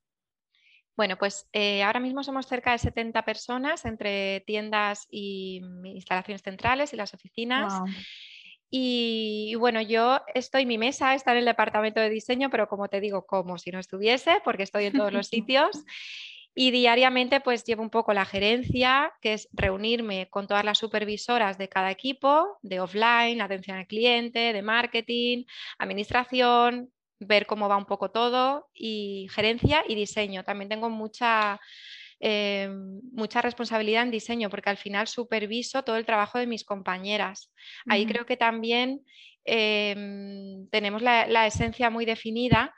Bueno, 0.95 1.17
pues 1.17 1.47
eh, 1.51 1.83
ahora 1.83 1.99
mismo 1.99 2.23
somos 2.23 2.47
cerca 2.47 2.71
de 2.71 2.77
70 2.77 3.25
personas 3.25 3.83
entre 3.85 4.41
tiendas 4.47 5.07
y 5.09 5.61
instalaciones 5.83 6.41
centrales 6.41 6.93
y 6.93 6.95
las 6.95 7.13
oficinas. 7.13 7.73
Y, 8.77 9.55
bueno, 9.55 9.81
yo 9.81 10.19
estoy, 10.33 10.65
mi 10.65 10.77
mesa 10.77 11.15
está 11.15 11.31
en 11.31 11.37
el 11.37 11.45
departamento 11.45 12.01
de 12.01 12.09
diseño, 12.09 12.49
pero 12.49 12.67
como 12.67 12.89
te 12.89 12.99
digo, 12.99 13.25
como 13.25 13.57
si 13.57 13.71
no 13.71 13.79
estuviese, 13.79 14.41
porque 14.43 14.63
estoy 14.63 14.83
en 14.87 14.91
todos 14.97 15.13
los 15.13 15.27
sitios. 15.29 15.85
Y 16.53 16.71
diariamente 16.71 17.39
pues 17.39 17.63
llevo 17.63 17.83
un 17.83 17.89
poco 17.89 18.11
la 18.11 18.25
gerencia, 18.25 19.13
que 19.21 19.31
es 19.31 19.47
reunirme 19.53 20.27
con 20.29 20.47
todas 20.47 20.65
las 20.65 20.77
supervisoras 20.77 21.57
de 21.57 21.69
cada 21.69 21.89
equipo, 21.89 22.57
de 22.63 22.81
offline, 22.81 23.39
atención 23.39 23.77
al 23.77 23.87
cliente, 23.87 24.51
de 24.51 24.61
marketing, 24.61 25.45
administración, 25.77 26.91
ver 27.19 27.45
cómo 27.45 27.69
va 27.69 27.77
un 27.77 27.85
poco 27.85 28.11
todo 28.11 28.67
y 28.73 29.27
gerencia 29.31 29.85
y 29.87 29.95
diseño. 29.95 30.43
También 30.43 30.67
tengo 30.67 30.89
mucha 30.89 31.61
eh, 32.19 32.69
mucha 33.11 33.41
responsabilidad 33.41 34.03
en 34.03 34.11
diseño, 34.11 34.49
porque 34.49 34.69
al 34.69 34.77
final 34.77 35.07
superviso 35.07 35.83
todo 35.83 35.97
el 35.97 36.05
trabajo 36.05 36.39
de 36.39 36.47
mis 36.47 36.63
compañeras. 36.63 37.51
Ahí 37.87 38.05
creo 38.05 38.25
que 38.25 38.37
también 38.37 39.01
em, 39.43 40.67
tenemos 40.69 41.01
la, 41.01 41.47
esencia 41.47 41.89
muy 41.89 42.05
definida. 42.05 42.73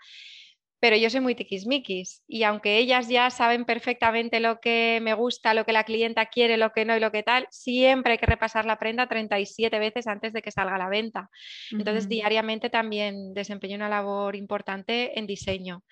Pero 0.80 0.96
yo 0.96 1.10
soy 1.10 1.22
muy 1.22 1.36
tiquismiquis 1.36 2.24
y 2.28 2.44
aunque 2.44 2.78
ellas 2.78 3.08
ya 3.08 3.30
saben 3.30 3.66
perfectamente 3.66 4.40
lo 4.40 4.60
que 4.60 5.00
me 5.02 5.14
gusta, 5.14 5.54
lo 5.54 5.66
que 5.66 5.74
la 5.74 5.84
clienta 5.84 6.28
quiere, 6.28 6.58
lo 6.58 6.72
que 6.72 6.86
no 6.86 6.96
y 6.96 7.00
lo 7.00 7.12
que 7.12 7.24
tal, 7.24 7.48
siempre 7.50 8.14
hay 8.14 8.18
que 8.18 8.26
repasar 8.26 8.66
la 8.66 8.78
prenda 8.78 9.08
37 9.08 9.80
veces 9.80 10.08
antes 10.08 10.34
de 10.34 10.42
que 10.42 10.52
salga 10.52 10.76
a 10.76 10.78
la 10.78 10.90
venta. 10.90 11.30
Entonces, 11.72 12.08
diariamente 12.08 12.70
también 12.70 13.34
desempeño 13.34 13.76
una 13.76 13.90
labor 13.90 14.36
importante 14.36 15.18
en 15.18 15.26
diseño. 15.26 15.84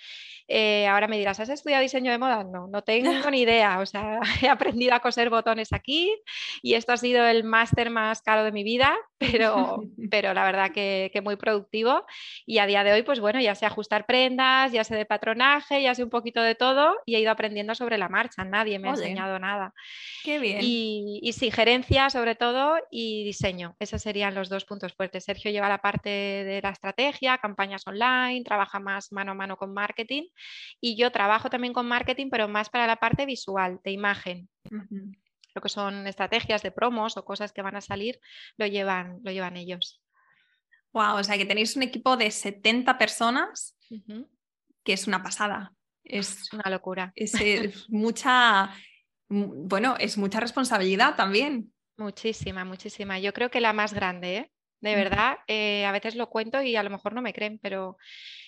Eh, 0.48 0.86
ahora 0.88 1.08
me 1.08 1.18
dirás, 1.18 1.40
¿has 1.40 1.50
estudiado 1.50 1.82
diseño 1.82 2.12
de 2.12 2.20
moda? 2.20 2.44
No, 2.44 2.68
no 2.68 2.84
tengo 2.84 3.30
ni 3.32 3.42
idea. 3.42 3.80
O 3.80 3.86
sea, 3.86 4.20
he 4.44 4.48
aprendido 4.48 4.94
a 4.94 5.00
coser 5.00 5.30
botones 5.30 5.74
aquí 5.74 6.14
y 6.62 6.76
esto 6.76 6.94
ha 6.94 6.98
sido 6.98 7.26
el 7.26 7.44
máster 7.44 7.90
más 7.90 8.22
caro 8.22 8.44
de 8.44 8.52
mi 8.52 8.64
vida, 8.64 8.96
pero, 9.18 9.84
pero 10.12 10.34
la 10.34 10.44
verdad 10.46 10.72
que, 10.72 11.10
que 11.12 11.22
muy 11.22 11.36
productivo. 11.36 12.06
Y 12.46 12.60
a 12.60 12.68
día 12.68 12.84
de 12.84 12.94
hoy, 12.94 13.04
pues 13.04 13.20
bueno, 13.20 13.40
ya 13.42 13.56
sé 13.56 13.66
ajustar 13.66 14.06
prendas, 14.06 14.72
ya 14.76 14.84
sé 14.84 14.96
de 14.96 15.06
patronaje, 15.06 15.82
ya 15.82 15.96
sé 15.96 16.04
un 16.04 16.10
poquito 16.10 16.42
de 16.42 16.56
todo 16.56 16.96
y 17.06 17.16
he 17.16 17.20
ido 17.20 17.32
aprendiendo 17.32 17.74
sobre 17.76 17.98
la 17.98 18.10
marcha. 18.10 18.44
Nadie 18.44 18.78
me 18.78 18.90
ha 18.90 18.92
enseñado 18.92 19.40
nada. 19.40 19.74
Qué 20.24 20.38
bien. 20.40 20.60
Y, 20.62 21.20
y, 21.24 21.34
sí, 21.34 21.50
gerencia 21.50 22.10
sobre 22.10 22.36
todo 22.36 22.78
y 22.92 23.24
diseño. 23.24 23.76
Esos 23.80 24.02
serían 24.02 24.36
los 24.36 24.50
dos 24.50 24.66
puntos 24.66 24.94
fuertes. 24.94 25.24
Sergio 25.24 25.52
lleva 25.52 25.70
la 25.70 25.80
parte 25.80 26.10
de 26.10 26.62
la 26.62 26.70
estrategia, 26.70 27.38
campañas 27.38 27.88
online, 27.88 28.44
trabaja 28.44 28.80
más 28.80 29.12
mano 29.12 29.32
a 29.32 29.36
mano 29.36 29.58
con 29.58 29.74
marketing 29.74 30.24
y 30.80 30.96
yo 30.96 31.12
trabajo 31.12 31.50
también 31.50 31.74
con 31.74 31.88
marketing, 31.88 32.30
pero 32.30 32.48
más 32.48 32.70
para 32.70 32.88
la 32.88 32.98
parte 32.98 33.26
visual, 33.26 33.80
de 33.84 33.92
imagen. 33.92 34.50
Lo 35.56 35.62
que 35.62 35.70
son 35.70 36.06
estrategias 36.06 36.62
de 36.62 36.72
promos 36.72 37.18
o 37.18 37.24
cosas 37.24 37.54
que 37.54 37.62
van 37.62 37.76
a 37.76 37.82
salir, 37.82 38.20
lo 38.58 38.68
llevan, 38.68 39.20
lo 39.24 39.32
llevan 39.32 39.56
ellos. 39.58 40.02
Wow, 40.92 41.18
o 41.18 41.24
sea 41.24 41.38
que 41.38 41.46
tenéis 41.46 41.76
un 41.76 41.84
equipo 41.84 42.16
de 42.16 42.32
70 42.32 42.98
personas 42.98 43.78
que 44.86 44.94
es 44.94 45.08
una 45.08 45.22
pasada. 45.22 45.74
Es 46.04 46.54
una 46.54 46.70
locura. 46.70 47.12
Es, 47.16 47.90
mucha, 47.90 48.74
bueno, 49.28 49.96
es 50.00 50.18
mucha 50.18 50.40
responsabilidad 50.40 51.16
también. 51.16 51.74
Muchísima, 51.98 52.64
muchísima. 52.64 53.20
Yo 53.20 53.34
creo 53.34 53.50
que 53.50 53.60
la 53.60 53.74
más 53.74 53.94
grande, 53.94 54.38
¿eh? 54.38 54.52
De 54.82 54.96
verdad, 54.96 55.40
eh, 55.48 55.84
a 55.86 55.92
veces 55.92 56.16
lo 56.16 56.30
cuento 56.30 56.62
y 56.62 56.76
a 56.76 56.84
lo 56.84 56.92
mejor 56.92 57.14
no 57.14 57.22
me 57.22 57.34
creen, 57.34 57.60
pero 57.60 57.98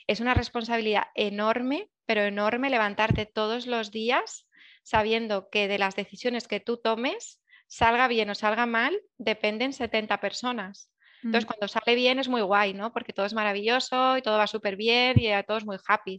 es 0.06 0.19
una 0.19 0.36
responsabilidad 0.36 1.06
enorme, 1.15 1.89
pero 2.06 2.21
enorme 2.21 2.69
levantarte 2.69 3.26
todos 3.26 3.65
los 3.65 3.89
días 3.89 4.47
sabiendo 4.84 5.50
que 5.50 5.67
de 5.67 5.80
las 5.80 5.95
decisiones 5.95 6.47
que 6.47 6.60
tú 6.60 6.78
tomes, 6.78 7.41
salga 7.65 8.08
bien 8.08 8.30
o 8.30 8.36
salga 8.36 8.65
mal, 8.65 8.97
dependen 9.17 9.73
70 9.73 10.21
personas. 10.21 10.89
Entonces, 11.24 11.46
mm. 11.46 11.48
cuando 11.48 11.68
sale 11.68 11.96
bien 11.96 12.20
es 12.20 12.28
muy 12.28 12.42
guay, 12.42 12.74
¿no? 12.74 12.94
Porque 12.94 13.14
todo 13.14 13.26
es 13.26 13.34
maravilloso 13.34 14.18
y 14.18 14.22
todo 14.22 14.38
va 14.38 14.48
súper 14.48 14.76
bien 14.76 15.20
y 15.20 15.32
a 15.32 15.44
todos 15.44 15.66
muy 15.66 15.78
happy. 15.86 16.18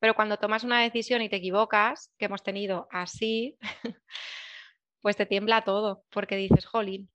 Pero 0.00 0.14
cuando 0.14 0.36
tomas 0.38 0.64
una 0.64 0.82
decisión 0.82 1.22
y 1.22 1.28
te 1.28 1.36
equivocas, 1.36 2.12
que 2.18 2.26
hemos 2.26 2.42
tenido 2.42 2.88
así, 2.90 3.56
pues 5.00 5.16
te 5.16 5.26
tiembla 5.26 5.62
todo, 5.62 6.04
porque 6.10 6.36
dices, 6.36 6.66
jolín. 6.66 7.10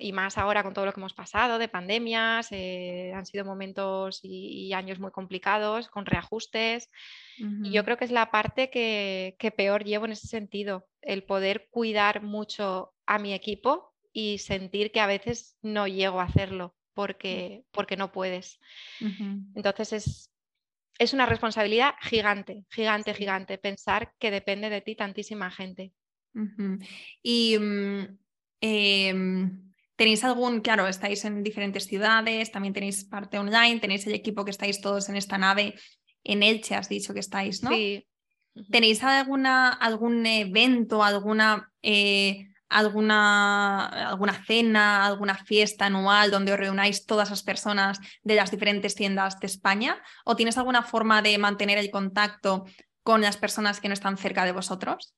Y 0.00 0.12
más 0.12 0.38
ahora 0.38 0.62
con 0.62 0.74
todo 0.74 0.86
lo 0.86 0.92
que 0.92 1.00
hemos 1.00 1.12
pasado 1.12 1.58
de 1.58 1.66
pandemias, 1.66 2.52
eh, 2.52 3.12
han 3.16 3.26
sido 3.26 3.44
momentos 3.44 4.20
y, 4.22 4.72
años 4.72 5.00
muy 5.00 5.10
complicados, 5.10 5.88
con 5.88 6.06
reajustes. 6.06 6.88
Y 7.36 7.72
yo 7.72 7.84
creo 7.84 7.96
que 7.96 8.04
es 8.04 8.12
la 8.12 8.30
parte 8.30 8.70
que, 8.70 9.34
que 9.40 9.50
peor 9.50 9.82
llevo 9.82 10.04
en 10.04 10.12
ese 10.12 10.28
sentido, 10.28 10.86
el 11.02 11.24
poder 11.24 11.66
cuidar 11.70 12.22
mucho 12.22 12.92
a 13.06 13.18
mi 13.18 13.34
equipo 13.34 13.92
y 14.12 14.38
sentir 14.38 14.92
que 14.92 15.00
a 15.00 15.08
veces 15.08 15.56
no 15.62 15.88
llego 15.88 16.20
a 16.20 16.24
hacerlo 16.24 16.77
porque, 16.98 17.62
porque 17.70 17.96
no 17.96 18.10
puedes. 18.10 18.58
Entonces 19.54 19.92
es, 19.92 20.32
es 20.98 21.12
una 21.12 21.26
responsabilidad 21.26 21.94
gigante, 22.02 22.64
gigante, 22.70 23.14
gigante, 23.14 23.56
pensar 23.56 24.14
que 24.18 24.32
depende 24.32 24.68
de 24.68 24.80
ti 24.80 24.96
tantísima 24.96 25.48
gente. 25.48 25.92
Y 27.22 27.56
mm, 27.56 28.18
em, 28.60 29.72
tenéis 29.94 30.24
algún, 30.24 30.60
claro, 30.60 30.88
estáis 30.88 31.24
en 31.24 31.44
diferentes 31.44 31.86
ciudades, 31.86 32.50
también 32.50 32.74
tenéis 32.74 33.04
parte 33.04 33.38
online, 33.38 33.78
tenéis 33.78 34.04
el 34.08 34.14
equipo 34.14 34.44
que 34.44 34.50
estáis 34.50 34.80
todos 34.80 35.08
en 35.08 35.14
esta 35.14 35.38
nave, 35.38 35.76
en 36.24 36.42
Elche 36.42 36.74
has 36.74 36.88
dicho 36.88 37.14
que 37.14 37.20
estáis, 37.20 37.62
¿no? 37.62 37.70
Sí. 37.70 38.08
¿Tenéis 38.72 39.04
alguna, 39.04 39.68
algún 39.68 40.26
evento, 40.26 41.04
alguna 41.04 41.72
eh, 41.80 42.47
alguna, 42.68 43.86
alguna 43.86 44.34
cena, 44.44 45.06
alguna 45.06 45.34
fiesta 45.34 45.86
anual 45.86 46.30
donde 46.30 46.52
os 46.52 46.58
reunáis 46.58 47.06
todas 47.06 47.30
las 47.30 47.42
personas 47.42 47.98
de 48.22 48.34
las 48.36 48.50
diferentes 48.50 48.94
tiendas 48.94 49.38
de 49.40 49.46
España? 49.46 50.02
¿O 50.24 50.36
tienes 50.36 50.58
alguna 50.58 50.82
forma 50.82 51.22
de 51.22 51.38
mantener 51.38 51.78
el 51.78 51.90
contacto 51.90 52.64
con 53.02 53.20
las 53.20 53.36
personas 53.36 53.80
que 53.80 53.88
no 53.88 53.94
están 53.94 54.18
cerca 54.18 54.44
de 54.44 54.52
vosotros? 54.52 55.14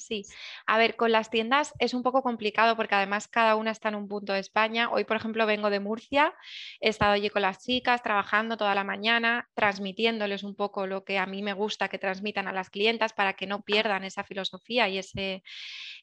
Sí, 0.00 0.24
a 0.66 0.78
ver, 0.78 0.96
con 0.96 1.12
las 1.12 1.28
tiendas 1.30 1.74
es 1.78 1.92
un 1.92 2.02
poco 2.02 2.22
complicado 2.22 2.74
porque 2.74 2.94
además 2.94 3.28
cada 3.28 3.54
una 3.54 3.70
está 3.70 3.90
en 3.90 3.96
un 3.96 4.08
punto 4.08 4.32
de 4.32 4.38
España. 4.40 4.88
Hoy, 4.90 5.04
por 5.04 5.16
ejemplo, 5.16 5.44
vengo 5.44 5.68
de 5.68 5.78
Murcia, 5.78 6.34
he 6.80 6.88
estado 6.88 7.12
allí 7.12 7.28
con 7.28 7.42
las 7.42 7.62
chicas 7.62 8.02
trabajando 8.02 8.56
toda 8.56 8.74
la 8.74 8.82
mañana, 8.82 9.48
transmitiéndoles 9.54 10.42
un 10.42 10.56
poco 10.56 10.86
lo 10.86 11.04
que 11.04 11.18
a 11.18 11.26
mí 11.26 11.42
me 11.42 11.52
gusta 11.52 11.88
que 11.88 11.98
transmitan 11.98 12.48
a 12.48 12.52
las 12.52 12.70
clientas 12.70 13.12
para 13.12 13.34
que 13.34 13.46
no 13.46 13.62
pierdan 13.62 14.02
esa 14.04 14.24
filosofía 14.24 14.88
y 14.88 14.98
ese, 14.98 15.42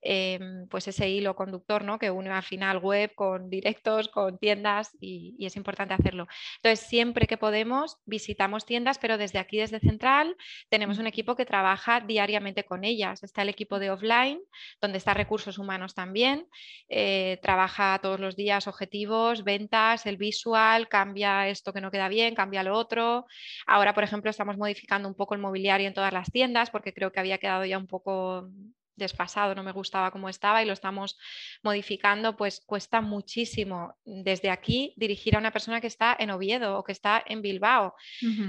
em, 0.01 0.67
pues 0.67 0.87
ese 0.87 1.09
hilo 1.09 1.35
conductor 1.35 1.83
¿no? 1.83 1.99
que 1.99 2.11
une 2.11 2.29
al 2.29 2.43
final 2.43 2.77
web 2.79 3.13
con 3.15 3.49
directos, 3.49 4.09
con 4.09 4.37
tiendas 4.37 4.95
y, 4.99 5.35
y 5.37 5.45
es 5.45 5.55
importante 5.55 5.93
hacerlo. 5.93 6.27
Entonces, 6.57 6.87
siempre 6.87 7.27
que 7.27 7.37
podemos, 7.37 7.97
visitamos 8.05 8.65
tiendas, 8.65 8.97
pero 8.99 9.17
desde 9.17 9.39
aquí, 9.39 9.57
desde 9.57 9.79
Central, 9.79 10.35
tenemos 10.69 10.97
un 10.97 11.07
equipo 11.07 11.35
que 11.35 11.45
trabaja 11.45 12.01
diariamente 12.01 12.63
con 12.63 12.83
ellas. 12.83 13.23
Está 13.23 13.41
el 13.41 13.49
equipo 13.49 13.79
de 13.79 13.91
offline, 13.91 14.39
donde 14.81 14.97
está 14.97 15.13
recursos 15.13 15.57
humanos 15.57 15.93
también. 15.93 16.47
Eh, 16.89 17.39
trabaja 17.41 17.99
todos 18.01 18.19
los 18.19 18.35
días 18.35 18.67
objetivos, 18.67 19.43
ventas, 19.43 20.05
el 20.05 20.17
visual, 20.17 20.87
cambia 20.87 21.47
esto 21.47 21.73
que 21.73 21.81
no 21.81 21.91
queda 21.91 22.09
bien, 22.09 22.35
cambia 22.35 22.63
lo 22.63 22.75
otro. 22.75 23.25
Ahora, 23.65 23.93
por 23.93 24.03
ejemplo, 24.03 24.29
estamos 24.29 24.57
modificando 24.57 25.07
un 25.07 25.15
poco 25.15 25.33
el 25.35 25.41
mobiliario 25.41 25.87
en 25.87 25.93
todas 25.93 26.13
las 26.13 26.31
tiendas 26.31 26.69
porque 26.69 26.93
creo 26.93 27.11
que 27.11 27.19
había 27.19 27.37
quedado 27.37 27.65
ya 27.65 27.77
un 27.77 27.87
poco 27.87 28.49
despasado, 28.97 29.55
no 29.55 29.63
me 29.63 29.71
gustaba 29.71 30.11
cómo 30.11 30.27
estaba 30.27 30.61
y 30.61 30.65
lo 30.65 30.73
estamos 30.73 31.17
modificando, 31.63 32.35
pues 32.35 32.61
cuesta 32.65 32.99
muchísimo 33.01 33.95
desde 34.03 34.49
aquí 34.49 34.93
dirigir 34.97 35.35
a 35.35 35.39
una 35.39 35.51
persona 35.51 35.79
que 35.79 35.87
está 35.87 36.15
en 36.19 36.31
Oviedo 36.31 36.77
o 36.77 36.83
que 36.83 36.91
está 36.91 37.23
en 37.25 37.41
Bilbao. 37.41 37.95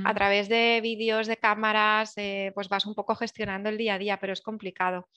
A 0.04 0.14
través 0.14 0.48
de 0.48 0.80
vídeos, 0.82 1.26
de 1.26 1.36
cámaras, 1.36 2.14
eh, 2.16 2.52
pues 2.54 2.68
vas 2.68 2.86
un 2.86 2.94
poco 2.94 3.14
gestionando 3.14 3.68
el 3.68 3.78
día 3.78 3.94
a 3.94 3.98
día, 3.98 4.18
pero 4.18 4.32
es 4.32 4.40
complicado. 4.40 5.08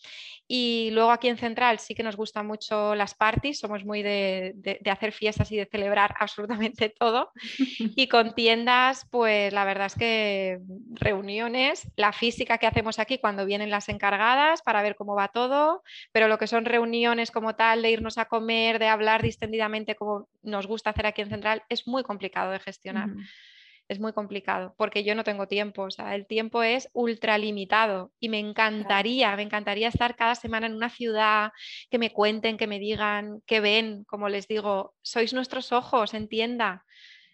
Y 0.48 0.90
luego 0.92 1.12
aquí 1.12 1.30
en 1.30 1.38
Central 1.38 1.80
sí 1.80 1.96
que 1.96 2.04
nos 2.04 2.16
gustan 2.16 2.46
mucho 2.46 2.94
las 2.96 3.16
parties, 3.16 3.60
somos 3.60 3.86
muy 3.86 4.04
de, 4.04 4.54
de 4.56 4.92
hacer 4.92 5.14
fiestas 5.14 5.52
y 5.52 5.58
de 5.58 5.66
celebrar 5.66 6.14
absolutamente 6.20 6.90
todo. 6.90 7.32
y 7.96 8.08
con 8.08 8.36
tiendas, 8.36 9.08
pues 9.10 9.54
la 9.54 9.66
verdad 9.66 9.88
es 9.88 9.96
que 9.96 10.60
reuniones, 10.94 11.90
la 11.96 12.12
física 12.12 12.58
que 12.58 12.68
hacemos 12.68 13.00
aquí 13.00 13.18
cuando 13.18 13.46
vienen 13.46 13.70
las 13.70 13.90
encargadas 13.90 14.62
para 14.62 14.82
ver 14.82 14.96
cómo 14.96 15.16
va 15.16 15.21
todo, 15.30 15.84
pero 16.12 16.28
lo 16.28 16.38
que 16.38 16.48
son 16.48 16.66
reuniones 16.66 17.32
como 17.32 17.56
tal, 17.56 17.82
de 17.82 17.92
irnos 17.92 18.18
a 18.18 18.26
comer, 18.26 18.80
de 18.80 18.88
hablar 18.88 19.22
distendidamente 19.22 19.96
como 19.96 20.28
nos 20.42 20.68
gusta 20.68 20.92
hacer 20.92 21.06
aquí 21.06 21.22
en 21.22 21.30
Central, 21.30 21.64
es 21.70 21.88
muy 21.88 22.04
complicado 22.04 22.52
de 22.52 22.60
gestionar. 22.60 23.10
Es 23.88 24.00
muy 24.00 24.14
complicado 24.14 24.74
porque 24.78 25.04
yo 25.04 25.16
no 25.16 25.26
tengo 25.26 25.48
tiempo, 25.48 25.84
o 25.84 25.92
sea, 25.92 26.16
el 26.16 26.26
tiempo 26.26 26.64
es 26.64 26.90
ultralimitado 26.94 28.14
y 28.22 28.30
me 28.30 28.40
encantaría, 28.40 29.36
me 29.36 29.42
encantaría 29.42 29.90
estar 29.90 30.16
cada 30.16 30.36
semana 30.36 30.68
en 30.68 30.76
una 30.76 30.90
ciudad, 30.90 31.52
que 31.90 31.98
me 31.98 32.12
cuenten, 32.12 32.56
que 32.56 32.68
me 32.68 32.80
digan, 32.80 33.42
que 33.46 33.60
ven, 33.60 34.06
como 34.06 34.30
les 34.30 34.48
digo, 34.48 34.94
sois 35.02 35.34
nuestros 35.34 35.74
ojos, 35.74 36.14
entienda. 36.14 36.86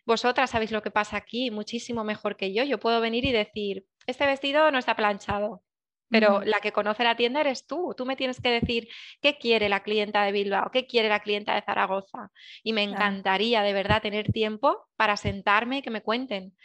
Vosotras 0.07 0.51
sabéis 0.51 0.71
lo 0.71 0.81
que 0.81 0.89
pasa 0.89 1.17
aquí 1.17 1.51
muchísimo 1.51 2.03
mejor 2.03 2.37
que 2.37 2.53
yo. 2.53 2.63
Yo 2.63 2.79
puedo 2.79 3.01
venir 3.01 3.25
y 3.25 3.33
decir, 3.33 3.85
este 4.07 4.25
vestido 4.25 4.71
no 4.71 4.79
está 4.79 4.95
planchado, 4.95 5.61
pero 6.09 6.41
la 6.41 6.59
que 6.59 6.71
conoce 6.71 7.03
la 7.03 7.15
tienda 7.15 7.41
eres 7.41 7.65
tú. 7.65 7.93
Tú 7.97 8.05
me 8.05 8.15
tienes 8.15 8.41
que 8.41 8.49
decir 8.49 8.87
qué 9.21 9.37
quiere 9.37 9.69
la 9.69 9.83
clienta 9.83 10.23
de 10.23 10.31
Bilbao, 10.31 10.71
qué 10.71 10.85
quiere 10.87 11.09
la 11.09 11.19
clienta 11.19 11.55
de 11.55 11.61
Zaragoza. 11.61 12.31
Y 12.63 12.73
me 12.73 12.83
encantaría 12.83 13.61
de 13.61 13.73
verdad 13.73 14.01
tener 14.01 14.31
tiempo 14.31 14.87
para 14.95 15.17
sentarme 15.17 15.79
y 15.79 15.81
que 15.81 15.89
me 15.89 16.01
cuenten, 16.01 16.55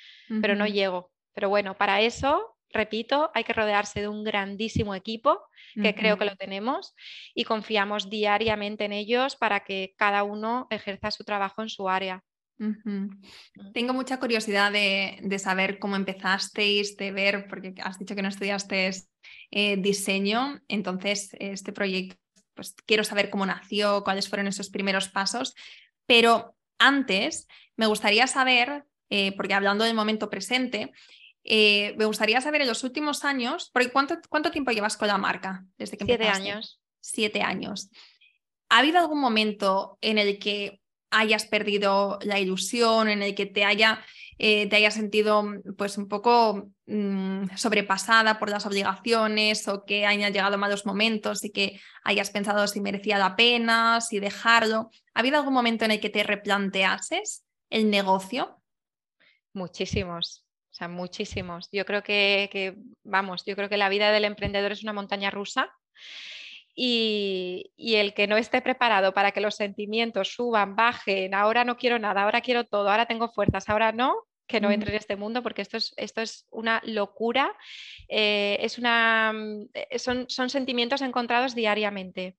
pero 0.40 0.54
no 0.54 0.66
llego. 0.66 1.10
Pero 1.34 1.48
bueno, 1.48 1.76
para 1.76 2.00
eso, 2.00 2.56
repito, 2.70 3.30
hay 3.34 3.44
que 3.44 3.52
rodearse 3.52 4.00
de 4.00 4.08
un 4.08 4.24
grandísimo 4.24 4.94
equipo, 4.94 5.40
que 5.80 5.94
creo 5.94 6.18
que 6.18 6.24
lo 6.26 6.36
tenemos, 6.36 6.94
y 7.34 7.44
confiamos 7.44 8.10
diariamente 8.10 8.84
en 8.84 8.92
ellos 8.92 9.36
para 9.36 9.60
que 9.64 9.94
cada 9.96 10.22
uno 10.22 10.66
ejerza 10.70 11.10
su 11.10 11.24
trabajo 11.24 11.62
en 11.62 11.68
su 11.68 11.88
área. 11.88 12.22
Tengo 13.74 13.92
mucha 13.92 14.18
curiosidad 14.18 14.70
de, 14.70 15.18
de, 15.22 15.38
saber 15.38 15.78
cómo 15.78 15.96
empezasteis, 15.96 16.96
de 16.96 17.10
ver, 17.10 17.46
porque 17.48 17.74
has 17.82 17.98
dicho 17.98 18.14
que 18.14 18.22
no 18.22 18.28
estudiaste 18.28 18.90
eh, 19.50 19.76
diseño. 19.78 20.60
Entonces, 20.68 21.30
este 21.40 21.72
proyecto, 21.72 22.16
pues 22.54 22.74
quiero 22.86 23.02
saber 23.02 23.30
cómo 23.30 23.46
nació, 23.46 24.04
cuáles 24.04 24.28
fueron 24.28 24.46
esos 24.46 24.70
primeros 24.70 25.08
pasos. 25.08 25.54
Pero 26.06 26.54
antes, 26.78 27.48
me 27.76 27.86
gustaría 27.86 28.26
saber, 28.26 28.84
eh, 29.10 29.32
porque 29.36 29.54
hablando 29.54 29.84
del 29.84 29.94
momento 29.94 30.28
presente, 30.28 30.92
Eh, 31.44 31.94
me 31.98 32.04
gustaría 32.04 32.40
saber 32.40 32.60
en 32.60 32.68
los 32.68 32.84
últimos 32.84 33.24
años, 33.24 33.68
porque 33.72 33.90
¿cuánto, 33.90 34.14
¿cuánto 34.28 34.52
tiempo 34.52 34.70
llevas 34.70 34.96
con 34.96 35.08
la 35.08 35.18
marca? 35.18 35.64
Desde 35.76 35.96
que 35.96 36.04
Siete 36.04 36.28
años. 36.28 36.80
Siete 37.00 37.42
años. 37.42 37.90
¿Ha 38.68 38.78
habido 38.78 39.00
algún 39.00 39.20
momento 39.20 39.98
en 40.00 40.18
el 40.18 40.38
que 40.38 40.81
hayas 41.12 41.46
perdido 41.46 42.18
la 42.22 42.40
ilusión, 42.40 43.08
en 43.08 43.22
el 43.22 43.34
que 43.34 43.46
te 43.46 43.64
haya 43.64 44.02
eh, 44.44 44.68
te 44.68 44.74
hayas 44.74 44.94
sentido 44.94 45.44
pues 45.76 45.98
un 45.98 46.08
poco 46.08 46.72
mm, 46.86 47.54
sobrepasada 47.56 48.40
por 48.40 48.50
las 48.50 48.66
obligaciones 48.66 49.68
o 49.68 49.84
que 49.84 50.04
hayan 50.04 50.32
llegado 50.32 50.58
malos 50.58 50.84
momentos 50.84 51.44
y 51.44 51.52
que 51.52 51.80
hayas 52.02 52.30
pensado 52.30 52.66
si 52.66 52.80
merecía 52.80 53.18
la 53.18 53.36
pena, 53.36 54.00
si 54.00 54.18
dejarlo. 54.18 54.90
¿Ha 55.14 55.20
habido 55.20 55.38
algún 55.38 55.54
momento 55.54 55.84
en 55.84 55.92
el 55.92 56.00
que 56.00 56.10
te 56.10 56.24
replanteases 56.24 57.44
el 57.70 57.88
negocio? 57.88 58.60
Muchísimos, 59.52 60.44
o 60.72 60.74
sea, 60.74 60.88
muchísimos. 60.88 61.68
Yo 61.70 61.84
creo 61.84 62.02
que, 62.02 62.48
que, 62.50 62.74
vamos, 63.04 63.44
yo 63.44 63.54
creo 63.54 63.68
que 63.68 63.76
la 63.76 63.90
vida 63.90 64.10
del 64.10 64.24
emprendedor 64.24 64.72
es 64.72 64.82
una 64.82 64.92
montaña 64.92 65.30
rusa 65.30 65.70
y, 66.74 67.72
el 67.76 68.14
que 68.14 68.26
no 68.26 68.36
esté 68.36 68.62
preparado 68.62 69.12
para 69.12 69.32
que 69.32 69.40
los 69.40 69.56
sentimientos 69.56 70.34
suban, 70.34 70.76
bajen, 70.76 71.34
ahora 71.34 71.64
no 71.64 71.76
quiero 71.76 71.98
nada, 71.98 72.22
ahora 72.22 72.40
quiero 72.40 72.64
todo, 72.64 72.90
ahora 72.90 73.06
tengo 73.06 73.28
fuerzas, 73.28 73.68
ahora 73.68 73.92
no, 73.92 74.14
que 74.46 74.60
no 74.60 74.70
entre 74.70 74.90
en 74.90 74.96
este 74.96 75.16
mundo 75.16 75.42
porque 75.42 75.62
esto 75.62 75.76
es, 75.76 75.94
esto 75.96 76.20
es 76.20 76.46
una 76.50 76.80
locura, 76.84 77.54
eh, 78.08 78.58
es 78.60 78.78
una, 78.78 79.32
mm, 79.32 79.68
eh, 79.74 79.98
son, 79.98 80.26
son, 80.28 80.50
sentimientos 80.50 81.02
encontrados 81.02 81.54
diariamente. 81.54 82.36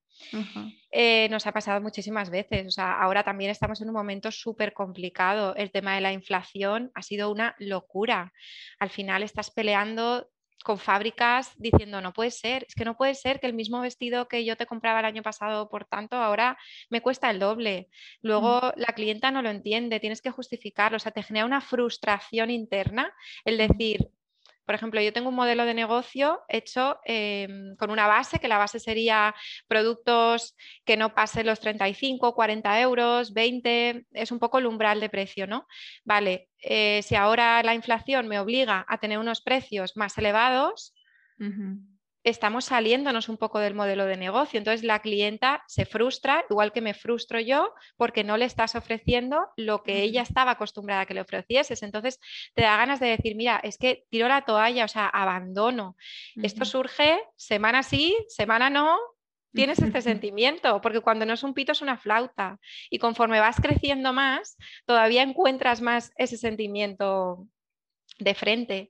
Eh, 0.91 1.27
nos 1.31 1.47
ha 1.47 1.51
pasado 1.51 1.81
muchísimas 1.81 2.29
veces, 2.29 2.67
o 2.67 2.71
sea, 2.71 3.01
ahora 3.01 3.23
también 3.23 3.49
estamos 3.49 3.81
en 3.81 3.89
un 3.89 3.95
momento 3.95 4.31
súper 4.31 4.73
complicado. 4.73 5.55
El 5.55 5.71
tema 5.71 5.95
de 5.95 6.01
la 6.01 6.13
inflación 6.13 6.91
ha 6.93 7.01
sido 7.01 7.31
una 7.31 7.55
locura. 7.57 8.31
Al 8.79 8.89
final 8.89 9.23
estás 9.23 9.49
peleando 9.49 10.29
con 10.64 10.80
fábricas 10.80 11.51
diciendo, 11.57 12.01
no 12.01 12.14
puede 12.14 12.32
ser, 12.32 12.66
es 12.68 12.76
que 12.76 12.86
no 12.86 12.97
puede 12.97 13.16
ser 13.16 13.39
que 13.39 13.47
el 13.47 13.53
mismo 13.53 13.82
vestido 13.82 14.28
que 14.28 14.45
yo 14.45 14.55
te 14.55 14.66
compraba 14.66 14.99
el 14.99 15.05
año 15.05 15.22
pasado, 15.22 15.70
por 15.70 15.86
tanto, 15.86 16.16
ahora 16.16 16.57
me 16.89 17.01
cuesta 17.01 17.30
el 17.30 17.39
doble. 17.39 17.89
Mm. 18.22 18.28
Luego 18.28 18.74
la 18.76 18.93
clienta 18.93 19.32
no 19.32 19.41
lo 19.41 19.49
entiende, 19.49 19.99
tienes 19.99 20.22
que 20.22 20.32
justificarlo, 20.32 20.97
o 20.97 20.99
sea, 20.99 21.11
te 21.11 21.24
genera 21.24 21.45
una 21.45 21.61
frustración 21.61 22.49
interna 22.49 23.14
el 23.45 23.57
decir, 23.57 24.09
por 24.66 24.76
ejemplo, 24.76 25.01
yo 25.01 25.14
tengo 25.14 25.30
un 25.30 25.36
modelo 25.36 25.66
de 25.66 25.74
negocio 25.74 26.41
hecho 26.47 26.99
em, 27.05 27.76
con 27.78 27.91
una 27.91 28.07
base, 28.07 28.39
que 28.39 28.47
la 28.47 28.57
base 28.57 28.80
sería 28.80 29.36
productos 29.68 30.55
que 30.86 30.97
no 30.97 31.14
pasen 31.14 31.45
los 31.45 31.59
35, 31.59 32.34
40 32.34 32.82
euros, 32.82 33.34
20, 33.34 34.05
es 34.11 34.32
un 34.32 34.39
poco 34.39 34.59
el 34.59 34.66
umbral 34.66 34.99
de 34.99 35.09
precio, 35.09 35.47
¿no? 35.47 35.68
Vale, 36.03 36.49
eh, 36.59 37.01
si 37.03 37.16
ahora 37.16 37.61
la 37.64 37.76
inflación 37.76 38.28
me 38.28 38.39
obliga 38.39 38.86
a 38.88 38.97
tener 38.97 39.18
unos 39.18 39.41
precios 39.41 39.95
más 39.95 40.18
elevados, 40.18 40.93
estamos 42.24 42.65
saliéndonos 42.65 43.28
un 43.28 43.38
poco 43.38 43.59
del 43.59 43.74
modelo 43.74 44.05
de 44.05 44.17
negocio. 44.17 44.57
Entonces 44.57 44.84
la 44.84 44.99
clienta 44.99 45.63
se 45.67 45.86
frustra, 45.86 46.45
igual 46.49 46.71
que 46.71 46.82
me 46.82 46.93
frustro 46.93 47.39
yo, 47.39 47.74
porque 47.97 48.24
no 48.24 48.38
le 48.38 48.45
estás 48.45 48.76
ofreciendo 48.76 49.47
lo 49.57 49.84
que 49.84 50.01
ella 50.01 50.21
estaba 50.21 50.51
acostumbrada 50.51 51.01
a 51.01 51.05
que 51.05 51.13
le 51.13 51.21
ofrecieses. 51.21 51.84
Entonces 51.84 52.19
te 52.53 52.63
da 52.63 52.78
ganas 52.78 52.99
de 52.99 53.07
decir, 53.07 53.36
mira, 53.36 53.59
es 53.63 53.78
que 53.78 54.05
tiro 54.09 54.28
la 54.28 54.43
toalla, 54.43 54.86
o 54.86 54.88
sea, 54.88 55.07
abandono. 55.07 55.97
Esto 56.41 56.65
surge 56.65 57.19
semana 57.36 57.84
sí, 57.84 58.15
semana 58.28 58.69
no. 58.69 58.97
Tienes 59.53 59.78
este 59.78 60.01
sentimiento, 60.01 60.82
porque 60.82 61.01
cuando 61.01 61.28
no 61.28 61.34
es 61.34 61.43
un 61.43 61.53
pito 61.53 61.74
es 61.74 61.82
una 61.84 61.97
flauta. 61.97 62.59
Y 62.89 62.97
conforme 62.97 63.39
vas 63.39 63.57
creciendo 63.61 64.11
más, 64.11 64.57
todavía 64.86 65.21
encuentras 65.21 65.80
más 65.80 66.11
ese 66.17 66.38
sentimiento 66.38 67.47
de 68.17 68.34
frente. 68.34 68.89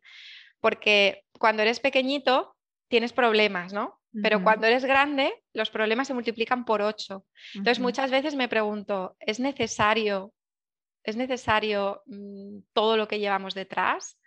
Porque 0.61 1.25
cuando 1.38 1.63
eres 1.63 1.81
pequeñito, 1.81 2.53
tienes 2.93 3.11
problemas, 3.11 3.73
¿no? 3.73 3.99
Pero 4.21 4.43
cuando 4.43 4.67
eres 4.67 4.85
grande, 4.85 5.33
los 5.51 5.71
problemas 5.71 6.05
se 6.05 6.13
multiplican 6.13 6.63
por 6.63 6.83
ocho. 6.83 7.25
Entonces, 7.55 7.79
muchas 7.79 8.11
veces 8.11 8.35
me 8.35 8.47
pregunto, 8.47 9.17
¿es 9.19 9.39
necesario, 9.39 10.31
¿es 11.03 11.15
necesario 11.15 12.03
mm, 12.05 12.59
todo 12.71 12.95
lo 12.95 13.07
que 13.07 13.17
llevamos 13.17 13.55
detrás? 13.55 14.19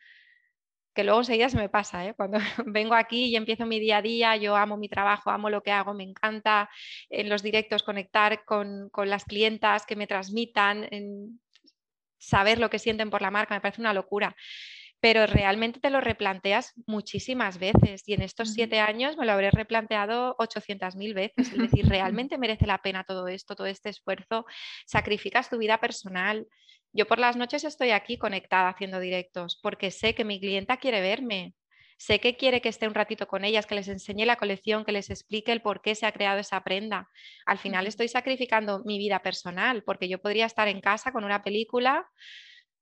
Que 0.97 1.05
luego 1.05 1.21
enseguida 1.21 1.49
se 1.49 1.59
me 1.59 1.69
pasa, 1.69 2.05
¿eh? 2.05 2.15
cuando 2.15 2.39
vengo 2.67 2.97
aquí 2.97 3.27
y 3.27 3.37
empiezo 3.37 3.67
mi 3.67 3.79
día 3.79 3.99
a 3.99 4.03
día, 4.03 4.35
yo 4.35 4.57
amo 4.57 4.77
mi 4.77 4.89
trabajo, 4.89 5.31
amo 5.31 5.49
lo 5.49 5.63
que 5.63 5.71
hago, 5.71 5.95
me 5.95 6.03
encanta 6.03 6.69
en 7.09 7.29
los 7.29 7.45
directos 7.45 7.85
conectar 7.85 8.45
con, 8.45 8.91
con 8.91 9.09
las 9.09 9.25
clientas 9.25 9.87
que 9.87 9.95
me 9.95 10.09
transmitan, 10.09 10.89
en 10.91 11.41
saber 12.19 12.59
lo 12.59 12.69
que 12.69 12.81
sienten 12.81 13.11
por 13.11 13.23
la 13.23 13.31
marca, 13.31 13.55
me 13.55 13.61
parece 13.61 13.81
una 13.81 13.95
locura 13.95 14.35
pero 15.01 15.27
realmente 15.27 15.81
te 15.81 15.91
lo 15.91 16.01
replanteas 16.01 16.73
muchísimas 16.87 17.59
veces 17.59 18.03
y 18.07 18.15
en 18.15 18.23
estos 18.23 18.53
siete 18.53 18.81
años 18.81 19.17
me 19.17 19.27
lo 19.27 19.33
habré 19.33 19.51
replanteado 19.51 20.35
800.000 20.39 21.15
veces. 21.15 21.53
Es 21.53 21.59
decir, 21.59 21.87
¿realmente 21.89 22.39
merece 22.39 22.67
la 22.67 22.79
pena 22.79 23.05
todo 23.05 23.29
esto, 23.29 23.55
todo 23.55 23.67
este 23.67 23.91
esfuerzo? 23.91 24.47
¿Sacrificas 24.87 25.51
tu 25.51 25.59
vida 25.59 25.79
personal? 25.79 26.47
Yo 26.93 27.07
por 27.07 27.19
las 27.19 27.37
noches 27.37 27.65
estoy 27.65 27.91
aquí 27.91 28.17
conectada 28.17 28.71
haciendo 28.71 28.99
directos 28.99 29.61
porque 29.63 29.91
sé 29.91 30.15
que 30.15 30.25
mi 30.25 30.41
clienta 30.41 30.79
quiere 30.79 31.03
verme, 31.03 31.55
sé 31.99 32.21
que 32.21 32.37
quiere 32.37 32.63
que 32.63 32.71
esté 32.71 32.89
un 32.89 32.95
ratito 32.95 33.29
con 33.29 33.45
ellas, 33.45 33.67
que 33.67 33.75
les 33.75 33.89
enseñe 33.89 34.25
la 34.25 34.37
colección, 34.37 34.85
que 34.85 34.93
les 34.93 35.11
explique 35.11 35.53
el 35.53 35.61
por 35.61 35.83
qué 35.83 35.95
se 35.95 36.07
ha 36.07 36.13
creado 36.13 36.41
esa 36.41 36.63
prenda. 36.65 37.11
Al 37.45 37.59
final 37.59 37.87
estoy 37.87 38.09
sacrificando 38.09 38.83
mi 38.85 38.99
vida 38.99 39.21
personal 39.21 39.83
porque 39.85 40.09
yo 40.09 40.21
podría 40.21 40.47
estar 40.47 40.69
en 40.69 40.81
casa 40.81 41.13
con 41.13 41.25
una 41.25 41.43
película, 41.43 42.09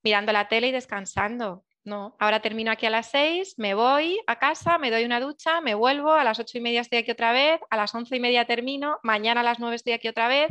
mirando 0.03 0.33
la 0.33 0.49
tele 0.49 0.69
y 0.69 0.73
descansando. 0.73 1.65
No, 1.85 2.17
ahora 2.19 2.41
termino 2.41 2.71
aquí 2.71 2.87
a 2.87 2.91
las 2.91 3.11
seis, 3.11 3.55
me 3.59 3.75
voy 3.75 4.19
a 4.27 4.39
casa, 4.39 4.79
me 4.79 4.91
doy 4.91 5.05
una 5.05 5.21
ducha, 5.21 5.61
me 5.61 5.75
vuelvo, 5.75 6.13
a 6.13 6.25
las 6.25 6.41
ocho 6.41 6.57
y 6.57 6.63
media 6.63 6.81
estoy 6.81 6.99
aquí 6.99 7.11
otra 7.11 7.33
vez, 7.33 7.61
a 7.69 7.77
las 7.77 7.95
once 7.95 8.17
y 8.17 8.21
media 8.21 8.47
termino, 8.47 8.99
mañana 9.03 9.43
a 9.43 9.45
las 9.45 9.61
nueve 9.61 9.77
estoy 9.77 9.93
aquí 9.93 10.09
otra 10.09 10.29
vez. 10.29 10.49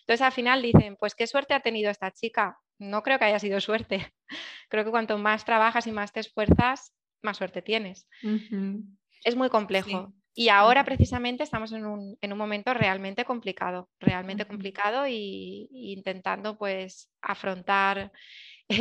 Entonces 0.00 0.22
al 0.22 0.32
final 0.32 0.62
dicen, 0.62 0.96
pues 0.96 1.16
qué 1.16 1.26
suerte 1.26 1.54
ha 1.54 1.60
tenido 1.60 1.90
esta 1.90 2.12
chica. 2.12 2.58
No 2.78 3.02
creo 3.02 3.18
que 3.18 3.24
haya 3.24 3.38
sido 3.38 3.60
suerte. 3.60 4.12
Creo 4.68 4.84
que 4.84 4.90
cuanto 4.90 5.16
más 5.16 5.44
trabajas 5.44 5.86
y 5.86 5.92
más 5.92 6.12
te 6.12 6.20
esfuerzas, 6.20 6.92
más 7.22 7.36
suerte 7.36 7.62
tienes. 7.62 8.08
Es 9.24 9.34
muy 9.34 9.48
complejo. 9.48 10.12
Y 10.38 10.50
ahora 10.50 10.84
precisamente 10.84 11.42
estamos 11.42 11.72
en 11.72 11.86
un, 11.86 12.18
momento 12.36 12.74
realmente 12.74 13.24
complicado, 13.24 13.88
realmente 13.98 14.44
complicado 14.44 15.06
y, 15.08 15.68
intentando 15.70 16.58
pues 16.58 17.10
afrontar 17.22 18.12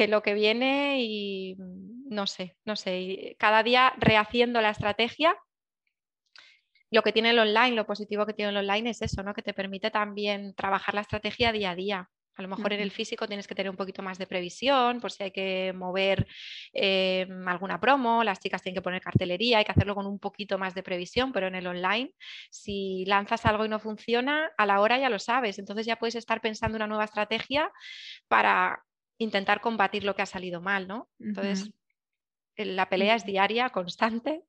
lo 0.10 0.22
que 0.22 0.34
viene 0.34 1.02
y 1.02 1.56
mm, 1.58 2.10
no 2.10 2.28
sé, 2.28 2.58
no 2.66 2.76
sé, 2.76 3.36
cada 3.40 3.64
día 3.64 3.94
rehaciendo 3.98 4.62
la 4.62 4.72
estrategia. 4.72 5.36
Lo 6.92 7.02
que 7.02 7.12
tiene 7.12 7.32
el 7.32 7.40
online, 7.40 7.72
lo 7.72 7.86
positivo 7.86 8.26
que 8.26 8.34
tiene 8.34 8.52
el 8.52 8.58
online 8.58 8.92
es 8.92 9.02
eso, 9.02 9.24
¿no? 9.24 9.34
Que 9.34 9.42
te 9.42 9.54
permite 9.54 9.92
también 9.92 10.54
trabajar 10.56 10.94
la 10.96 11.02
estrategia 11.02 11.52
día 11.52 11.72
a 11.72 11.76
día. 11.76 12.10
A 12.38 12.42
lo 12.42 12.50
mejor 12.50 12.74
en 12.74 12.82
el 12.82 12.92
físico 12.92 13.28
tienes 13.28 13.48
que 13.48 13.56
tener 13.56 13.70
un 13.70 13.78
poquito 13.78 14.02
más 14.04 14.18
de 14.18 14.28
previsión, 14.28 15.00
por 15.00 15.12
si 15.12 15.24
hay 15.24 15.32
que 15.32 15.72
mover 15.74 16.28
em, 16.74 17.48
alguna 17.48 17.80
promo, 17.80 18.24
las 18.26 18.40
chicas 18.40 18.62
tienen 18.62 18.76
que 18.76 18.82
poner 18.82 19.02
cartelería, 19.02 19.60
hay 19.60 19.66
que 19.66 19.72
hacerlo 19.72 19.96
con 19.96 20.06
un 20.06 20.20
poquito 20.20 20.58
más 20.58 20.76
de 20.76 20.84
previsión, 20.84 21.32
pero 21.32 21.48
en 21.48 21.56
el 21.56 21.66
online, 21.66 22.12
si 22.52 23.06
lanzas 23.06 23.46
algo 23.46 23.66
y 23.66 23.70
no 23.70 23.80
funciona, 23.80 24.52
a 24.58 24.66
la 24.66 24.82
hora 24.82 25.00
ya 25.00 25.10
lo 25.10 25.20
sabes, 25.20 25.60
entonces 25.60 25.86
ya 25.86 25.96
puedes 25.96 26.16
estar 26.16 26.42
pensando 26.42 26.76
una 26.76 26.88
nueva 26.88 27.06
estrategia 27.06 27.72
para 28.28 28.84
intentar 29.18 29.62
combatir 29.62 30.04
lo 30.04 30.16
que 30.16 30.22
ha 30.22 30.28
salido 30.28 30.62
mal, 30.62 30.88
¿no? 30.88 31.10
Entonces, 31.20 31.72
la 32.58 32.90
pelea 32.90 33.16
es 33.16 33.26
diaria, 33.26 33.70
constante, 33.70 34.44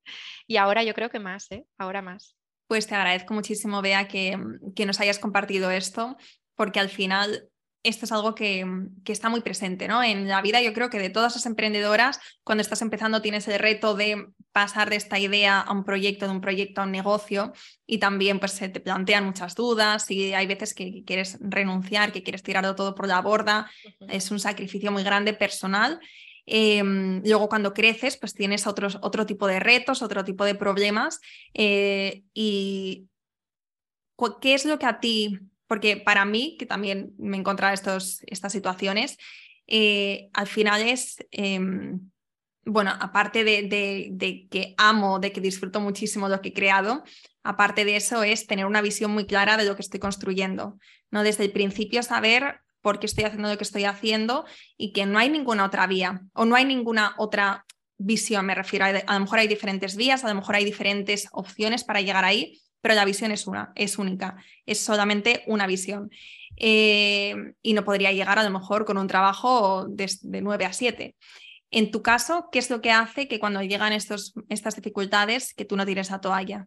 y 0.47 0.57
ahora 0.57 0.83
yo 0.85 0.95
creo 0.95 1.11
que 1.11 1.21
más, 1.21 1.51
¿eh? 1.53 1.67
Ahora 1.79 2.03
más. 2.03 2.37
Pues 2.69 2.87
te 2.87 2.95
agradezco 2.95 3.35
muchísimo, 3.35 3.83
Bea, 3.83 4.09
que, 4.09 4.39
que 4.75 4.87
nos 4.87 5.01
hayas 5.01 5.19
compartido 5.19 5.71
esto, 5.71 6.17
porque 6.55 6.81
al 6.81 6.89
final 6.89 7.49
esto 7.89 8.05
es 8.05 8.13
algo 8.13 8.35
que, 8.35 8.67
que, 9.05 9.13
está 9.13 9.29
muy 9.29 9.41
presente 9.41 9.89
¿no? 9.89 10.03
en 10.03 10.29
la 10.29 10.43
vida. 10.43 10.61
Yo 10.61 10.73
creo 10.73 10.91
que 10.91 10.99
de 10.99 11.11
todas 11.11 11.35
las 11.35 11.47
emprendedoras, 11.47 12.19
cuando 12.43 12.63
estás 12.63 12.83
empezando 12.83 13.23
tienes 13.23 13.47
el 13.49 13.59
reto 13.59 13.95
de 13.95 14.27
pasar 14.53 14.91
de 14.91 14.97
esta 14.97 15.19
idea 15.19 15.61
a 15.61 15.73
un 15.73 15.85
proyecto, 15.85 16.27
de 16.27 16.33
un 16.33 16.41
proyecto 16.41 16.81
a 16.81 16.85
un 16.85 16.93
negocio 16.93 17.53
y 17.87 17.99
también 17.99 18.39
pues 18.41 18.53
se 18.53 18.69
te 18.69 18.81
plantean 18.81 19.25
muchas 19.25 19.55
dudas 19.55 20.11
y 20.11 20.35
hay 20.35 20.47
veces 20.47 20.75
que 20.75 21.05
quieres 21.05 21.39
renunciar, 21.41 22.13
que 22.13 22.23
quieres 22.23 22.43
tirarlo 22.43 22.75
todo 22.75 22.95
por 22.95 23.07
la 23.07 23.21
borda. 23.21 23.71
Es 24.09 24.31
un 24.31 24.41
sacrificio 24.41 24.91
muy 24.91 25.05
grande 25.05 25.33
personal. 25.33 26.01
Em, 26.47 27.23
luego 27.25 27.49
cuando 27.49 27.75
creces 27.75 28.17
pues 28.17 28.33
tienes 28.33 28.67
otros, 28.67 28.99
otro 29.03 29.27
tipo 29.27 29.47
de 29.47 29.61
retos, 29.61 30.03
otro 30.03 30.25
tipo 30.25 30.45
de 30.45 30.55
problemas 30.55 31.21
eh, 31.55 32.23
y 32.33 33.09
¿qué 34.41 34.55
es 34.55 34.65
lo 34.65 34.79
que 34.79 34.87
a 34.87 35.01
ti 35.01 35.41
porque 35.67 35.97
para 35.97 36.25
mí, 36.25 36.57
que 36.59 36.67
también 36.67 37.13
me 37.19 37.37
encontraba 37.37 37.75
estos, 37.75 38.21
estas 38.27 38.53
situaciones, 38.53 39.17
eh, 39.67 40.29
al 40.33 40.47
final 40.47 40.83
es, 40.83 41.17
em, 41.31 42.11
bueno, 42.65 42.93
aparte 43.01 43.45
de, 43.45 44.49
que 44.51 44.75
amo, 44.77 45.19
de 45.19 45.33
que 45.33 45.41
disfruto 45.41 45.81
muchísimo 45.81 46.29
lo 46.29 46.41
que 46.41 46.51
he 46.51 46.55
creado, 46.55 47.05
aparte 47.43 47.85
de 47.85 47.97
eso 47.97 48.23
es 48.23 48.47
tener 48.47 48.67
una 48.67 48.83
visión 48.83 49.11
muy 49.13 49.27
clara 49.27 49.57
de 49.57 49.65
lo 49.65 49.77
que 49.77 49.83
estoy 49.83 50.01
construyendo, 50.01 50.79
¿no? 51.11 51.23
Desde 51.23 51.45
el 51.45 51.53
principio 51.53 52.03
saber 52.03 52.61
por 52.81 52.99
qué 52.99 53.07
estoy 53.07 53.25
haciendo 53.25 53.49
lo 53.49 53.57
que 53.57 53.65
estoy 53.65 53.85
haciendo 53.85 54.45
y 54.77 54.93
que 54.93 55.07
no 55.07 55.19
hay 55.19 55.31
ninguna 55.31 55.65
otra 55.65 55.87
vía 55.87 56.23
o 56.33 56.45
no 56.45 56.57
hay 56.57 56.65
ninguna 56.65 57.15
otra 57.19 57.65
visión, 57.99 58.47
me 58.47 58.55
refiero, 58.55 58.85
a, 58.85 58.89
a 58.89 59.15
lo 59.15 59.21
mejor 59.21 59.39
hay 59.39 59.49
diferentes 59.49 59.97
vías, 59.97 60.25
a 60.25 60.29
lo 60.29 60.35
mejor 60.35 60.57
hay 60.57 60.65
diferentes 60.65 61.29
opciones 61.33 61.83
para 61.85 62.01
llegar 62.01 62.25
ahí, 62.25 62.61
pero 62.81 62.95
la 62.95 63.05
visión 63.05 63.33
es 63.33 63.47
una, 63.47 63.73
es 63.75 63.99
única, 63.99 64.37
es 64.65 64.81
solamente 64.81 65.43
una 65.47 65.67
visión. 65.67 66.11
Eh, 66.59 67.35
y 67.63 67.75
no 67.75 67.85
podría 67.85 68.13
llegar 68.13 68.39
a 68.39 68.45
lo 68.45 68.51
mejor 68.51 68.85
con 68.85 68.97
un 68.97 69.09
trabajo 69.09 69.87
de, 69.89 70.11
de 70.23 70.41
9 70.41 70.65
a 70.65 70.73
7. 70.73 71.15
En 71.71 71.91
tu 71.91 72.03
caso, 72.03 72.49
¿qué 72.53 72.59
es 72.59 72.71
lo 72.71 72.81
que 72.81 72.93
hace 72.93 73.29
que 73.29 73.39
cuando 73.41 73.63
llegan 73.63 73.93
estos, 73.93 74.35
estas 74.49 74.77
dificultades 74.77 75.53
que 75.55 75.65
tú 75.65 75.77
no 75.77 75.85
tires 75.85 76.13
a 76.13 76.21
toalla? 76.21 76.67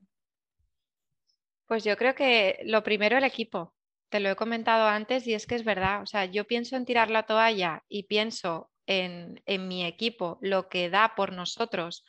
Pues 1.65 1.83
yo 1.83 1.95
creo 1.97 2.15
que 2.15 2.59
lo 2.65 2.83
primero 2.83 3.17
el 3.17 3.23
equipo. 3.23 3.73
Te 4.09 4.19
lo 4.19 4.29
he 4.29 4.35
comentado 4.35 4.87
antes 4.87 5.27
y 5.27 5.35
es 5.35 5.45
que 5.45 5.55
es 5.55 5.63
verdad. 5.63 6.01
O 6.01 6.05
sea, 6.05 6.25
yo 6.25 6.45
pienso 6.45 6.75
en 6.75 6.85
tirar 6.85 7.11
la 7.11 7.23
toalla 7.23 7.83
y 7.87 8.03
pienso 8.03 8.71
en, 8.87 9.39
mi 9.67 9.85
equipo, 9.85 10.39
lo 10.41 10.67
que 10.67 10.89
da 10.89 11.13
por 11.15 11.31
nosotros 11.31 12.03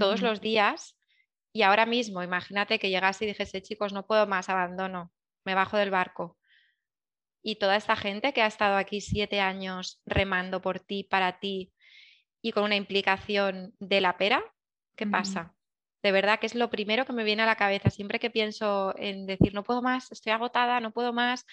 todos 0.00 0.20
los 0.20 0.40
días. 0.40 0.96
Y 1.54 1.62
ahora 1.62 1.86
mismo, 1.86 2.20
imagínate 2.20 2.80
que 2.80 2.90
llegase 2.90 3.24
y 3.24 3.28
dijese, 3.28 3.62
chicos, 3.62 3.92
no 3.92 4.06
puedo 4.06 4.26
más, 4.26 4.48
abandono, 4.48 5.12
me 5.44 5.54
bajo 5.54 5.76
del 5.76 5.90
barco. 5.90 6.36
Y 7.42 7.56
toda 7.56 7.76
esta 7.76 7.94
gente 7.94 8.32
que 8.32 8.42
ha 8.42 8.46
estado 8.46 8.76
aquí 8.76 9.00
siete 9.00 9.40
años 9.40 10.02
remando 10.04 10.60
por 10.60 10.80
ti, 10.80 11.04
para 11.04 11.38
ti, 11.38 11.72
y 12.42 12.50
con 12.50 12.64
una 12.64 12.74
implicación 12.74 13.72
de 13.78 14.00
la 14.00 14.18
pera, 14.18 14.44
¿qué 14.96 15.06
pasa? 15.06 15.54
De 16.02 16.10
verdad 16.10 16.40
que 16.40 16.46
es 16.46 16.56
lo 16.56 16.70
primero 16.70 17.06
que 17.06 17.12
me 17.12 17.22
viene 17.22 17.42
a 17.42 17.46
la 17.46 17.56
cabeza. 17.56 17.88
Siempre 17.88 18.18
que 18.18 18.30
pienso 18.30 18.92
en 18.98 19.24
decir, 19.24 19.54
no 19.54 19.62
puedo 19.62 19.80
más, 19.80 20.10
estoy 20.10 20.32
agotada, 20.32 20.80
no 20.80 20.92
puedo 20.92 21.12
más, 21.12 21.46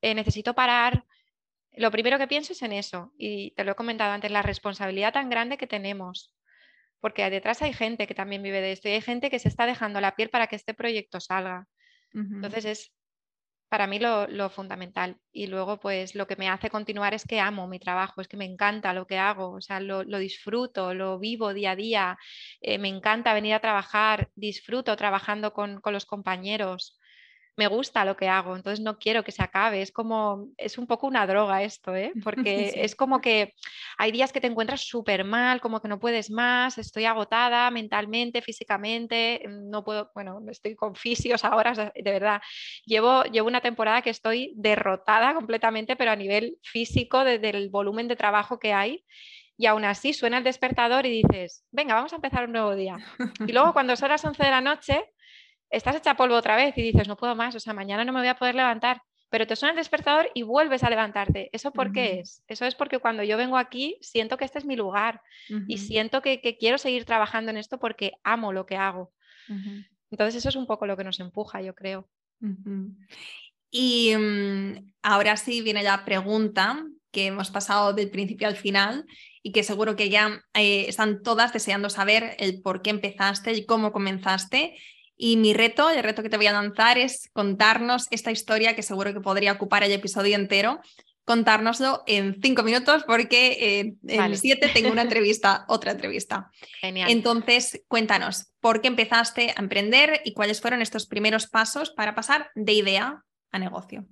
eh, 0.00 0.14
necesito 0.14 0.54
parar, 0.54 1.04
lo 1.76 1.90
primero 1.90 2.18
que 2.18 2.26
pienso 2.26 2.54
es 2.54 2.62
en 2.62 2.72
eso. 2.72 3.12
Y 3.18 3.50
te 3.52 3.64
lo 3.64 3.72
he 3.72 3.76
comentado 3.76 4.12
antes, 4.12 4.30
la 4.30 4.42
responsabilidad 4.42 5.12
tan 5.12 5.28
grande 5.28 5.58
que 5.58 5.66
tenemos. 5.66 6.34
Porque 7.02 7.28
detrás 7.28 7.60
hay 7.60 7.74
gente 7.74 8.06
que 8.06 8.14
también 8.14 8.42
vive 8.42 8.62
de 8.62 8.72
esto 8.72 8.88
y 8.88 8.92
hay 8.92 9.02
gente 9.02 9.28
que 9.28 9.38
se 9.38 9.48
está 9.48 9.66
dejando 9.66 10.00
la 10.00 10.14
piel 10.14 10.30
para 10.30 10.46
que 10.46 10.56
este 10.56 10.72
proyecto 10.72 11.20
salga. 11.20 11.66
Entonces 12.14 12.64
es 12.64 12.92
para 13.68 13.86
mí 13.86 13.98
lo, 13.98 14.50
fundamental. 14.50 15.16
Y 15.32 15.46
luego, 15.46 15.80
pues 15.80 16.14
lo 16.14 16.26
que 16.26 16.36
me 16.36 16.48
hace 16.48 16.68
continuar 16.68 17.14
es 17.14 17.24
que 17.24 17.40
amo 17.40 17.66
mi 17.66 17.78
trabajo, 17.78 18.20
es 18.20 18.28
que 18.28 18.36
me 18.36 18.44
encanta 18.44 18.92
lo 18.92 19.06
que 19.06 19.16
hago, 19.16 19.52
o 19.52 19.60
sea, 19.62 19.80
lo, 19.80 20.04
disfruto, 20.04 20.92
lo 20.92 21.18
vivo 21.18 21.54
día 21.54 21.70
a 21.70 21.76
día, 21.76 22.18
eh, 22.60 22.76
me 22.78 22.88
encanta 22.88 23.32
venir 23.32 23.54
a 23.54 23.60
trabajar, 23.60 24.30
disfruto 24.34 24.94
trabajando 24.94 25.54
con, 25.54 25.80
con 25.80 25.94
los 25.94 26.04
compañeros 26.04 27.00
me 27.56 27.66
gusta 27.66 28.04
lo 28.04 28.16
que 28.16 28.28
hago, 28.28 28.56
entonces 28.56 28.80
no 28.80 28.98
quiero 28.98 29.24
que 29.24 29.32
se 29.32 29.42
acabe. 29.42 29.82
Es 29.82 29.92
como, 29.92 30.48
es 30.56 30.78
un 30.78 30.86
poco 30.86 31.06
una 31.06 31.26
droga 31.26 31.62
esto, 31.62 31.94
¿eh? 31.94 32.12
porque 32.24 32.72
es 32.76 32.96
como 32.96 33.20
que 33.20 33.54
hay 33.98 34.12
días 34.12 34.32
que 34.32 34.40
te 34.40 34.46
encuentras 34.46 34.82
súper 34.82 35.24
mal, 35.24 35.60
como 35.60 35.80
que 35.80 35.88
no 35.88 35.98
puedes 35.98 36.30
más, 36.30 36.78
estoy 36.78 37.04
agotada 37.04 37.70
mentalmente, 37.70 38.42
físicamente, 38.42 39.42
mm, 39.46 39.70
no 39.70 39.84
puedo, 39.84 40.10
bueno, 40.14 40.40
estoy 40.50 40.74
con 40.74 40.94
fisios 40.94 41.44
ahora, 41.44 41.92
de 41.94 42.10
verdad. 42.10 42.40
Llevo, 42.86 43.24
llevo 43.24 43.48
una 43.48 43.60
temporada 43.60 44.02
que 44.02 44.10
estoy 44.10 44.52
derrotada 44.56 45.34
completamente, 45.34 45.96
pero 45.96 46.10
a 46.10 46.16
nivel 46.16 46.58
físico, 46.62 47.24
desde 47.24 47.50
el 47.50 47.68
volumen 47.68 48.08
de 48.08 48.16
trabajo 48.16 48.58
que 48.58 48.72
hay 48.72 49.04
y 49.56 49.66
aún 49.66 49.84
así 49.84 50.12
suena 50.12 50.38
el 50.38 50.44
despertador 50.44 51.06
y 51.06 51.22
dices, 51.22 51.64
venga, 51.70 51.94
vamos 51.94 52.12
a 52.12 52.16
empezar 52.16 52.46
un 52.46 52.52
nuevo 52.52 52.74
día. 52.74 52.96
Y 53.46 53.52
luego 53.52 53.72
cuando 53.72 53.94
son 53.96 54.08
las 54.08 54.24
11 54.24 54.42
de 54.42 54.50
la 54.50 54.60
noche, 54.60 55.04
estás 55.72 55.96
hecha 55.96 56.16
polvo 56.16 56.36
otra 56.36 56.54
vez 56.54 56.76
y 56.76 56.82
dices, 56.82 57.08
no 57.08 57.16
puedo 57.16 57.34
más, 57.34 57.54
o 57.54 57.60
sea, 57.60 57.72
mañana 57.72 58.04
no 58.04 58.12
me 58.12 58.20
voy 58.20 58.28
a 58.28 58.36
poder 58.36 58.54
levantar, 58.54 59.02
pero 59.30 59.46
te 59.46 59.56
suena 59.56 59.72
el 59.72 59.78
despertador 59.78 60.30
y 60.34 60.42
vuelves 60.42 60.84
a 60.84 60.90
levantarte. 60.90 61.48
¿Eso 61.52 61.72
por 61.72 61.90
qué 61.90 62.20
es? 62.20 62.44
Eso 62.46 62.66
es 62.66 62.74
porque 62.74 62.98
cuando 62.98 63.22
yo 63.22 63.38
vengo 63.38 63.56
aquí 63.56 63.96
siento 64.02 64.36
que 64.36 64.44
este 64.44 64.58
es 64.58 64.66
mi 64.66 64.76
lugar 64.76 65.22
y 65.66 65.78
siento 65.78 66.20
que, 66.20 66.40
quiero 66.60 66.76
seguir 66.76 67.06
trabajando 67.06 67.50
en 67.50 67.56
esto 67.56 67.78
porque 67.78 68.12
amo 68.22 68.52
lo 68.52 68.66
que 68.66 68.76
hago. 68.76 69.12
Entonces 70.10 70.36
eso 70.36 70.50
es 70.50 70.56
un 70.56 70.66
poco 70.66 70.86
lo 70.86 70.98
que 70.98 71.04
nos 71.04 71.18
empuja, 71.18 71.62
yo 71.62 71.74
creo. 71.74 72.10
Y 73.70 74.14
mm, 74.14 74.92
ahora 75.02 75.38
sí 75.38 75.62
viene 75.62 75.82
la 75.82 76.04
pregunta 76.04 76.84
que 77.10 77.26
hemos 77.26 77.50
pasado 77.50 77.94
del 77.94 78.10
principio 78.10 78.48
al 78.48 78.56
final 78.56 79.06
y 79.42 79.52
que 79.52 79.62
seguro 79.62 79.96
que 79.96 80.10
ya 80.10 80.42
eh, 80.52 80.86
están 80.88 81.22
todas 81.22 81.54
deseando 81.54 81.88
saber 81.88 82.36
el 82.38 82.60
por 82.60 82.82
qué 82.82 82.90
empezaste 82.90 83.52
y 83.52 83.64
cómo 83.64 83.92
comenzaste 83.92 84.76
y 85.24 85.36
mi 85.36 85.54
reto, 85.54 85.88
el 85.88 86.02
reto 86.02 86.20
que 86.24 86.28
te 86.28 86.36
voy 86.36 86.48
a 86.48 86.52
lanzar 86.52 86.98
es 86.98 87.30
contarnos 87.32 88.08
esta 88.10 88.32
historia 88.32 88.74
que 88.74 88.82
seguro 88.82 89.14
que 89.14 89.20
podría 89.20 89.52
ocupar 89.52 89.84
el 89.84 89.92
episodio 89.92 90.34
entero, 90.34 90.80
contárnoslo 91.24 92.02
en 92.08 92.40
cinco 92.42 92.64
minutos 92.64 93.04
porque 93.04 93.52
eh, 93.60 93.94
en 94.08 94.36
siete 94.36 94.68
tengo 94.74 94.90
una 94.90 95.02
entrevista, 95.08 95.64
otra 95.68 95.92
entrevista. 95.92 96.50
Genial. 96.80 97.08
Entonces, 97.08 97.84
cuéntanos, 97.86 98.48
¿por 98.58 98.80
qué 98.80 98.88
empezaste 98.88 99.54
a 99.56 99.60
emprender 99.60 100.22
y 100.24 100.32
cuáles 100.32 100.60
fueron 100.60 100.82
estos 100.82 101.06
primeros 101.06 101.46
pasos 101.46 101.90
para 101.90 102.16
pasar 102.16 102.50
de 102.56 102.72
idea 102.72 103.22
a 103.52 103.58
negocio? 103.60 104.04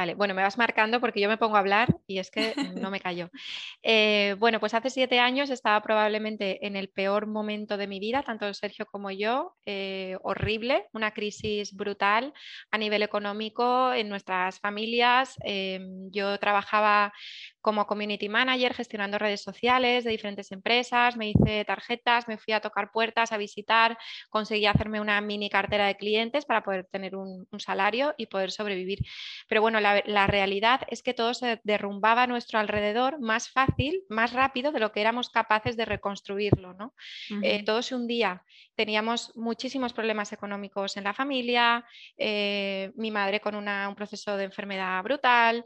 Vale, 0.00 0.14
bueno, 0.14 0.32
me 0.32 0.40
vas 0.42 0.56
marcando 0.56 0.98
porque 0.98 1.20
yo 1.20 1.28
me 1.28 1.36
pongo 1.36 1.56
a 1.56 1.58
hablar 1.58 1.94
y 2.06 2.20
es 2.20 2.30
que 2.30 2.54
no 2.80 2.90
me 2.90 3.00
callo. 3.00 3.28
Eh, 3.82 4.36
bueno, 4.38 4.60
pues 4.60 4.74
hace 4.74 4.90
siete 4.90 5.20
años 5.20 5.48
estaba 5.48 5.80
probablemente 5.82 6.66
en 6.66 6.76
el 6.76 6.90
peor 6.90 7.26
momento 7.26 7.78
de 7.78 7.86
mi 7.86 7.98
vida, 7.98 8.22
tanto 8.22 8.52
Sergio 8.52 8.84
como 8.86 9.10
yo, 9.10 9.56
eh, 9.64 10.18
horrible, 10.22 10.86
una 10.92 11.12
crisis 11.12 11.74
brutal 11.74 12.34
a 12.70 12.78
nivel 12.78 13.02
económico 13.02 13.92
en 13.94 14.10
nuestras 14.10 14.60
familias. 14.60 15.36
Em, 15.44 16.10
yo 16.10 16.38
trabajaba 16.38 17.12
como 17.60 17.86
community 17.86 18.28
manager 18.28 18.74
gestionando 18.74 19.18
redes 19.18 19.42
sociales 19.42 20.04
de 20.04 20.10
diferentes 20.10 20.50
empresas, 20.52 21.16
me 21.16 21.30
hice 21.30 21.64
tarjetas, 21.64 22.26
me 22.28 22.38
fui 22.38 22.54
a 22.54 22.60
tocar 22.60 22.90
puertas, 22.90 23.32
a 23.32 23.36
visitar, 23.36 23.98
conseguí 24.30 24.66
hacerme 24.66 25.00
una 25.00 25.20
mini 25.20 25.50
cartera 25.50 25.86
de 25.86 25.96
clientes 25.96 26.44
para 26.44 26.62
poder 26.62 26.86
tener 26.90 27.16
un, 27.16 27.46
salario 27.58 28.14
y 28.16 28.26
poder 28.26 28.50
sobrevivir. 28.50 29.00
Pero 29.46 29.60
bueno, 29.60 29.80
la, 29.80 29.89
realidad 30.26 30.82
es 30.88 31.02
que 31.02 31.14
todo 31.14 31.34
se 31.34 31.60
derrumbaba 31.64 32.24
a 32.24 32.26
nuestro 32.26 32.58
alrededor 32.58 33.20
más 33.20 33.50
fácil, 33.50 34.02
más 34.08 34.32
rápido 34.32 34.72
de 34.72 34.80
lo 34.80 34.92
que 34.92 35.00
éramos 35.00 35.30
capaces 35.30 35.76
de 35.76 35.84
reconstruirlo. 35.84 36.74
¿no? 36.74 36.94
Eh, 37.42 37.64
todo 37.64 37.82
se 37.82 37.94
hundía. 37.94 38.44
Teníamos 38.74 39.36
muchísimos 39.36 39.92
problemas 39.92 40.32
económicos 40.32 40.96
en 40.96 41.04
la 41.04 41.14
familia, 41.14 41.84
eh, 42.16 42.92
mi 42.96 43.10
madre 43.10 43.40
con 43.40 43.54
un 43.54 43.94
proceso 43.94 44.36
de 44.36 44.44
enfermedad 44.44 45.02
brutal 45.02 45.64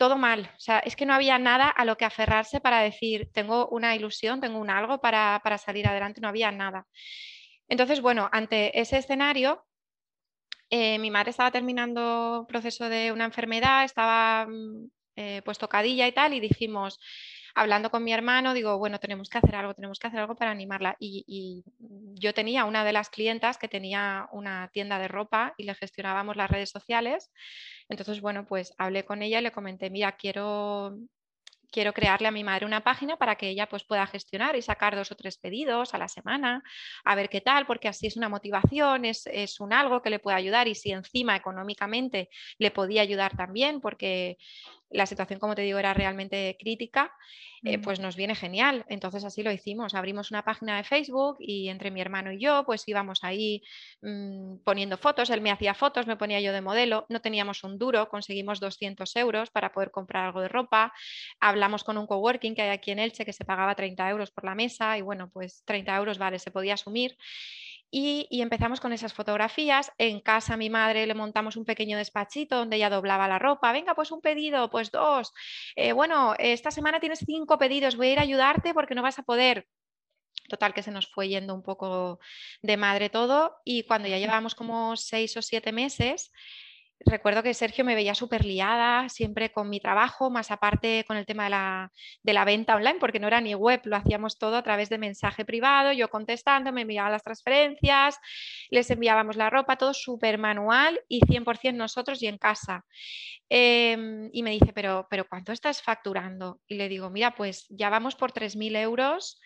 todo 0.00 0.16
mal. 0.16 0.50
O 0.56 0.60
sea, 0.60 0.78
es 0.78 0.96
que 0.96 1.04
no 1.04 1.12
había 1.12 1.38
nada 1.38 1.68
a 1.68 1.84
lo 1.84 1.98
que 1.98 2.06
aferrarse 2.06 2.58
para 2.58 2.80
decir, 2.80 3.28
tengo 3.34 3.68
una 3.68 3.94
ilusión, 3.94 4.40
tengo 4.40 4.58
un 4.58 4.70
algo 4.70 4.98
para, 5.02 5.42
salir 5.58 5.86
adelante, 5.86 6.22
no 6.22 6.28
había 6.28 6.50
nada. 6.50 6.86
Entonces, 7.68 8.00
bueno, 8.00 8.26
ante 8.32 8.80
ese 8.80 8.96
escenario, 8.96 9.62
eh, 10.70 10.98
mi 10.98 11.10
madre 11.10 11.30
estaba 11.30 11.50
terminando 11.50 12.46
proceso 12.48 12.88
de 12.88 13.12
una 13.12 13.24
enfermedad, 13.24 13.84
estaba 13.84 14.46
mm, 14.46 14.90
eh, 15.16 15.42
pues 15.44 15.58
tocadilla 15.58 16.06
y 16.08 16.12
tal, 16.12 16.32
y 16.34 16.40
dijimos, 16.40 16.98
hablando 17.54 17.90
con 17.90 18.04
mi 18.04 18.12
hermano, 18.12 18.54
digo, 18.54 18.78
bueno, 18.78 18.98
tenemos 18.98 19.28
que 19.28 19.38
hacer 19.38 19.54
algo, 19.54 19.74
tenemos 19.74 19.98
que 19.98 20.06
hacer 20.06 20.20
algo 20.20 20.36
para 20.36 20.50
animarla. 20.50 20.96
Y, 20.98 21.64
yo 22.14 22.34
tenía 22.34 22.64
una 22.66 22.84
de 22.84 22.92
las 22.92 23.08
clientas 23.08 23.56
que 23.56 23.68
tenía 23.68 24.28
una 24.32 24.68
tienda 24.72 24.98
de 24.98 25.08
ropa 25.08 25.54
y 25.56 25.64
le 25.64 25.74
gestionábamos 25.74 26.36
las 26.36 26.50
redes 26.50 26.70
sociales. 26.70 27.30
Entonces, 27.88 28.20
bueno, 28.20 28.46
pues 28.46 28.74
hablé 28.78 29.04
con 29.04 29.22
ella 29.22 29.40
y 29.40 29.42
le 29.42 29.52
comenté, 29.52 29.90
mira, 29.90 30.12
quiero 30.12 30.98
quiero 31.70 31.92
crearle 31.92 32.28
a 32.28 32.30
mi 32.30 32.44
madre 32.44 32.66
una 32.66 32.82
página 32.82 33.16
para 33.16 33.36
que 33.36 33.48
ella 33.48 33.68
pues, 33.68 33.84
pueda 33.84 34.06
gestionar 34.06 34.56
y 34.56 34.62
sacar 34.62 34.96
dos 34.96 35.10
o 35.12 35.16
tres 35.16 35.38
pedidos 35.38 35.94
a 35.94 35.98
la 35.98 36.08
semana, 36.08 36.62
a 37.04 37.14
ver 37.14 37.28
qué 37.28 37.40
tal, 37.40 37.66
porque 37.66 37.88
así 37.88 38.06
es 38.06 38.16
una 38.16 38.28
motivación, 38.28 39.04
es, 39.04 39.26
es 39.26 39.60
un 39.60 39.72
algo 39.72 40.02
que 40.02 40.10
le 40.10 40.18
puede 40.18 40.36
ayudar 40.36 40.68
y 40.68 40.74
si 40.74 40.90
encima 40.92 41.36
económicamente 41.36 42.28
le 42.58 42.70
podía 42.70 43.02
ayudar 43.02 43.36
también, 43.36 43.80
porque 43.80 44.38
la 44.90 45.06
situación, 45.06 45.38
como 45.38 45.54
te 45.54 45.62
digo, 45.62 45.78
era 45.78 45.94
realmente 45.94 46.56
crítica, 46.58 47.14
eh, 47.62 47.78
mm. 47.78 47.82
pues 47.82 48.00
nos 48.00 48.16
viene 48.16 48.34
genial. 48.34 48.84
Entonces 48.88 49.24
así 49.24 49.42
lo 49.42 49.52
hicimos. 49.52 49.94
Abrimos 49.94 50.30
una 50.30 50.44
página 50.44 50.76
de 50.76 50.84
Facebook 50.84 51.36
y 51.38 51.68
entre 51.68 51.90
mi 51.90 52.00
hermano 52.00 52.32
y 52.32 52.40
yo, 52.40 52.64
pues 52.64 52.86
íbamos 52.88 53.22
ahí 53.22 53.62
mm, 54.02 54.58
poniendo 54.64 54.96
fotos. 54.96 55.30
Él 55.30 55.40
me 55.40 55.50
hacía 55.50 55.74
fotos, 55.74 56.06
me 56.06 56.16
ponía 56.16 56.40
yo 56.40 56.52
de 56.52 56.60
modelo. 56.60 57.06
No 57.08 57.20
teníamos 57.20 57.62
un 57.62 57.78
duro, 57.78 58.08
conseguimos 58.08 58.58
200 58.60 59.14
euros 59.16 59.50
para 59.50 59.72
poder 59.72 59.90
comprar 59.90 60.26
algo 60.26 60.40
de 60.40 60.48
ropa. 60.48 60.92
Hablamos 61.38 61.84
con 61.84 61.96
un 61.96 62.06
coworking 62.06 62.54
que 62.54 62.62
hay 62.62 62.70
aquí 62.70 62.90
en 62.90 62.98
Elche 62.98 63.24
que 63.24 63.32
se 63.32 63.44
pagaba 63.44 63.74
30 63.74 64.10
euros 64.10 64.30
por 64.30 64.44
la 64.44 64.54
mesa 64.54 64.98
y 64.98 65.02
bueno, 65.02 65.30
pues 65.32 65.62
30 65.66 65.96
euros, 65.96 66.18
vale, 66.18 66.38
se 66.38 66.50
podía 66.50 66.74
asumir. 66.74 67.16
Y, 67.92 68.28
empezamos 68.40 68.80
con 68.80 68.92
esas 68.92 69.12
fotografías. 69.12 69.92
En 69.98 70.20
casa 70.20 70.56
mi 70.56 70.70
madre 70.70 71.06
le 71.06 71.14
montamos 71.14 71.56
un 71.56 71.64
pequeño 71.64 71.98
despachito 71.98 72.56
donde 72.56 72.76
ella 72.76 72.90
doblaba 72.90 73.28
la 73.28 73.38
ropa. 73.38 73.72
Venga, 73.72 73.94
pues 73.94 74.12
un 74.12 74.20
pedido, 74.20 74.70
pues 74.70 74.90
dos. 74.90 75.32
Eh, 75.74 75.92
bueno, 75.92 76.34
esta 76.38 76.70
semana 76.70 77.00
tienes 77.00 77.20
cinco 77.26 77.58
pedidos, 77.58 77.96
voy 77.96 78.08
a 78.08 78.12
ir 78.12 78.18
a 78.20 78.22
ayudarte 78.22 78.74
porque 78.74 78.94
no 78.94 79.02
vas 79.02 79.18
a 79.18 79.24
poder. 79.24 79.66
Total, 80.48 80.74
que 80.74 80.82
se 80.82 80.90
nos 80.90 81.08
fue 81.08 81.28
yendo 81.28 81.54
un 81.54 81.62
poco 81.62 82.20
de 82.62 82.76
madre 82.76 83.10
todo. 83.10 83.56
Y 83.64 83.84
cuando 83.84 84.08
ya 84.08 84.18
llevábamos 84.18 84.54
como 84.54 84.96
seis 84.96 85.36
o 85.36 85.42
siete 85.42 85.72
meses, 85.72 86.32
recuerdo 87.06 87.42
que 87.42 87.54
Sergio 87.54 87.84
me 87.84 87.94
veía 87.94 88.14
súper 88.14 88.44
liada, 88.44 89.08
siempre 89.08 89.52
con 89.52 89.68
mi 89.68 89.80
trabajo, 89.80 90.30
más 90.30 90.50
aparte 90.50 91.04
con 91.06 91.16
el 91.16 91.26
tema 91.26 91.44
de 91.44 91.50
la, 91.50 91.92
de 92.22 92.32
la, 92.32 92.44
venta 92.44 92.76
online, 92.76 92.98
porque 92.98 93.20
no 93.20 93.26
era 93.26 93.40
ni 93.40 93.54
web, 93.54 93.80
lo 93.84 93.96
hacíamos 93.96 94.38
todo 94.38 94.56
a 94.56 94.62
través 94.62 94.88
de 94.88 94.98
mensaje 94.98 95.44
privado, 95.44 95.92
yo 95.92 96.08
contestando, 96.08 96.72
me 96.72 96.82
enviaba 96.82 97.10
las 97.10 97.22
transferencias, 97.22 98.18
les 98.70 98.90
enviábamos 98.90 99.36
la 99.36 99.50
ropa, 99.50 99.76
todo 99.76 99.94
súper 99.94 100.38
manual 100.38 101.00
y 101.08 101.20
100% 101.20 101.74
nosotros 101.74 102.22
y 102.22 102.26
en 102.26 102.38
casa. 102.38 102.84
Em, 103.48 104.30
y 104.32 104.42
me 104.42 104.52
dice, 104.52 104.72
pero, 104.72 105.06
pero 105.10 105.26
¿cuánto 105.28 105.52
estás 105.52 105.82
facturando? 105.82 106.60
Y 106.66 106.76
le 106.76 106.88
digo, 106.88 107.10
mira, 107.10 107.34
pues 107.34 107.66
ya 107.68 107.90
vamos 107.90 108.14
por 108.14 108.32
3.000 108.32 108.76
euros, 108.76 109.40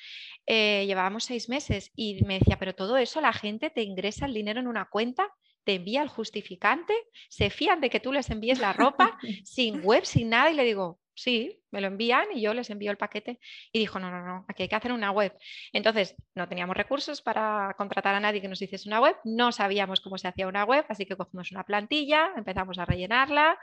eh, 0.46 0.84
llevábamos 0.86 1.24
seis 1.24 1.48
meses. 1.48 1.90
Y 1.96 2.22
me 2.24 2.38
decía, 2.38 2.58
pero 2.58 2.74
todo 2.74 2.96
eso 2.98 3.20
la 3.20 3.32
gente 3.32 3.70
te 3.70 3.82
ingresa 3.82 4.26
el 4.26 4.34
dinero 4.34 4.60
en 4.60 4.66
una 4.66 4.86
cuenta 4.86 5.32
te 5.64 5.74
envía 5.74 6.02
el 6.02 6.08
justificante, 6.08 6.94
se 7.28 7.50
fían 7.50 7.80
de 7.80 7.90
que 7.90 8.00
tú 8.00 8.12
les 8.12 8.30
envíes 8.30 8.58
la 8.60 8.72
ropa 8.72 9.18
sin 9.44 9.82
web, 9.82 10.04
sin 10.04 10.30
nada, 10.30 10.50
y 10.50 10.54
le 10.54 10.64
digo, 10.64 11.00
sí, 11.14 11.60
me 11.70 11.80
lo 11.80 11.86
envían 11.86 12.26
y 12.34 12.40
yo 12.40 12.54
les 12.54 12.70
envío 12.70 12.90
el 12.90 12.96
paquete. 12.96 13.38
Y 13.72 13.78
dijo, 13.78 13.98
no, 13.98 14.10
no, 14.10 14.24
no, 14.24 14.44
aquí 14.48 14.64
hay 14.64 14.68
que 14.68 14.76
hacer 14.76 14.92
una 14.92 15.10
web. 15.10 15.36
Entonces, 15.72 16.14
no 16.34 16.48
teníamos 16.48 16.76
recursos 16.76 17.22
para 17.22 17.74
contratar 17.76 18.14
a 18.14 18.20
nadie 18.20 18.40
que 18.40 18.48
nos 18.48 18.60
hiciese 18.60 18.88
una 18.88 19.00
web, 19.00 19.16
no 19.24 19.52
sabíamos 19.52 20.00
cómo 20.00 20.18
se 20.18 20.28
hacía 20.28 20.48
una 20.48 20.64
web, 20.64 20.84
así 20.88 21.06
que 21.06 21.16
cogimos 21.16 21.50
una 21.52 21.64
plantilla, 21.64 22.32
empezamos 22.36 22.78
a 22.78 22.84
rellenarla 22.84 23.58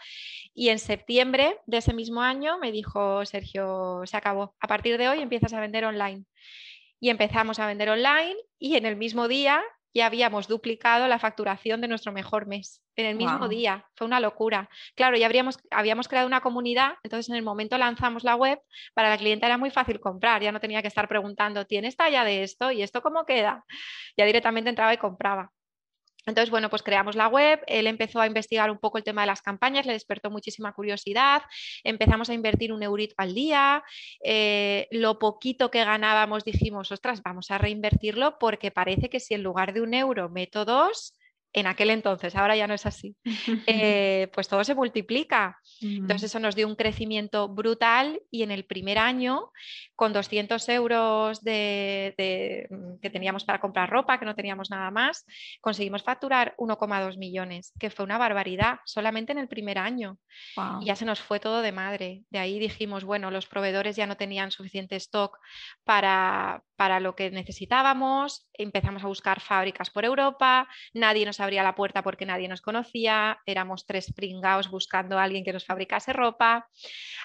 y 0.53 0.69
en 0.69 0.79
septiembre 0.79 1.59
de 1.65 1.77
ese 1.77 1.93
mismo 1.93 2.21
año 2.21 2.57
me 2.57 2.71
dijo 2.71 3.25
Sergio, 3.25 4.01
se 4.05 4.17
acabó, 4.17 4.55
a 4.59 4.67
partir 4.67 4.97
de 4.97 5.09
hoy 5.09 5.21
empiezas 5.21 5.53
a 5.53 5.59
vender 5.59 5.85
online. 5.85 6.25
Y 6.99 7.09
empezamos 7.09 7.57
a 7.59 7.65
vender 7.65 7.89
online 7.89 8.35
y 8.59 8.75
en 8.75 8.85
el 8.85 8.95
mismo 8.95 9.27
día 9.27 9.63
ya 9.93 10.05
habíamos 10.05 10.47
duplicado 10.47 11.07
la 11.07 11.19
facturación 11.19 11.81
de 11.81 11.87
nuestro 11.87 12.11
mejor 12.11 12.47
mes 12.47 12.81
en 12.95 13.05
el 13.05 13.15
mismo 13.15 13.47
día. 13.47 13.85
Fue 13.95 14.07
una 14.07 14.19
locura. 14.19 14.69
Claro, 14.95 15.17
ya 15.17 15.25
habríamos, 15.25 15.59
habíamos 15.71 16.07
creado 16.07 16.27
una 16.27 16.41
comunidad, 16.41 16.93
entonces 17.03 17.29
en 17.29 17.35
el 17.35 17.43
momento 17.43 17.77
lanzamos 17.77 18.23
la 18.23 18.35
web, 18.35 18.59
para 18.93 19.09
la 19.09 19.17
clienta 19.17 19.47
era 19.47 19.57
muy 19.57 19.71
fácil 19.71 19.99
comprar, 19.99 20.41
ya 20.41 20.51
no 20.51 20.59
tenía 20.59 20.81
que 20.81 20.87
estar 20.87 21.07
preguntando, 21.07 21.65
¿tienes 21.65 21.95
talla 21.95 22.23
de 22.23 22.43
esto? 22.43 22.71
¿Y 22.71 22.81
esto 22.81 23.01
cómo 23.01 23.25
queda? 23.25 23.65
Ya 24.17 24.25
directamente 24.25 24.69
entraba 24.69 24.93
y 24.93 24.97
compraba. 24.97 25.51
Entonces, 26.25 26.51
bueno, 26.51 26.69
pues 26.69 26.83
creamos 26.83 27.15
la 27.15 27.27
web, 27.27 27.61
él 27.67 27.87
empezó 27.87 28.21
a 28.21 28.27
investigar 28.27 28.69
un 28.69 28.77
poco 28.77 28.97
el 28.97 29.03
tema 29.03 29.21
de 29.21 29.27
las 29.27 29.41
campañas, 29.41 29.85
le 29.85 29.93
despertó 29.93 30.29
muchísima 30.29 30.73
curiosidad, 30.73 31.41
empezamos 31.83 32.29
a 32.29 32.33
invertir 32.33 32.71
un 32.71 32.83
eurito 32.83 33.15
al 33.17 33.33
día, 33.33 33.83
eh, 34.23 34.87
lo 34.91 35.17
poquito 35.19 35.71
que 35.71 35.83
ganábamos 35.83 36.43
dijimos, 36.43 36.91
ostras, 36.91 37.21
vamos 37.23 37.49
a 37.51 37.57
reinvertirlo 37.57 38.37
porque 38.39 38.71
parece 38.71 39.09
que 39.09 39.19
si 39.19 39.33
en 39.33 39.43
lugar 39.43 39.73
de 39.73 39.81
un 39.81 39.93
euro 39.93 40.29
meto 40.29 40.65
dos, 40.65 41.15
en 41.53 41.67
aquel 41.67 41.89
entonces, 41.89 42.35
ahora 42.35 42.55
ya 42.55 42.67
no 42.67 42.73
es 42.73 42.85
así, 42.85 43.15
eh, 43.67 44.29
pues 44.33 44.47
todo 44.47 44.63
se 44.63 44.75
multiplica. 44.75 45.59
Entonces 45.81 46.31
eso 46.31 46.39
nos 46.39 46.55
dio 46.55 46.67
un 46.67 46.75
crecimiento 46.75 47.49
brutal 47.49 48.21
y 48.29 48.43
en 48.43 48.51
el 48.51 48.65
primer 48.65 48.97
año, 48.97 49.51
con 49.95 50.13
200 50.13 50.67
euros 50.69 51.43
de, 51.43 52.67
mm, 52.69 52.99
que 53.01 53.09
teníamos 53.09 53.43
para 53.43 53.59
comprar 53.59 53.89
ropa, 53.89 54.19
que 54.19 54.25
no 54.25 54.35
teníamos 54.35 54.69
nada 54.69 54.91
más, 54.91 55.25
conseguimos 55.59 56.03
facturar 56.03 56.53
1,2 56.57 57.17
millones, 57.17 57.73
que 57.79 57.89
fue 57.89 58.05
una 58.05 58.17
barbaridad 58.17 58.79
solamente 58.85 59.31
en 59.31 59.39
el 59.39 59.47
primer 59.47 59.77
año. 59.77 60.17
Y 60.81 60.85
ya 60.85 60.95
se 60.95 61.05
nos 61.05 61.19
fue 61.19 61.39
todo 61.39 61.61
de 61.61 61.71
madre. 61.71 62.23
De 62.29 62.39
ahí 62.39 62.59
dijimos, 62.59 63.03
bueno, 63.03 63.31
los 63.31 63.47
proveedores 63.47 63.95
ya 63.95 64.07
no 64.07 64.15
tenían 64.17 64.51
suficiente 64.51 64.95
stock 64.95 65.37
para, 65.83 66.63
para 66.75 66.99
lo 66.99 67.15
que 67.15 67.31
necesitábamos, 67.31 68.47
empezamos 68.53 69.03
a 69.03 69.07
buscar 69.07 69.41
fábricas 69.41 69.89
por 69.89 70.05
Europa, 70.05 70.67
nadie 70.93 71.25
nos 71.25 71.40
abría 71.41 71.63
la 71.63 71.75
puerta 71.75 72.03
porque 72.03 72.25
nadie 72.25 72.47
nos 72.47 72.61
conocía, 72.61 73.39
éramos 73.45 73.85
tres 73.85 74.13
pringaos 74.13 74.69
buscando 74.69 75.17
a 75.17 75.23
alguien 75.23 75.43
que 75.43 75.53
nos 75.53 75.65
fabricase 75.65 76.13
ropa. 76.13 76.67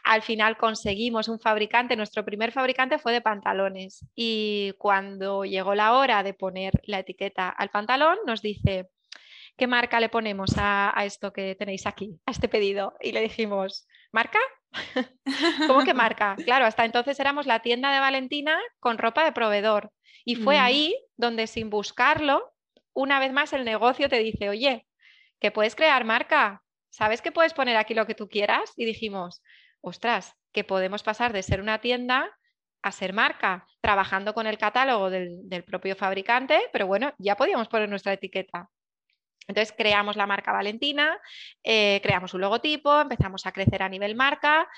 Al 0.04 0.22
final 0.22 0.56
conseguimos 0.56 1.28
un 1.28 1.38
fabricante, 1.38 1.96
nuestro 1.96 2.24
primer 2.24 2.52
fabricante 2.52 2.98
fue 2.98 3.12
de 3.12 3.20
pantalones 3.20 4.06
y 4.14 4.72
cuando 4.78 5.44
llegó 5.44 5.74
la 5.74 5.94
hora 5.94 6.22
de 6.22 6.34
poner 6.34 6.80
la 6.84 7.00
etiqueta 7.00 7.48
al 7.48 7.70
pantalón 7.70 8.18
nos 8.26 8.42
dice, 8.42 8.88
¿qué 9.56 9.66
marca 9.66 10.00
le 10.00 10.08
ponemos 10.08 10.54
a, 10.56 10.92
esto 11.04 11.32
que 11.32 11.54
tenéis 11.54 11.86
aquí, 11.86 12.20
a 12.26 12.30
este 12.30 12.48
pedido? 12.48 12.94
Y 13.00 13.12
le 13.12 13.20
dijimos, 13.20 13.86
¿marca? 14.12 14.38
¿Cómo 15.66 15.84
que 15.84 15.94
marca? 15.94 16.36
Claro, 16.44 16.66
hasta 16.66 16.84
entonces 16.84 17.18
éramos 17.20 17.46
la 17.46 17.60
tienda 17.60 17.92
de 17.92 18.00
Valentina 18.00 18.58
con 18.80 18.98
ropa 18.98 19.24
de 19.24 19.32
proveedor. 19.32 19.92
Y 20.24 20.34
fue 20.34 20.58
ahí 20.58 20.96
donde 21.16 21.46
sin 21.46 21.70
buscarlo 21.70 22.52
una 22.96 23.20
vez 23.20 23.32
más 23.32 23.52
el 23.52 23.64
negocio 23.64 24.08
te 24.08 24.18
dice, 24.18 24.48
oye, 24.48 24.86
que 25.38 25.50
puedes 25.52 25.76
crear 25.76 26.04
marca, 26.04 26.62
¿sabes 26.88 27.20
que 27.20 27.30
puedes 27.30 27.52
poner 27.52 27.76
aquí 27.76 27.94
lo 27.94 28.06
que 28.06 28.14
tú 28.14 28.26
quieras? 28.26 28.72
Y 28.74 28.86
dijimos, 28.86 29.42
ostras, 29.82 30.34
que 30.52 30.64
podemos 30.64 31.02
pasar 31.02 31.32
de 31.34 31.42
ser 31.42 31.60
una 31.60 31.80
tienda 31.80 32.34
a 32.82 32.92
ser 32.92 33.12
marca, 33.12 33.66
trabajando 33.82 34.32
con 34.32 34.46
el 34.46 34.56
catálogo 34.56 35.10
del, 35.10 35.64
propio 35.66 35.94
fabricante, 35.94 36.58
pero 36.72 36.86
bueno, 36.86 37.12
ya 37.18 37.36
podíamos 37.36 37.68
poner 37.68 37.88
nuestra 37.88 38.14
etiqueta. 38.14 38.70
Entonces 39.48 39.74
creamos 39.76 40.16
la 40.16 40.26
marca 40.26 40.52
Valentina, 40.52 41.18
eh, 41.62 42.00
creamos 42.02 42.34
un 42.34 42.40
logotipo, 42.40 43.00
empezamos 43.00 43.46
a 43.46 43.52
crecer 43.52 43.82
a 43.82 43.88
nivel 43.88 44.14
marca 44.14 44.68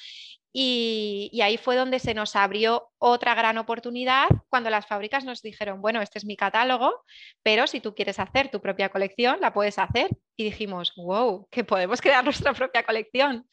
y, 0.53 1.41
ahí 1.43 1.57
fue 1.59 1.77
donde 1.77 1.99
se 1.99 2.15
nos 2.15 2.35
abrió 2.35 2.91
otra 2.99 3.35
gran 3.35 3.59
oportunidad 3.59 4.29
cuando 4.49 4.71
las 4.71 4.87
fábricas 4.87 5.25
nos 5.25 5.43
dijeron, 5.43 5.81
bueno, 5.83 6.01
este 6.01 6.19
es 6.19 6.25
mi 6.25 6.37
catálogo, 6.37 7.05
pero 7.43 7.67
si 7.67 7.81
tú 7.81 7.95
quieres 7.95 8.19
hacer 8.19 8.51
tu 8.51 8.61
propia 8.61 8.89
colección, 8.89 9.41
la 9.41 9.53
puedes 9.53 9.79
hacer. 9.79 10.11
Y 10.37 10.45
dijimos, 10.45 10.95
wow, 10.97 11.47
que 11.51 11.65
podemos 11.65 12.01
crear 12.01 12.25
nuestra 12.25 12.55
propia 12.55 12.83
colección. 12.83 13.47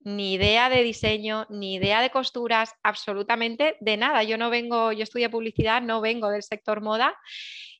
Ni 0.00 0.34
idea 0.34 0.70
de 0.70 0.82
diseño, 0.82 1.46
ni 1.50 1.74
idea 1.74 2.00
de 2.00 2.10
costuras, 2.10 2.74
absolutamente 2.82 3.76
de 3.80 3.96
nada. 3.96 4.22
Yo 4.22 4.38
no 4.38 4.48
vengo, 4.48 4.92
yo 4.92 5.02
estudié 5.02 5.28
publicidad, 5.28 5.82
no 5.82 6.00
vengo 6.00 6.30
del 6.30 6.42
sector 6.42 6.80
moda 6.80 7.14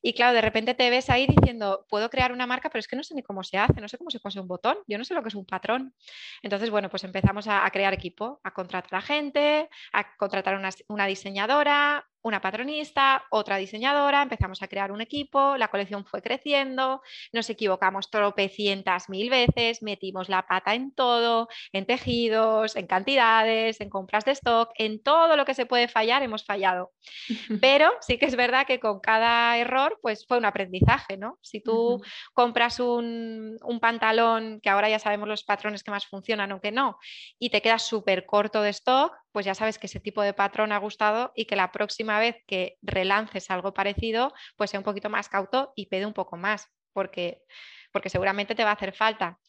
y 0.03 0.13
claro, 0.13 0.33
de 0.33 0.41
repente 0.41 0.73
te 0.73 0.89
ves 0.89 1.09
ahí 1.09 1.27
diciendo, 1.27 1.85
puedo 1.87 2.09
crear 2.09 2.31
una 2.31 2.47
marca, 2.47 2.69
pero 2.69 2.79
es 2.79 2.87
que 2.87 2.95
no 2.95 3.03
sé 3.03 3.13
ni 3.13 3.21
cómo 3.21 3.43
se 3.43 3.57
hace, 3.57 3.79
no 3.79 3.87
sé 3.87 3.97
cómo 3.99 4.09
se 4.09 4.19
pone 4.19 4.41
un 4.41 4.47
botón, 4.47 4.77
yo 4.87 4.97
no 4.97 5.03
sé 5.03 5.13
lo 5.13 5.21
que 5.21 5.29
es 5.29 5.35
un 5.35 5.45
patrón. 5.45 5.93
Entonces, 6.41 6.71
bueno, 6.71 6.89
pues 6.89 7.03
empezamos 7.03 7.47
a, 7.47 7.69
crear 7.71 7.93
equipo, 7.93 8.39
a 8.43 8.51
contratar 8.51 8.95
a 8.95 9.01
gente, 9.01 9.69
a 9.93 10.15
contratar 10.17 10.55
una, 10.57 10.69
una 10.87 11.05
diseñadora, 11.05 12.07
una 12.23 12.41
patronista, 12.41 13.25
otra 13.29 13.57
diseñadora, 13.57 14.21
empezamos 14.21 14.61
a 14.61 14.67
crear 14.67 14.91
un 14.91 15.01
equipo, 15.01 15.57
la 15.57 15.69
colección 15.69 16.05
fue 16.05 16.21
creciendo, 16.21 17.01
nos 17.31 17.49
equivocamos 17.49 18.09
tropecientas 18.09 19.09
mil 19.09 19.29
veces, 19.29 19.81
metimos 19.81 20.29
la 20.29 20.45
pata 20.45 20.75
en 20.75 20.93
todo, 20.93 21.47
en 21.71 21.85
tejidos, 21.85 22.75
en 22.75 22.87
cantidades, 22.87 23.81
en 23.81 23.89
compras 23.89 24.25
de 24.25 24.31
stock, 24.31 24.71
en 24.75 25.01
todo 25.01 25.35
lo 25.35 25.45
que 25.45 25.53
se 25.53 25.65
puede 25.65 25.87
fallar 25.87 26.23
hemos 26.23 26.45
fallado. 26.45 26.91
Pero 27.61 27.91
sí 28.01 28.17
que 28.17 28.25
es 28.25 28.35
verdad 28.35 28.67
que 28.67 28.79
con 28.79 28.99
cada 28.99 29.57
error 29.57 29.97
pues 30.01 30.25
fue 30.27 30.37
un 30.37 30.45
aprendizaje, 30.45 31.17
¿no? 31.17 31.37
Si 31.41 31.61
tú 31.61 32.01
compras 32.33 32.79
un, 32.79 33.57
un, 33.63 33.79
pantalón, 33.79 34.59
que 34.61 34.69
ahora 34.69 34.89
ya 34.89 34.99
sabemos 34.99 35.27
los 35.27 35.43
patrones 35.43 35.83
que 35.83 35.91
más 35.91 36.05
funcionan 36.05 36.51
o 36.51 36.61
que 36.61 36.71
no, 36.71 36.97
y 37.39 37.49
te 37.49 37.61
quedas 37.61 37.83
súper 37.83 38.25
corto 38.25 38.61
de 38.61 38.69
stock, 38.69 39.13
pues 39.31 39.45
ya 39.45 39.55
sabes 39.55 39.77
que 39.79 39.87
ese 39.87 39.99
tipo 39.99 40.21
de 40.21 40.33
patrón 40.33 40.71
ha 40.71 40.77
gustado 40.77 41.31
y 41.35 41.45
que 41.45 41.55
la 41.55 41.71
próxima 41.71 42.19
vez 42.19 42.37
que 42.47 42.77
relances 42.81 43.49
algo 43.51 43.73
parecido, 43.73 44.33
pues 44.57 44.69
sea 44.71 44.79
un 44.79 44.83
poquito 44.85 45.09
más 45.09 45.29
cauto 45.29 45.73
y 45.75 45.87
pede 45.87 46.05
un 46.05 46.13
poco 46.13 46.37
más, 46.37 46.67
porque, 46.93 47.43
porque 47.91 48.09
seguramente 48.09 48.55
te 48.55 48.63
va 48.63 48.71
a 48.71 48.73
hacer 48.73 48.93
falta. 48.93 49.39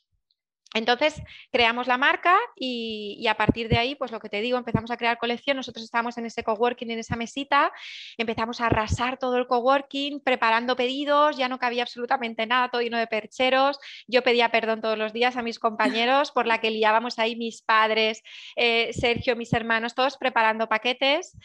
Entonces 0.75 1.23
creamos 1.51 1.87
la 1.87 1.99
marca 1.99 2.39
y, 2.57 3.27
a 3.27 3.37
partir 3.37 3.68
de 3.68 3.79
ahí, 3.79 3.95
pues 3.95 4.11
lo 4.11 4.20
que 4.20 4.29
te 4.29 4.41
digo, 4.41 4.57
empezamos 4.57 4.91
a 4.91 4.97
crear 4.97 5.18
colección. 5.18 5.57
Nosotros 5.57 5.85
estábamos 5.85 6.16
en 6.18 6.27
ese 6.27 6.43
coworking, 6.43 6.91
en 6.91 6.99
esa 6.99 7.16
mesita, 7.16 7.73
empezamos 8.16 8.61
a 8.61 8.66
arrasar 8.66 9.18
todo 9.18 9.37
el 9.37 9.47
coworking, 9.47 10.20
preparando 10.20 10.75
pedidos, 10.77 11.37
ya 11.37 11.49
no 11.49 11.59
cabía 11.59 11.83
absolutamente 11.83 12.47
nada, 12.47 12.70
todo 12.70 12.81
lleno 12.81 12.99
de 12.99 13.07
percheros. 13.07 13.79
Yo 14.07 14.23
pedía 14.23 14.51
perdón 14.51 14.81
todos 14.81 14.97
los 14.97 15.12
días 15.12 15.37
a 15.37 15.43
mis 15.43 15.59
compañeros 15.59 16.31
por 16.31 16.47
la 16.47 16.59
que 16.59 16.70
liábamos 16.70 17.18
ahí 17.18 17.37
mis 17.37 17.62
padres, 17.62 18.23
eh, 18.57 18.93
Sergio, 18.93 19.37
mis 19.37 19.53
hermanos, 19.53 19.95
todos 19.95 20.16
preparando 20.16 20.68
paquetes. 20.68 21.37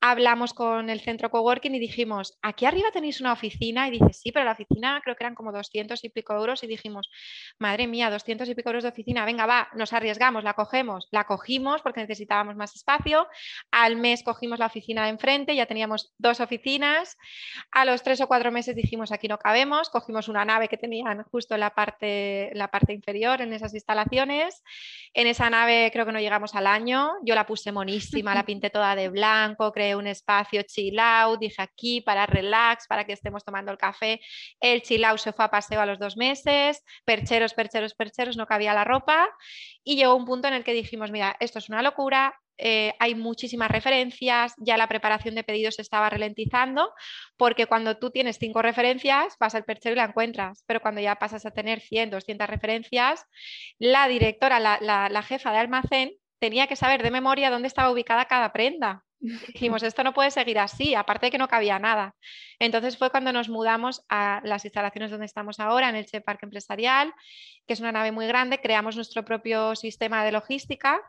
Hablamos 0.00 0.54
con 0.54 0.88
el 0.88 1.00
centro 1.00 1.30
coworking 1.30 1.74
y 1.74 1.78
dijimos, 1.78 2.38
aquí 2.40 2.64
arriba 2.64 2.90
tenéis 2.90 3.20
una 3.20 3.34
oficina 3.34 3.86
y 3.88 3.90
dice, 3.90 4.12
sí, 4.14 4.32
pero 4.32 4.46
la 4.46 4.52
oficina 4.52 5.00
creo 5.04 5.14
que 5.14 5.24
eran 5.24 5.34
como 5.34 5.52
200 5.52 6.02
y 6.04 6.08
pico 6.08 6.32
euros 6.34 6.62
y 6.62 6.66
dijimos, 6.66 7.10
madre 7.58 7.86
mía, 7.86 8.08
200 8.08 8.48
y 8.48 8.54
pico 8.54 8.69
de 8.78 8.88
oficina, 8.88 9.24
venga, 9.24 9.46
va, 9.46 9.68
nos 9.74 9.92
arriesgamos, 9.92 10.44
la 10.44 10.54
cogemos, 10.54 11.08
la 11.10 11.24
cogimos 11.24 11.82
porque 11.82 12.00
necesitábamos 12.00 12.56
más 12.56 12.74
espacio. 12.76 13.26
Al 13.70 13.96
mes 13.96 14.22
cogimos 14.22 14.58
la 14.58 14.66
oficina 14.66 15.04
de 15.04 15.10
enfrente, 15.10 15.56
ya 15.56 15.66
teníamos 15.66 16.12
dos 16.18 16.40
oficinas. 16.40 17.18
A 17.72 17.84
los 17.84 18.02
tres 18.02 18.20
o 18.20 18.28
cuatro 18.28 18.52
meses 18.52 18.76
dijimos, 18.76 19.12
aquí 19.12 19.28
no 19.28 19.38
cabemos, 19.38 19.90
cogimos 19.90 20.28
una 20.28 20.44
nave 20.44 20.68
que 20.68 20.76
tenían 20.76 21.24
justo 21.24 21.54
en 21.54 21.60
la 21.60 21.70
parte, 21.70 22.50
la 22.54 22.68
parte 22.68 22.92
inferior 22.92 23.40
en 23.40 23.52
esas 23.52 23.74
instalaciones. 23.74 24.62
En 25.12 25.26
esa 25.26 25.50
nave 25.50 25.90
creo 25.92 26.06
que 26.06 26.12
no 26.12 26.20
llegamos 26.20 26.54
al 26.54 26.66
año, 26.66 27.12
yo 27.24 27.34
la 27.34 27.46
puse 27.46 27.72
monísima, 27.72 28.34
la 28.34 28.44
pinté 28.46 28.70
toda 28.70 28.94
de 28.94 29.08
blanco, 29.08 29.72
creé 29.72 29.96
un 29.96 30.06
espacio 30.06 30.62
chill 30.62 30.98
out, 30.98 31.40
dije 31.40 31.60
aquí 31.60 32.00
para 32.00 32.26
relax, 32.26 32.86
para 32.86 33.04
que 33.04 33.12
estemos 33.12 33.44
tomando 33.44 33.72
el 33.72 33.78
café. 33.78 34.20
El 34.60 34.82
chill 34.82 35.04
out 35.04 35.18
se 35.18 35.32
fue 35.32 35.44
a 35.44 35.50
paseo 35.50 35.80
a 35.80 35.86
los 35.86 35.98
dos 35.98 36.16
meses, 36.16 36.84
percheros, 37.04 37.54
percheros, 37.54 37.94
percheros, 37.94 38.36
no 38.36 38.46
la 38.64 38.84
ropa 38.84 39.28
y 39.84 39.96
llegó 39.96 40.14
un 40.14 40.24
punto 40.24 40.48
en 40.48 40.54
el 40.54 40.64
que 40.64 40.72
dijimos, 40.72 41.10
mira, 41.10 41.36
esto 41.40 41.58
es 41.58 41.68
una 41.68 41.82
locura, 41.82 42.34
eh, 42.58 42.94
hay 42.98 43.14
muchísimas 43.14 43.70
referencias, 43.70 44.54
ya 44.58 44.76
la 44.76 44.86
preparación 44.86 45.34
de 45.34 45.44
pedidos 45.44 45.76
se 45.76 45.82
estaba 45.82 46.10
ralentizando, 46.10 46.92
porque 47.36 47.66
cuando 47.66 47.96
tú 47.96 48.10
tienes 48.10 48.38
cinco 48.38 48.60
referencias, 48.60 49.36
vas 49.40 49.54
al 49.54 49.64
perchero 49.64 49.94
y 49.94 49.96
la 49.96 50.04
encuentras, 50.04 50.62
pero 50.66 50.80
cuando 50.80 51.00
ya 51.00 51.16
pasas 51.16 51.46
a 51.46 51.50
tener 51.52 51.80
100, 51.80 52.10
200 52.10 52.48
referencias, 52.48 53.24
la 53.78 54.08
directora, 54.08 54.60
la 54.60 55.22
jefa 55.22 55.52
de 55.52 55.58
almacén, 55.58 56.12
tenía 56.38 56.66
que 56.66 56.76
saber 56.76 57.02
de 57.02 57.10
memoria 57.10 57.50
dónde 57.50 57.68
estaba 57.68 57.90
ubicada 57.90 58.26
cada 58.26 58.52
prenda. 58.52 59.04
Dijimos, 59.20 59.82
esto 59.82 60.02
no 60.02 60.14
puede 60.14 60.30
seguir 60.30 60.58
así, 60.58 60.94
aparte 60.94 61.26
de 61.26 61.30
que 61.30 61.38
no 61.38 61.48
cabía 61.48 61.78
nada. 61.78 62.14
Entonces 62.58 62.96
fue 62.96 63.10
cuando 63.10 63.32
nos 63.32 63.48
mudamos 63.48 64.04
a 64.08 64.40
las 64.44 64.64
instalaciones 64.64 65.10
donde 65.10 65.26
estamos 65.26 65.60
ahora, 65.60 65.90
en 65.90 65.96
el 65.96 66.06
Che 66.06 66.22
Parque 66.22 66.46
Empresarial, 66.46 67.12
que 67.66 67.74
es 67.74 67.80
una 67.80 67.92
nave 67.92 68.12
muy 68.12 68.26
grande, 68.26 68.60
creamos 68.60 68.96
nuestro 68.96 69.24
propio 69.24 69.76
sistema 69.76 70.24
de 70.24 70.32
logística 70.32 71.02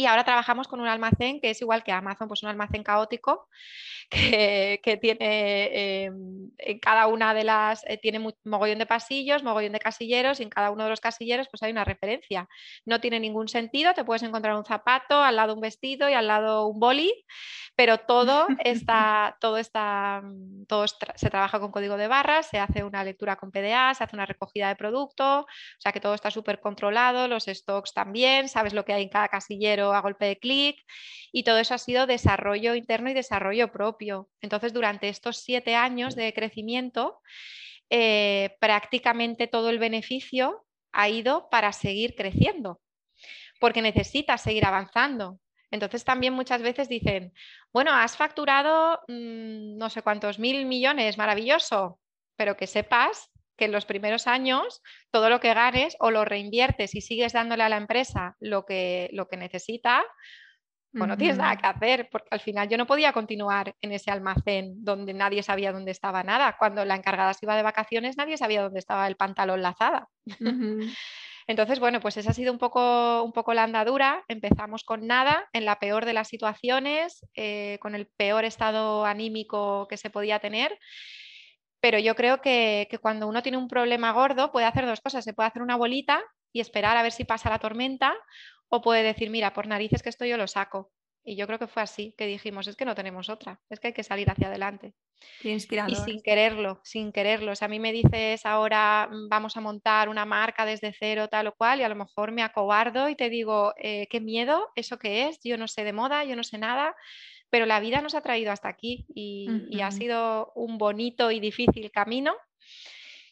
y 0.00 0.06
ahora 0.06 0.24
trabajamos 0.24 0.66
con 0.66 0.80
un 0.80 0.88
almacén 0.88 1.42
que 1.42 1.50
es 1.50 1.60
igual 1.60 1.84
que 1.84 1.92
Amazon, 1.92 2.26
pues 2.26 2.42
un 2.42 2.48
almacén 2.48 2.82
caótico 2.82 3.48
que, 4.10 4.98
tiene 4.98 6.04
em, 6.04 6.50
en 6.56 6.78
cada 6.78 7.06
una 7.06 7.34
de 7.34 7.44
las, 7.44 7.84
eh, 7.86 7.98
tiene 7.98 8.18
mogollón 8.44 8.78
de 8.78 8.86
pasillos, 8.86 9.42
mogollón 9.42 9.72
de 9.72 9.78
casilleros 9.78 10.40
y 10.40 10.44
en 10.44 10.48
cada 10.48 10.70
uno 10.70 10.84
de 10.84 10.90
los 10.90 11.00
casilleros 11.00 11.48
pues 11.50 11.62
hay 11.62 11.72
una 11.72 11.84
referencia. 11.84 12.48
No 12.86 13.00
tiene 13.00 13.20
ningún 13.20 13.48
sentido, 13.48 13.92
te 13.92 14.04
puedes 14.04 14.22
encontrar 14.22 14.56
un 14.56 14.64
zapato, 14.64 15.22
al 15.22 15.36
lado 15.36 15.52
un 15.54 15.60
vestido 15.60 16.08
y 16.08 16.14
al 16.14 16.26
lado 16.26 16.66
un 16.66 16.80
boli, 16.80 17.12
pero 17.76 17.98
todo 17.98 18.46
está, 18.64 19.36
todo 19.38 19.58
está, 19.58 20.22
mm, 20.24 20.64
todo 20.66 20.86
se 20.88 21.30
trabaja 21.30 21.60
con 21.60 21.70
código 21.70 21.96
de 21.96 22.08
barras, 22.08 22.48
se 22.48 22.58
hace 22.58 22.84
una 22.84 23.04
lectura 23.04 23.36
con 23.36 23.50
PDA, 23.50 23.94
se 23.94 24.04
hace 24.04 24.16
una 24.16 24.26
recogida 24.26 24.68
de 24.68 24.76
producto, 24.76 25.40
o 25.40 25.46
sea 25.78 25.92
que 25.92 26.00
todo 26.00 26.14
está 26.14 26.30
súper 26.30 26.60
controlado, 26.60 27.28
los 27.28 27.44
stocks 27.44 27.92
también, 27.92 28.48
sabes 28.48 28.72
lo 28.72 28.84
que 28.84 28.92
hay 28.92 29.04
en 29.04 29.08
cada 29.08 29.28
casillero 29.28 29.89
a 29.94 30.00
golpe 30.00 30.26
de 30.26 30.38
clic 30.38 30.84
y 31.32 31.42
todo 31.44 31.58
eso 31.58 31.74
ha 31.74 31.78
sido 31.78 32.06
desarrollo 32.06 32.74
interno 32.74 33.10
y 33.10 33.14
desarrollo 33.14 33.70
propio. 33.72 34.28
Entonces, 34.40 34.72
durante 34.72 35.08
estos 35.08 35.38
siete 35.38 35.74
años 35.74 36.16
de 36.16 36.32
crecimiento, 36.32 37.20
eh, 37.90 38.56
prácticamente 38.60 39.46
todo 39.46 39.70
el 39.70 39.78
beneficio 39.78 40.64
ha 40.92 41.08
ido 41.08 41.48
para 41.50 41.72
seguir 41.72 42.14
creciendo, 42.14 42.80
porque 43.60 43.82
necesitas 43.82 44.42
seguir 44.42 44.64
avanzando. 44.64 45.38
Entonces 45.70 46.04
también 46.04 46.32
muchas 46.32 46.62
veces 46.62 46.88
dicen, 46.88 47.32
bueno, 47.72 47.92
has 47.92 48.16
facturado 48.16 49.00
mm, 49.08 49.76
no 49.76 49.88
sé 49.90 50.02
cuántos 50.02 50.38
mil 50.38 50.66
millones, 50.66 51.18
maravilloso, 51.18 52.00
pero 52.36 52.56
que 52.56 52.66
sepas 52.66 53.30
que 53.60 53.66
en 53.66 53.72
los 53.72 53.84
primeros 53.84 54.26
años 54.26 54.80
todo 55.10 55.28
lo 55.28 55.38
que 55.38 55.52
ganes 55.52 55.94
o 56.00 56.10
lo 56.10 56.24
reinviertes 56.24 56.94
y 56.94 57.02
sigues 57.02 57.34
dándole 57.34 57.62
a 57.62 57.68
la 57.68 57.76
empresa 57.76 58.34
lo 58.40 58.64
que, 58.64 59.10
lo 59.12 59.28
que 59.28 59.36
necesita, 59.36 60.02
pues 60.92 61.06
no 61.06 61.16
tienes 61.18 61.36
nada 61.36 61.56
que 61.56 61.66
hacer, 61.66 62.08
porque 62.10 62.28
al 62.32 62.40
final 62.40 62.68
yo 62.68 62.78
no 62.78 62.86
podía 62.86 63.12
continuar 63.12 63.74
en 63.82 63.92
ese 63.92 64.10
almacén 64.10 64.82
donde 64.82 65.12
nadie 65.12 65.42
sabía 65.42 65.72
dónde 65.72 65.90
estaba 65.90 66.24
nada. 66.24 66.56
Cuando 66.58 66.84
la 66.86 66.96
encargada 66.96 67.34
se 67.34 67.44
iba 67.44 67.54
de 67.54 67.62
vacaciones, 67.62 68.16
nadie 68.16 68.38
sabía 68.38 68.62
dónde 68.62 68.80
estaba 68.80 69.06
el 69.06 69.16
pantalón 69.16 69.62
lazada. 69.62 70.08
Entonces, 71.46 71.80
bueno, 71.80 72.00
pues 72.00 72.16
esa 72.16 72.30
ha 72.30 72.34
sido 72.34 72.52
un 72.52 72.58
poco, 72.58 73.22
un 73.22 73.32
poco 73.32 73.54
la 73.54 73.64
andadura. 73.64 74.24
Empezamos 74.26 74.84
con 74.84 75.06
nada, 75.06 75.48
en 75.52 75.64
la 75.64 75.78
peor 75.78 76.06
de 76.06 76.12
las 76.14 76.28
situaciones, 76.28 77.26
eh, 77.34 77.78
con 77.80 77.94
el 77.94 78.06
peor 78.06 78.44
estado 78.44 79.04
anímico 79.04 79.86
que 79.88 79.96
se 79.96 80.10
podía 80.10 80.38
tener. 80.38 80.78
Pero 81.80 81.98
yo 81.98 82.14
creo 82.14 82.40
que, 82.40 82.86
que 82.90 82.98
cuando 82.98 83.26
uno 83.26 83.42
tiene 83.42 83.58
un 83.58 83.68
problema 83.68 84.12
gordo 84.12 84.52
puede 84.52 84.66
hacer 84.66 84.86
dos 84.86 85.00
cosas. 85.00 85.24
Se 85.24 85.32
puede 85.32 85.48
hacer 85.48 85.62
una 85.62 85.76
bolita 85.76 86.22
y 86.52 86.60
esperar 86.60 86.96
a 86.96 87.02
ver 87.02 87.12
si 87.12 87.24
pasa 87.24 87.50
la 87.50 87.58
tormenta 87.58 88.14
o 88.68 88.80
puede 88.80 89.02
decir, 89.02 89.30
mira, 89.30 89.52
por 89.52 89.66
narices 89.66 90.02
que 90.02 90.08
esto 90.08 90.24
yo 90.24 90.36
lo 90.36 90.46
saco. 90.46 90.92
Y 91.22 91.36
yo 91.36 91.46
creo 91.46 91.58
que 91.58 91.66
fue 91.66 91.82
así, 91.82 92.14
que 92.16 92.26
dijimos, 92.26 92.66
es 92.66 92.76
que 92.76 92.86
no 92.86 92.94
tenemos 92.94 93.28
otra, 93.28 93.60
es 93.68 93.78
que 93.78 93.88
hay 93.88 93.92
que 93.92 94.02
salir 94.02 94.30
hacia 94.30 94.46
adelante. 94.46 94.94
Qué 95.40 95.50
inspirador. 95.50 95.92
Y 95.92 95.96
sin 95.96 96.22
quererlo, 96.22 96.80
sin 96.82 97.12
quererlo. 97.12 97.52
O 97.52 97.54
sea, 97.54 97.66
a 97.66 97.68
mí 97.68 97.78
me 97.78 97.92
dices 97.92 98.46
ahora 98.46 99.06
mm, 99.10 99.28
vamos 99.28 99.54
a 99.56 99.60
montar 99.60 100.08
una 100.08 100.24
marca 100.24 100.64
desde 100.64 100.94
cero, 100.98 101.28
tal 101.28 101.48
o 101.48 101.52
cual, 101.52 101.80
y 101.80 101.82
a 101.82 101.90
lo 101.90 101.94
mejor 101.94 102.32
me 102.32 102.42
acobardo 102.42 103.10
y 103.10 103.16
te 103.16 103.28
digo, 103.28 103.74
eh, 103.76 104.06
qué 104.08 104.20
miedo, 104.20 104.68
¿eso 104.76 104.98
qué 104.98 105.28
es? 105.28 105.38
Yo 105.44 105.58
no 105.58 105.68
sé 105.68 105.84
de 105.84 105.92
moda, 105.92 106.24
yo 106.24 106.36
no 106.36 106.42
sé 106.42 106.56
nada, 106.56 106.96
pero 107.50 107.66
la 107.66 107.80
vida 107.80 108.00
nos 108.00 108.14
ha 108.14 108.22
traído 108.22 108.52
hasta 108.52 108.68
aquí 108.68 109.06
y, 109.14 109.48
y 109.70 109.80
ha 109.80 109.90
sido 109.90 110.52
un 110.54 110.78
bonito 110.78 111.30
y 111.30 111.40
difícil 111.40 111.90
camino. 111.90 112.34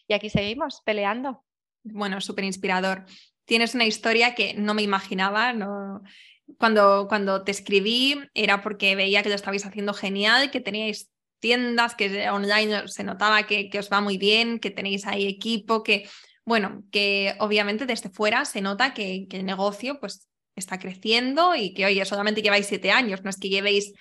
Y 0.06 0.14
aquí 0.14 0.28
seguimos 0.28 0.82
peleando. 0.84 1.44
Bueno, 1.84 2.20
súper 2.20 2.44
inspirador 2.44 3.06
tienes 3.48 3.74
una 3.74 3.86
historia 3.86 4.34
que 4.34 4.54
no 4.54 4.74
me 4.74 4.82
imaginaba, 4.82 5.52
no... 5.52 6.02
Cuando, 6.58 7.08
cuando 7.08 7.44
te 7.44 7.50
escribí 7.50 8.18
era 8.32 8.62
porque 8.62 8.96
veía 8.96 9.22
que 9.22 9.28
lo 9.28 9.34
estabais 9.34 9.66
haciendo 9.66 9.92
genial, 9.92 10.50
que 10.50 10.60
teníais 10.60 11.10
tiendas, 11.40 11.94
que 11.94 12.30
online 12.30 12.88
se 12.88 13.04
notaba 13.04 13.42
que, 13.42 13.68
que 13.68 13.78
os 13.78 13.90
va 13.92 14.00
muy 14.00 14.16
bien, 14.16 14.58
que 14.58 14.70
tenéis 14.70 15.06
ahí 15.06 15.26
equipo, 15.26 15.82
que, 15.82 16.08
bueno, 16.46 16.84
que 16.90 17.34
obviamente 17.40 17.84
desde 17.84 18.08
fuera 18.08 18.46
se 18.46 18.62
nota 18.62 18.94
que, 18.94 19.26
que 19.28 19.36
el 19.36 19.44
negocio 19.44 20.00
pues 20.00 20.28
está 20.59 20.78
creciendo 20.78 21.54
y 21.54 21.74
que, 21.74 21.86
oye, 21.86 22.04
solamente 22.04 22.42
lleváis 22.42 22.66
siete 22.66 22.90
años, 22.90 23.22
no 23.22 23.30
es 23.30 23.36
que 23.36 23.48
llevéis 23.48 23.92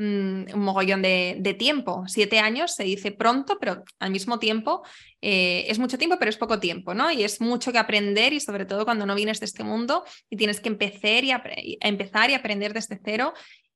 Mm, 0.00 0.54
un 0.54 0.60
mogollón 0.60 1.02
de, 1.02 1.56
tiempo. 1.58 2.04
Siete 2.06 2.38
años 2.38 2.74
se 2.74 2.84
dice 2.84 3.12
pronto, 3.12 3.58
pero 3.60 3.84
al 3.98 4.10
mismo 4.10 4.38
tiempo 4.38 4.82
eh, 5.20 5.66
es 5.68 5.78
mucho 5.78 5.98
tiempo, 5.98 6.16
pero 6.18 6.30
es 6.30 6.38
poco 6.38 6.58
tiempo, 6.58 6.94
¿no? 6.94 7.10
Y 7.10 7.22
es 7.22 7.42
mucho 7.42 7.70
que 7.70 7.76
aprender 7.76 8.32
y 8.32 8.40
sobre 8.40 8.64
todo 8.64 8.86
cuando 8.86 9.04
no 9.04 9.14
vienes 9.14 9.40
de 9.40 9.44
este 9.44 9.62
mundo 9.62 10.02
y 10.30 10.38
tienes 10.38 10.60
que 10.60 10.70
empezar 10.70 11.22
y, 11.22 11.76
empezar 11.82 12.30
y 12.30 12.34
aprender 12.34 12.72
desde 12.72 12.98
cero. 13.04 13.34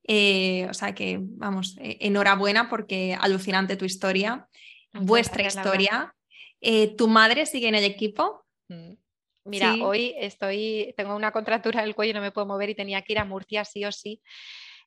Eh, 0.08 0.66
o 0.70 0.72
sea 0.72 0.94
que, 0.94 1.18
vamos, 1.20 1.76
eh, 1.78 1.98
enhorabuena 2.00 2.70
porque 2.70 3.14
alucinante 3.20 3.76
tu 3.76 3.84
historia, 3.84 4.48
vuestra 4.94 5.46
historia. 5.46 6.14
¿Tu 6.96 7.06
madre 7.06 7.44
sigue 7.44 7.68
en 7.68 7.74
el 7.74 7.84
equipo? 7.84 8.46
Mm. 8.68 8.94
Mira, 9.44 9.74
hoy 9.82 10.14
estoy, 10.18 10.94
tengo 10.96 11.14
una 11.14 11.30
contractura 11.30 11.82
del 11.82 11.94
cuello, 11.94 12.14
no 12.14 12.20
me 12.20 12.32
puedo 12.32 12.46
mover 12.46 12.70
y 12.70 12.74
tenía 12.74 13.02
que 13.02 13.12
ir 13.12 13.18
a 13.18 13.24
Murcia 13.24 13.64
sí 13.64 13.84
o 13.84 13.92
sí. 13.92 14.22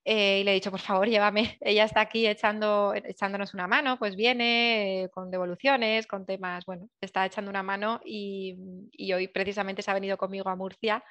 Eh, 0.09 0.39
y 0.39 0.43
le 0.45 0.51
he 0.51 0.53
dicho, 0.53 0.71
por 0.71 0.79
favor, 0.79 1.07
llévame. 1.07 1.57
Ella 1.61 1.83
está 1.83 2.01
aquí 2.01 2.25
echando, 2.27 2.93
echándonos 2.95 3.53
una 3.53 3.67
mano, 3.67 3.99
pues 3.99 4.15
viene 4.15 5.03
eh, 5.03 5.09
con 5.09 5.29
devoluciones, 5.29 6.07
con 6.07 6.25
temas, 6.25 6.65
bueno, 6.65 6.89
está 7.01 7.25
echando 7.25 7.51
una 7.51 7.61
mano 7.61 7.99
y, 8.05 8.55
y, 8.93 9.11
hoy 9.13 9.27
precisamente 9.27 9.81
se 9.81 9.91
ha 9.91 9.93
venido 9.93 10.17
conmigo 10.17 10.49
a 10.49 10.55
Murcia 10.55 11.03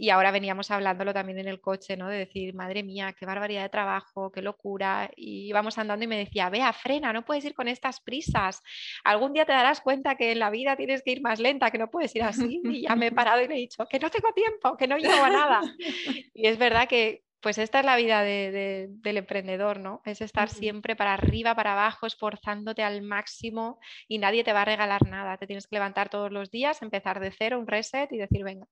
y 0.00 0.10
ahora 0.10 0.30
veníamos 0.30 0.70
hablándolo 0.70 1.12
también 1.12 1.40
en 1.40 1.48
el 1.48 1.60
coche, 1.60 1.96
¿no? 1.96 2.08
De 2.08 2.18
decir, 2.18 2.54
madre 2.54 2.84
mía, 2.84 3.12
qué 3.18 3.26
barbaridad 3.26 3.62
de 3.62 3.68
trabajo, 3.68 4.30
qué 4.30 4.40
locura. 4.42 5.10
Y 5.16 5.48
íbamos 5.48 5.76
andando 5.76 6.04
y 6.04 6.08
me 6.08 6.16
decía, 6.16 6.48
vea, 6.50 6.72
frena, 6.72 7.12
no 7.12 7.24
puedes 7.24 7.44
ir 7.44 7.52
con 7.52 7.66
estas 7.66 8.00
prisas. 8.00 8.62
Algún 9.02 9.32
día 9.32 9.44
te 9.44 9.52
darás 9.52 9.80
cuenta 9.80 10.14
que 10.14 10.30
en 10.30 10.38
la 10.38 10.50
vida 10.50 10.76
tienes 10.76 11.02
que 11.02 11.10
ir 11.10 11.20
más 11.20 11.40
lenta, 11.40 11.72
que 11.72 11.78
no 11.78 11.90
puedes 11.90 12.14
ir 12.14 12.22
así. 12.22 12.62
Y 12.64 12.82
ya 12.82 12.94
me 12.94 13.08
he 13.08 13.12
parado 13.12 13.42
y 13.42 13.48
le 13.48 13.54
he 13.54 13.58
dicho, 13.58 13.86
que 13.86 13.98
no 13.98 14.08
tengo 14.08 14.32
tiempo, 14.32 14.76
que 14.76 14.86
no 14.86 14.96
llego 14.98 15.24
a 15.24 15.30
nada. 15.30 15.60
Y 16.34 16.46
es 16.46 16.58
verdad 16.58 16.86
que 16.86 17.24
pues 17.40 17.58
esta 17.58 17.80
es 17.80 17.84
la 17.84 17.96
vida 17.96 18.22
del 18.22 19.16
emprendedor, 19.16 19.80
¿no? 19.80 20.02
Es 20.04 20.20
estar 20.20 20.48
siempre 20.48 20.94
para 20.96 21.14
arriba, 21.14 21.54
para 21.54 21.72
abajo, 21.72 22.06
esforzándote 22.06 22.82
al 22.82 23.02
máximo 23.02 23.78
y 24.06 24.18
nadie 24.18 24.44
te 24.44 24.52
va 24.52 24.62
a 24.62 24.64
regalar 24.64 25.06
nada. 25.08 25.36
Te 25.38 25.46
tienes 25.46 25.66
que 25.66 25.76
levantar 25.76 26.08
todos 26.08 26.30
los 26.30 26.50
días, 26.50 26.82
empezar 26.82 27.20
de 27.20 27.32
cero, 27.32 27.58
un 27.58 27.66
reset 27.66 28.12
y 28.12 28.18
decir, 28.18 28.44
venga, 28.44 28.66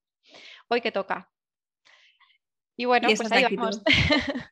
hoy 0.68 0.80
que 0.80 0.92
toca. 0.92 1.30
Y 2.76 2.84
bueno, 2.84 3.08
pues 3.16 3.32
ahí 3.32 3.56
vamos. 3.56 3.82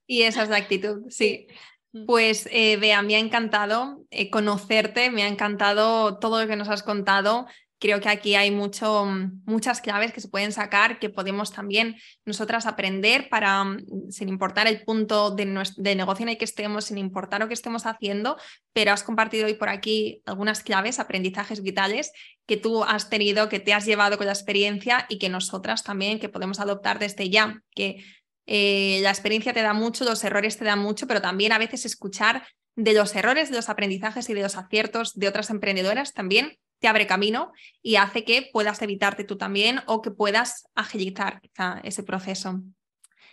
Y 0.07 0.22
esa 0.22 0.43
es 0.43 0.49
la 0.49 0.57
actitud, 0.57 1.05
sí. 1.11 1.47
Mm. 1.93 2.07
Pues 2.07 2.49
eh, 2.51 2.77
Bea, 2.77 3.03
me 3.03 3.16
ha 3.16 3.18
encantado 3.18 4.05
eh, 4.11 4.31
conocerte, 4.31 5.11
me 5.11 5.22
ha 5.22 5.29
encantado 5.29 6.18
todo 6.18 6.41
lo 6.41 6.49
que 6.49 6.57
nos 6.57 6.68
has 6.68 6.83
contado 6.83 7.47
creo 7.85 8.01
que 8.01 8.09
aquí 8.09 8.35
hay 8.35 8.51
mucho, 8.51 9.05
muchas 9.45 9.82
claves 9.82 10.11
que 10.11 10.22
se 10.22 10.28
pueden 10.28 10.53
sacar 10.53 10.99
que 10.99 11.11
podemos 11.11 11.53
también 11.53 11.97
nosotras 12.24 12.64
aprender 12.64 13.28
para, 13.28 13.62
mm, 13.62 14.11
sin 14.11 14.30
importar 14.30 14.66
el 14.66 14.82
punto 14.85 15.32
de, 15.32 15.62
de 15.76 15.95
negocio 15.95 16.22
en 16.22 16.30
el 16.30 16.39
que 16.39 16.47
estemos, 16.47 16.87
sin 16.87 16.97
importar 16.97 17.41
lo 17.41 17.49
que 17.49 17.53
estemos 17.53 17.85
haciendo, 17.85 18.39
pero 18.72 18.91
has 18.91 19.03
compartido 19.03 19.45
hoy 19.45 19.53
por 19.53 19.68
aquí 19.68 20.22
algunas 20.24 20.62
claves, 20.62 20.99
aprendizajes 20.99 21.62
vitales 21.62 22.11
que 22.47 22.57
tú 22.57 22.82
has 22.85 23.11
tenido, 23.11 23.51
que 23.51 23.61
te 23.61 23.74
has 23.74 23.85
llevado 23.85 24.16
con 24.16 24.28
la 24.28 24.32
experiencia 24.32 25.05
y 25.11 25.18
que 25.18 25.28
nosotras 25.28 25.82
también, 25.85 26.18
que 26.18 26.30
podemos 26.30 26.61
adoptar 26.61 26.99
desde 26.99 27.28
ya, 27.28 27.61
que 27.74 28.03
eh, 28.47 29.01
la 29.03 29.11
experiencia 29.11 29.53
te 29.53 29.61
da 29.61 29.74
mucho, 29.74 30.07
los 30.07 30.24
errores 30.24 30.57
te 30.57 30.64
dan 30.64 30.78
mucho, 30.78 31.07
pero 31.07 31.20
también 31.20 31.53
a 31.53 31.59
veces 31.59 31.85
escuchar 31.85 32.47
de 32.76 32.95
los 32.95 33.14
errores, 33.14 33.51
de 33.51 33.57
los 33.57 33.68
aprendizajes 33.68 34.30
y 34.30 34.32
de 34.32 34.41
los 34.41 34.57
aciertos 34.57 35.12
de 35.12 35.28
otras 35.28 35.51
emprendedoras 35.51 36.14
también 36.14 36.57
te 36.79 36.89
abre 36.89 37.07
camino 37.07 37.53
y 37.83 37.97
hace 37.97 38.25
que 38.25 38.49
puedas 38.53 38.81
evitarte 38.83 39.25
tú 39.25 39.37
también 39.37 39.81
o 39.87 40.03
que 40.03 40.11
puedas 40.11 40.68
agilizar 40.75 41.41
ese 41.83 42.03
proceso. 42.03 42.61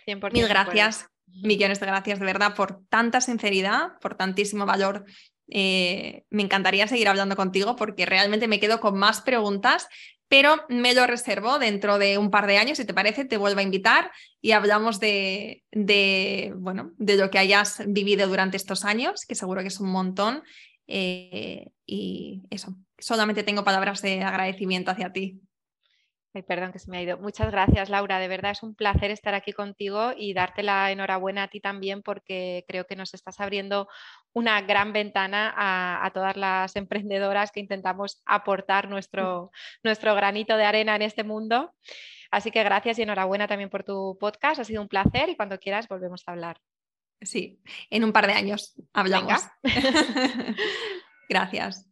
Mil 0.06 0.48
gracias, 0.48 1.06
millones 1.26 1.80
de 1.80 1.86
gracias 1.86 2.18
de 2.18 2.26
verdad 2.26 2.54
por 2.54 2.82
tanta 2.88 3.20
sinceridad, 3.20 3.98
por 4.00 4.14
tantísimo 4.16 4.66
valor 4.66 5.04
eh, 5.54 6.24
me 6.30 6.42
encantaría 6.42 6.88
seguir 6.88 7.08
hablando 7.08 7.36
contigo 7.36 7.76
porque 7.76 8.06
realmente 8.06 8.48
me 8.48 8.58
quedo 8.58 8.80
con 8.80 8.98
más 8.98 9.20
preguntas, 9.20 9.86
pero 10.28 10.64
me 10.70 10.94
lo 10.94 11.06
reservo 11.06 11.58
dentro 11.58 11.98
de 11.98 12.16
un 12.16 12.30
par 12.30 12.46
de 12.46 12.56
años, 12.56 12.78
si 12.78 12.86
te 12.86 12.94
parece, 12.94 13.26
te 13.26 13.36
vuelvo 13.36 13.60
a 13.60 13.64
invitar 13.64 14.10
y 14.40 14.52
hablamos 14.52 14.98
de, 14.98 15.62
de 15.70 16.54
bueno, 16.56 16.92
de 16.96 17.16
lo 17.16 17.30
que 17.30 17.38
hayas 17.38 17.82
vivido 17.86 18.26
durante 18.28 18.56
estos 18.56 18.86
años, 18.86 19.26
que 19.26 19.34
seguro 19.34 19.60
que 19.60 19.68
es 19.68 19.78
un 19.78 19.90
montón. 19.90 20.42
Eh, 20.86 21.68
y 21.86 22.42
eso, 22.48 22.74
solamente 23.02 23.42
tengo 23.42 23.64
palabras 23.64 24.00
de 24.02 24.22
agradecimiento 24.22 24.90
hacia 24.90 25.12
ti. 25.12 25.42
Ay, 26.34 26.42
perdón 26.42 26.72
que 26.72 26.78
se 26.78 26.90
me 26.90 26.96
ha 26.96 27.02
ido. 27.02 27.18
Muchas 27.18 27.50
gracias, 27.50 27.90
Laura. 27.90 28.18
De 28.18 28.26
verdad 28.26 28.52
es 28.52 28.62
un 28.62 28.74
placer 28.74 29.10
estar 29.10 29.34
aquí 29.34 29.52
contigo 29.52 30.12
y 30.16 30.32
darte 30.32 30.62
la 30.62 30.90
enhorabuena 30.90 31.42
a 31.42 31.48
ti 31.48 31.60
también 31.60 32.02
porque 32.02 32.64
creo 32.66 32.86
que 32.86 32.96
nos 32.96 33.12
estás 33.12 33.38
abriendo 33.38 33.86
una 34.32 34.62
gran 34.62 34.94
ventana 34.94 35.52
a, 35.54 36.10
todas 36.14 36.38
las 36.38 36.74
emprendedoras 36.74 37.52
que 37.52 37.60
intentamos 37.60 38.22
aportar 38.24 38.88
nuestro, 38.88 39.50
nuestro 39.84 40.14
granito 40.14 40.56
de 40.56 40.64
arena 40.64 40.96
en 40.96 41.02
este 41.02 41.22
mundo. 41.22 41.74
Así 42.30 42.50
que 42.50 42.64
gracias 42.64 42.98
y 42.98 43.02
enhorabuena 43.02 43.46
también 43.46 43.68
por 43.68 43.84
tu 43.84 44.16
podcast. 44.18 44.58
Ha 44.58 44.64
sido 44.64 44.80
un 44.80 44.88
placer 44.88 45.28
y 45.28 45.36
cuando 45.36 45.58
quieras 45.58 45.86
volvemos 45.86 46.22
a 46.26 46.32
hablar. 46.32 46.58
Sí, 47.20 47.60
en 47.90 48.04
un 48.04 48.12
par 48.12 48.26
de 48.26 48.32
años 48.32 48.74
hablamos. 48.94 49.42
gracias. 51.28 51.91